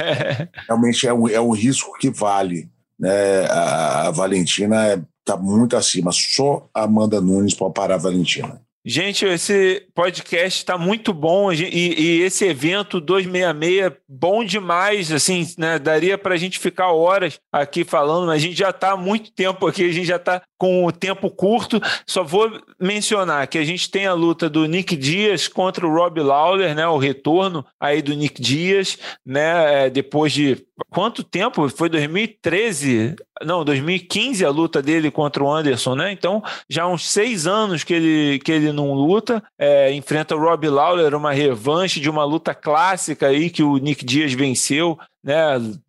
[0.66, 2.68] Realmente é um, é um risco que vale.
[2.98, 3.46] Né?
[3.46, 6.10] A, a Valentina está muito acima.
[6.12, 8.60] Só a Amanda Nunes pode parar a Valentina.
[8.84, 15.78] Gente, esse podcast está muito bom e, e, esse evento 266 bom demais, assim, né?
[15.78, 19.32] Daria para a gente ficar horas aqui falando, mas a gente já está há muito
[19.32, 21.80] tempo aqui, a gente já está com o tempo curto.
[22.06, 22.48] Só vou
[22.78, 26.86] mencionar que a gente tem a luta do Nick Dias contra o Rob Lawler, né?
[26.86, 29.86] O retorno aí do Nick Dias, né?
[29.86, 31.68] É, depois de quanto tempo?
[31.68, 33.16] Foi 2013?
[33.44, 36.12] Não, 2015 a luta dele contra o Anderson, né?
[36.12, 36.40] Então,
[36.70, 39.42] já há uns seis anos que ele, que ele não luta.
[39.58, 44.04] É, enfrenta o Rob Lawler, uma revanche de uma luta clássica aí que o Nick
[44.04, 45.36] Dias venceu né,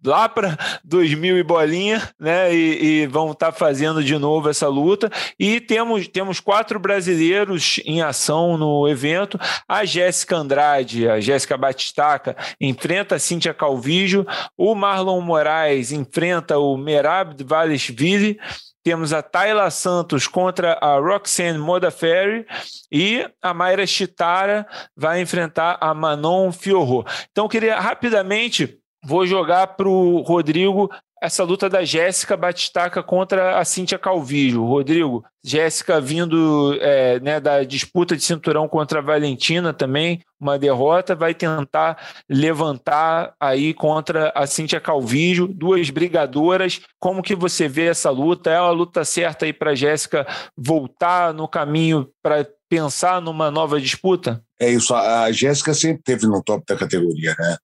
[0.06, 4.68] lá para 2000 e bolinha, né, e, e vão estar tá fazendo de novo essa
[4.68, 5.10] luta.
[5.40, 9.40] E temos, temos quatro brasileiros em ação no evento.
[9.68, 14.26] A Jéssica Andrade, a Jéssica Batistaca, enfrenta a Cíntia Calvijo.
[14.58, 18.40] O Marlon Moraes enfrenta o Merab Valesville.
[18.84, 22.46] Temos a Tayla Santos contra a Roxanne Modafferi
[22.92, 27.06] e a Mayra Chitara vai enfrentar a Manon Fiorro.
[27.32, 30.90] Então, eu queria rapidamente Vou jogar para o Rodrigo
[31.24, 34.66] essa luta da Jéssica Batistaca contra a Cíntia Calvillo.
[34.66, 41.16] Rodrigo, Jéssica vindo é, né, da disputa de cinturão contra a Valentina também, uma derrota,
[41.16, 41.98] vai tentar
[42.30, 46.82] levantar aí contra a Cíntia Calvillo, duas brigadoras.
[47.00, 48.50] Como que você vê essa luta?
[48.50, 50.28] É uma luta certa aí para Jéssica
[50.58, 54.44] voltar no caminho para pensar numa nova disputa?
[54.60, 57.56] É isso, a Jéssica sempre teve no top da categoria, né?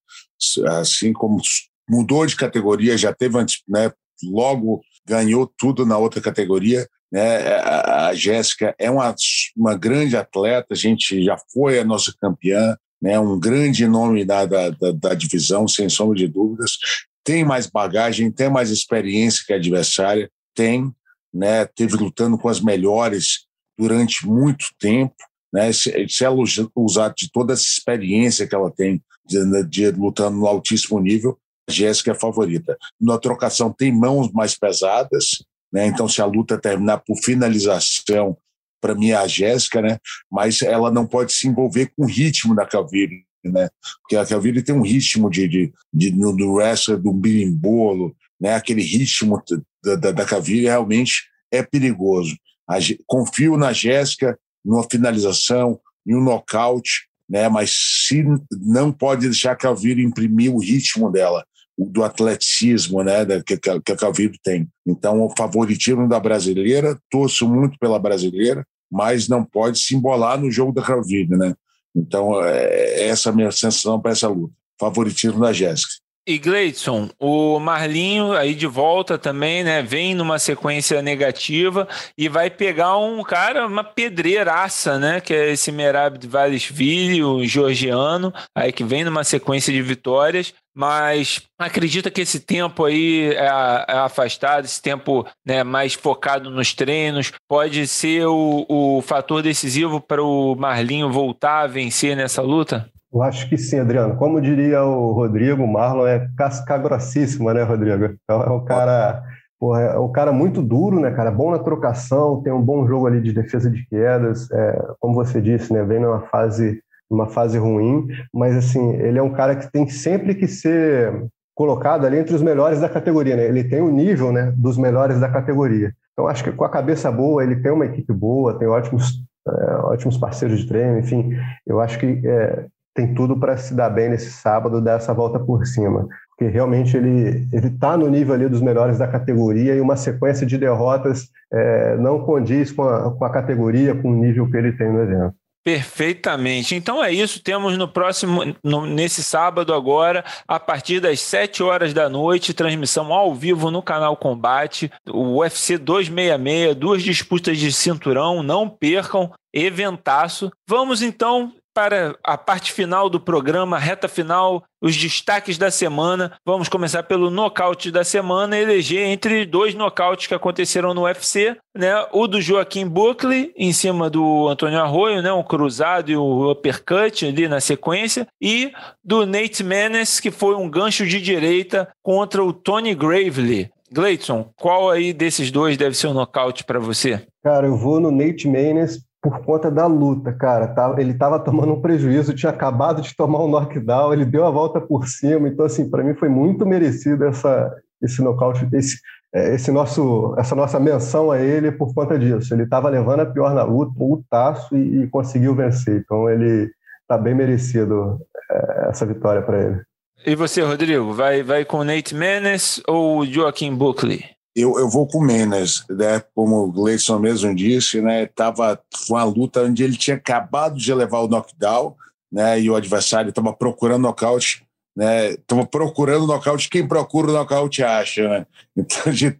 [0.67, 1.41] Assim como
[1.89, 3.35] mudou de categoria, já teve
[3.67, 3.91] né,
[4.23, 6.87] logo ganhou tudo na outra categoria.
[7.11, 7.47] Né?
[7.55, 9.15] A, Jéssica é uma,
[9.57, 13.19] uma grande atleta, a gente já foi a nossa campeã, né?
[13.19, 16.77] um grande nome da, da, da divisão, sem sombra de dúvidas.
[17.23, 20.93] Tem mais bagagem, tem mais experiência que a adversária, tem,
[21.33, 21.65] né?
[21.65, 23.47] teve lutando com as melhores
[23.77, 25.15] durante muito tempo.
[25.53, 25.71] Né?
[25.73, 26.37] Se, se ela
[26.75, 31.71] usar de toda essa experiência que ela tem de, de lutando no altíssimo nível, a
[31.71, 32.77] Jéssica é a favorita.
[32.99, 35.85] Na trocação tem mãos mais pesadas, né?
[35.85, 38.35] Então se a luta terminar por finalização,
[38.81, 39.99] para mim é a Jéssica, né?
[40.31, 43.69] Mas ela não pode se envolver com o ritmo da Calviri, né?
[44.01, 48.55] Porque a Calviri tem um ritmo de, de, de no wrestler do birimbolo, né?
[48.55, 49.41] Aquele ritmo
[49.83, 52.35] da, da, da realmente é perigoso.
[52.67, 57.47] A, confio na Jéssica numa finalização, em um nocaute, né?
[57.47, 57.71] Mas
[58.07, 61.45] se não pode deixar a Calvírio imprimir o ritmo dela,
[61.77, 63.25] do atleticismo, né?
[63.45, 64.67] Que, que a Calvírio tem.
[64.85, 70.51] Então, o favoritismo da brasileira, torço muito pela brasileira, mas não pode se embolar no
[70.51, 71.55] jogo da Kravina, né?
[71.95, 74.53] Então, é, essa é a minha sensação para essa luta.
[74.79, 75.93] Favoritismo da Jéssica.
[76.29, 79.81] E Gleidson, o Marlinho aí de volta também, né?
[79.81, 85.19] Vem numa sequência negativa e vai pegar um cara, uma pedreiraça, né?
[85.19, 90.53] Que é esse Merab de Valesville, o georgiano, aí que vem numa sequência de vitórias
[90.71, 96.73] mas acredita que esse tempo aí é, é afastado, esse tempo né, mais focado nos
[96.73, 102.89] treinos, pode ser o, o fator decisivo para o Marlinho voltar a vencer nessa luta?
[103.11, 104.15] Eu acho que sim, Adriano.
[104.15, 108.15] Como diria o Rodrigo, o Marlon é casca grossíssima, né, Rodrigo?
[108.23, 109.23] Então é um cara,
[109.59, 111.31] porra, é um cara muito duro, né, cara?
[111.31, 114.49] Bom na trocação, tem um bom jogo ali de defesa de quedas.
[114.51, 119.23] É, como você disse, né, vem numa fase, numa fase ruim, mas assim, ele é
[119.23, 121.11] um cara que tem sempre que ser
[121.55, 123.45] colocado ali entre os melhores da categoria, né?
[123.45, 125.91] Ele tem o nível, né, dos melhores da categoria.
[126.13, 129.75] Então acho que com a cabeça boa, ele tem uma equipe boa, tem ótimos é,
[129.83, 132.65] ótimos parceiros de treino, enfim, eu acho que é,
[132.95, 136.07] tem tudo para se dar bem nesse sábado, dar essa volta por cima.
[136.29, 140.57] Porque realmente ele está no nível ali dos melhores da categoria e uma sequência de
[140.57, 144.91] derrotas é, não condiz com a, com a categoria, com o nível que ele tem
[144.91, 145.35] no evento.
[145.63, 146.73] Perfeitamente.
[146.73, 147.43] Então é isso.
[147.43, 153.13] Temos no próximo, no, nesse sábado agora, a partir das 7 horas da noite, transmissão
[153.13, 158.41] ao vivo no canal Combate, o UFC 266, duas disputas de cinturão.
[158.41, 160.49] Não percam, eventaço.
[160.67, 166.33] Vamos então para a parte final do programa, reta final, os destaques da semana.
[166.45, 171.93] Vamos começar pelo nocaute da semana, eleger entre dois nocautes que aconteceram no UFC, né?
[172.11, 175.31] O do Joaquim Buckley em cima do Antônio Arroio, né?
[175.31, 178.71] Um cruzado e o uppercut ali na sequência, e
[179.03, 183.69] do Nate Menes, que foi um gancho de direita contra o Tony Gravely.
[183.91, 187.25] Gleidson, qual aí desses dois deve ser o um nocaute para você?
[187.43, 190.67] Cara, eu vou no Nate Menes por conta da luta, cara.
[190.67, 194.49] Tá, ele estava tomando um prejuízo, tinha acabado de tomar um knockdown, ele deu a
[194.49, 195.47] volta por cima.
[195.47, 198.99] Então, assim, para mim foi muito merecido essa, esse nocaute, esse,
[199.33, 202.53] é, esse nosso, essa nossa menção a ele por conta disso.
[202.53, 206.01] Ele estava levando a pior na luta, o taço e, e conseguiu vencer.
[206.03, 206.71] Então, ele
[207.01, 208.19] está bem merecido
[208.49, 209.81] é, essa vitória para ele.
[210.25, 214.38] E você, Rodrigo, vai, vai com Nate Menes ou Joaquim Buckley?
[214.55, 216.21] Eu, eu vou com o Menes, né?
[216.33, 218.25] Como o Gleison mesmo disse, né?
[218.25, 221.95] Tava uma luta onde ele tinha acabado de levar o knockdown,
[222.31, 222.59] né?
[222.59, 224.65] E o adversário estava procurando nocaute,
[224.95, 225.31] né?
[225.31, 226.69] Estava procurando nocaute.
[226.69, 228.45] Quem procura o nocaute acha, né?
[228.75, 229.35] Então, de,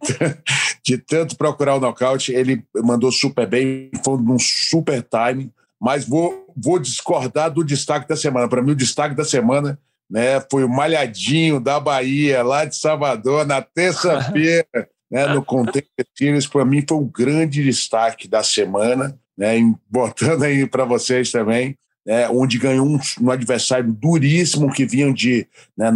[0.84, 5.52] de tanto procurar o nocaute, ele mandou super bem, foi um super time.
[5.80, 8.48] Mas vou, vou discordar do destaque da semana.
[8.48, 9.78] Para mim, o destaque da semana
[10.10, 14.66] né, foi o Malhadinho da Bahia, lá de Salvador, na terça-feira
[15.10, 19.56] né, no Contender Series, para mim foi um grande destaque da semana, né,
[19.90, 21.76] botando aí para vocês também,
[22.06, 25.46] né, onde ganhou um, um, adversário duríssimo que vinha de,
[25.76, 25.90] né,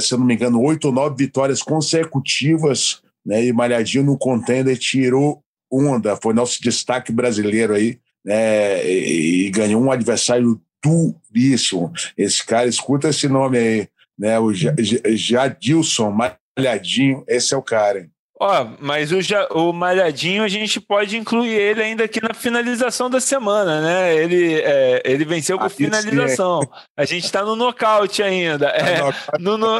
[0.00, 4.78] se eu não me engano, oito ou nove vitórias consecutivas, né, e Malhadinho no Contender
[4.78, 11.92] tirou onda, foi nosso destaque brasileiro aí, né, e, e ganhou um adversário duríssimo.
[12.16, 16.10] Esse cara, escuta esse nome aí, né, o Jadilson
[16.56, 18.00] Malhadinho, esse é o cara.
[18.00, 18.13] Hein?
[18.40, 19.18] Ó, mas o,
[19.52, 24.14] o Malhadinho a gente pode incluir ele ainda aqui na finalização da semana, né?
[24.16, 26.60] Ele, é, ele venceu com ah, finalização.
[26.96, 28.70] A gente está no nocaute ainda.
[28.70, 29.78] Tá é, no, no,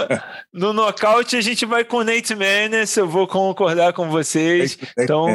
[0.53, 4.79] no nocaute a gente vai com o Nate Menes, eu vou concordar com vocês.
[4.97, 5.27] Então,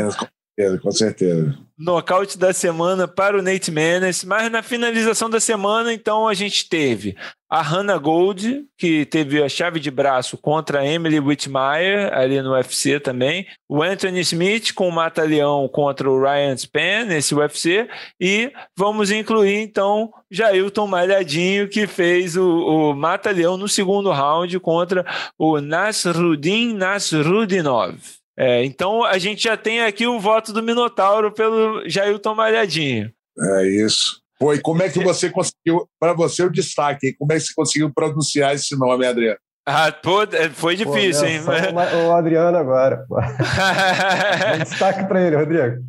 [0.82, 1.58] com certeza.
[1.78, 6.68] Nocaute da semana para o Nate Menes, mas na finalização da semana, então, a gente
[6.68, 7.16] teve
[7.50, 12.52] a Hannah Gold, que teve a chave de braço contra a Emily Whitmire, ali no
[12.52, 17.88] UFC também, o Anthony Smith com o Mata-Leão contra o Ryan Span, nesse UFC,
[18.20, 25.06] e vamos incluir, então, Jailton Malhadinho, que fez o, o Mata-Leão no segundo round contra
[25.38, 28.19] o Nasrudin Nasrudinov.
[28.40, 33.12] É, então a gente já tem aqui o voto do Minotauro pelo Jailton Malhadinho.
[33.38, 34.22] É isso.
[34.40, 37.14] Pô, e como é que você conseguiu, para você, o destaque?
[37.18, 39.38] Como é que você conseguiu pronunciar esse nome, Adriano?
[39.68, 41.74] Ah, pô, é, foi difícil, pô, hein?
[42.08, 43.06] O Adriano agora.
[44.64, 45.84] destaque para ele, Rodrigo.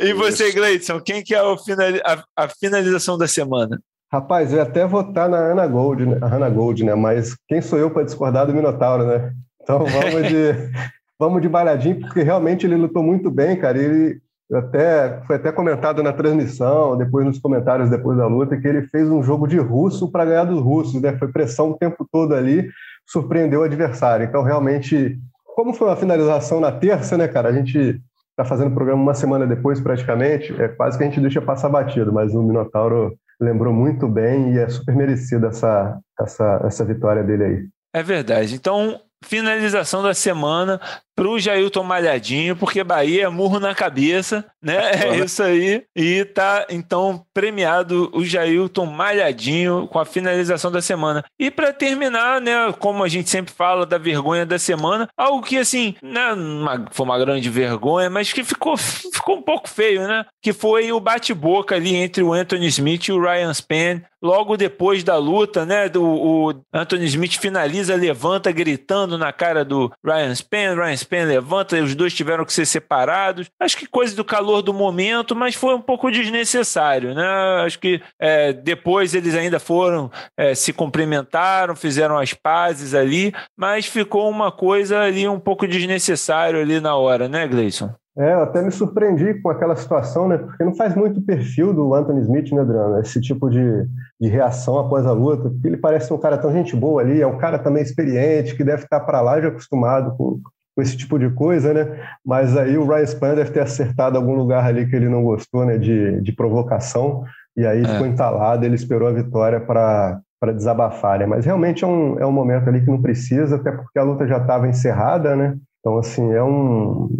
[0.00, 3.80] e você, Gleidson, quem que é a, a, finalização da semana?
[4.12, 6.18] Rapaz, eu ia até votar na Ana Gold, né?
[6.20, 6.96] Ana Gold, né?
[6.96, 9.32] Mas quem sou eu para discordar do Minotauro, né?
[9.62, 10.52] Então vamos de,
[11.18, 13.78] vamos de Balhadinho, porque realmente ele lutou muito bem, cara.
[13.78, 14.20] Ele
[14.52, 19.08] até foi até comentado na transmissão, depois nos comentários depois da luta, que ele fez
[19.08, 21.16] um jogo de russo para ganhar dos russos, né?
[21.16, 22.68] Foi pressão o tempo todo ali,
[23.06, 24.24] surpreendeu o adversário.
[24.24, 25.18] Então realmente,
[25.54, 27.48] como foi uma finalização na terça, né, cara?
[27.48, 28.00] A gente
[28.30, 31.68] está fazendo o programa uma semana depois, praticamente, é quase que a gente deixa passar
[31.68, 37.22] batido, mas o Minotauro lembrou muito bem e é super merecida essa, essa, essa vitória
[37.22, 37.68] dele aí.
[37.94, 38.54] É verdade.
[38.54, 40.80] Então, finalização da semana
[41.20, 44.90] para o Jailton Malhadinho, porque Bahia é murro na cabeça, né?
[44.92, 45.82] É isso aí.
[45.94, 51.22] E tá, então, premiado o Jailton Malhadinho com a finalização da semana.
[51.38, 55.58] E para terminar, né, como a gente sempre fala da vergonha da semana, algo que,
[55.58, 60.24] assim, né, uma, foi uma grande vergonha, mas que ficou, ficou um pouco feio, né?
[60.40, 65.04] Que foi o bate-boca ali entre o Anthony Smith e o Ryan Spann, logo depois
[65.04, 65.86] da luta, né?
[65.88, 71.24] Do, o Anthony Smith finaliza, levanta, gritando na cara do Ryan Spann, Ryan Spann Span
[71.24, 73.50] levanta, os dois tiveram que ser separados.
[73.58, 77.26] Acho que coisa do calor do momento, mas foi um pouco desnecessário, né?
[77.64, 83.86] Acho que é, depois eles ainda foram, é, se cumprimentaram, fizeram as pazes ali, mas
[83.86, 87.92] ficou uma coisa ali um pouco desnecessário ali na hora, né, Gleison?
[88.18, 90.36] É, eu até me surpreendi com aquela situação, né?
[90.36, 93.00] Porque não faz muito perfil do Anthony Smith, né, Adriano?
[93.00, 93.86] Esse tipo de,
[94.20, 95.48] de reação após a luta.
[95.48, 98.64] Porque ele parece um cara tão gente boa ali, é um cara também experiente, que
[98.64, 100.40] deve estar para lá já acostumado com,
[100.74, 102.08] com esse tipo de coisa, né?
[102.24, 105.64] Mas aí o Ryan Span deve ter acertado algum lugar ali que ele não gostou,
[105.64, 105.78] né?
[105.78, 107.24] De, de provocação,
[107.56, 107.84] e aí é.
[107.84, 111.26] ficou entalado, ele esperou a vitória para para desabafar, né?
[111.26, 114.26] Mas realmente é um, é um momento ali que não precisa, até porque a luta
[114.26, 115.54] já estava encerrada, né?
[115.80, 117.10] Então, assim, é um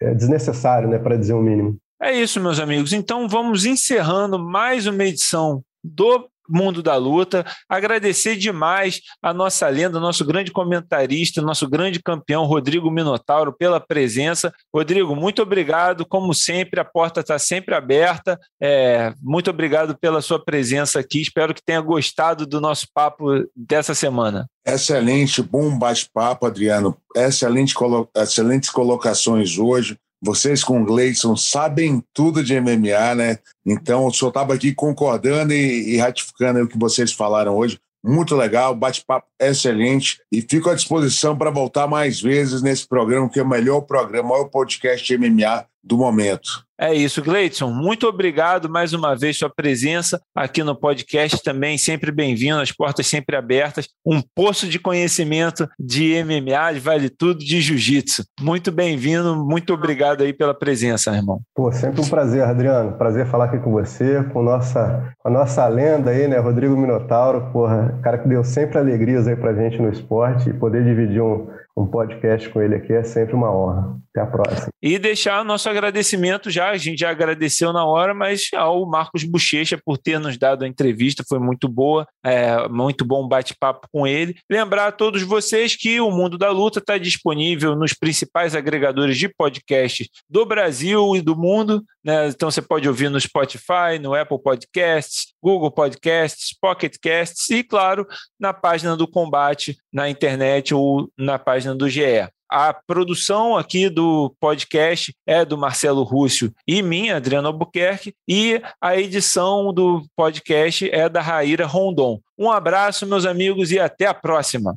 [0.00, 1.76] é desnecessário, né, para dizer o mínimo.
[2.02, 2.92] É isso, meus amigos.
[2.92, 7.44] Então, vamos encerrando mais uma edição do mundo da luta.
[7.68, 14.52] Agradecer demais a nossa lenda, nosso grande comentarista, nosso grande campeão, Rodrigo Minotauro, pela presença.
[14.74, 16.06] Rodrigo, muito obrigado.
[16.06, 18.38] Como sempre, a porta está sempre aberta.
[18.60, 21.20] É, muito obrigado pela sua presença aqui.
[21.20, 24.46] Espero que tenha gostado do nosso papo dessa semana.
[24.66, 26.96] Excelente, bom bate-papo, Adriano.
[27.14, 29.98] Excelente colo excelentes colocações hoje.
[30.24, 33.38] Vocês com o Gleison sabem tudo de MMA, né?
[33.64, 37.78] Então, eu só estava aqui concordando e, e ratificando o que vocês falaram hoje.
[38.02, 43.38] Muito legal, bate-papo excelente e fico à disposição para voltar mais vezes nesse programa, que
[43.38, 46.64] é o melhor programa, o maior podcast MMA do momento.
[46.78, 47.70] É isso, Gleidson.
[47.70, 53.06] Muito obrigado mais uma vez sua presença aqui no podcast também, sempre bem-vindo, as portas
[53.06, 53.88] sempre abertas.
[54.04, 58.24] Um poço de conhecimento de MMA, de vale tudo, de jiu-jitsu.
[58.40, 61.40] Muito bem-vindo, muito obrigado aí pela presença, irmão.
[61.54, 62.98] Pô, sempre um prazer, Adriano.
[62.98, 67.52] Prazer falar aqui com você, com nossa, com a nossa lenda aí, né, Rodrigo Minotauro,
[67.52, 71.46] porra, cara que deu sempre alegrias aí pra gente no esporte e poder dividir um
[71.76, 73.98] um podcast com ele aqui é sempre uma honra.
[74.10, 74.68] Até a próxima.
[74.80, 79.24] E deixar o nosso agradecimento já, a gente já agradeceu na hora, mas ao Marcos
[79.24, 84.06] Bochecha por ter nos dado a entrevista, foi muito boa, é, muito bom bate-papo com
[84.06, 84.36] ele.
[84.48, 89.28] Lembrar a todos vocês que o Mundo da Luta está disponível nos principais agregadores de
[89.28, 92.28] podcast do Brasil e do mundo, né?
[92.28, 98.06] então você pode ouvir no Spotify, no Apple Podcasts, Google Podcasts, Pocket Casts e, claro,
[98.38, 102.28] na página do Combate na internet ou na página do GE.
[102.50, 108.96] A produção aqui do podcast é do Marcelo Rússio e minha, Adriana Albuquerque, e a
[108.96, 112.20] edição do podcast é da Raíra Rondon.
[112.38, 114.76] Um abraço, meus amigos, e até a próxima.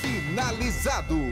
[0.00, 1.31] Finalizado.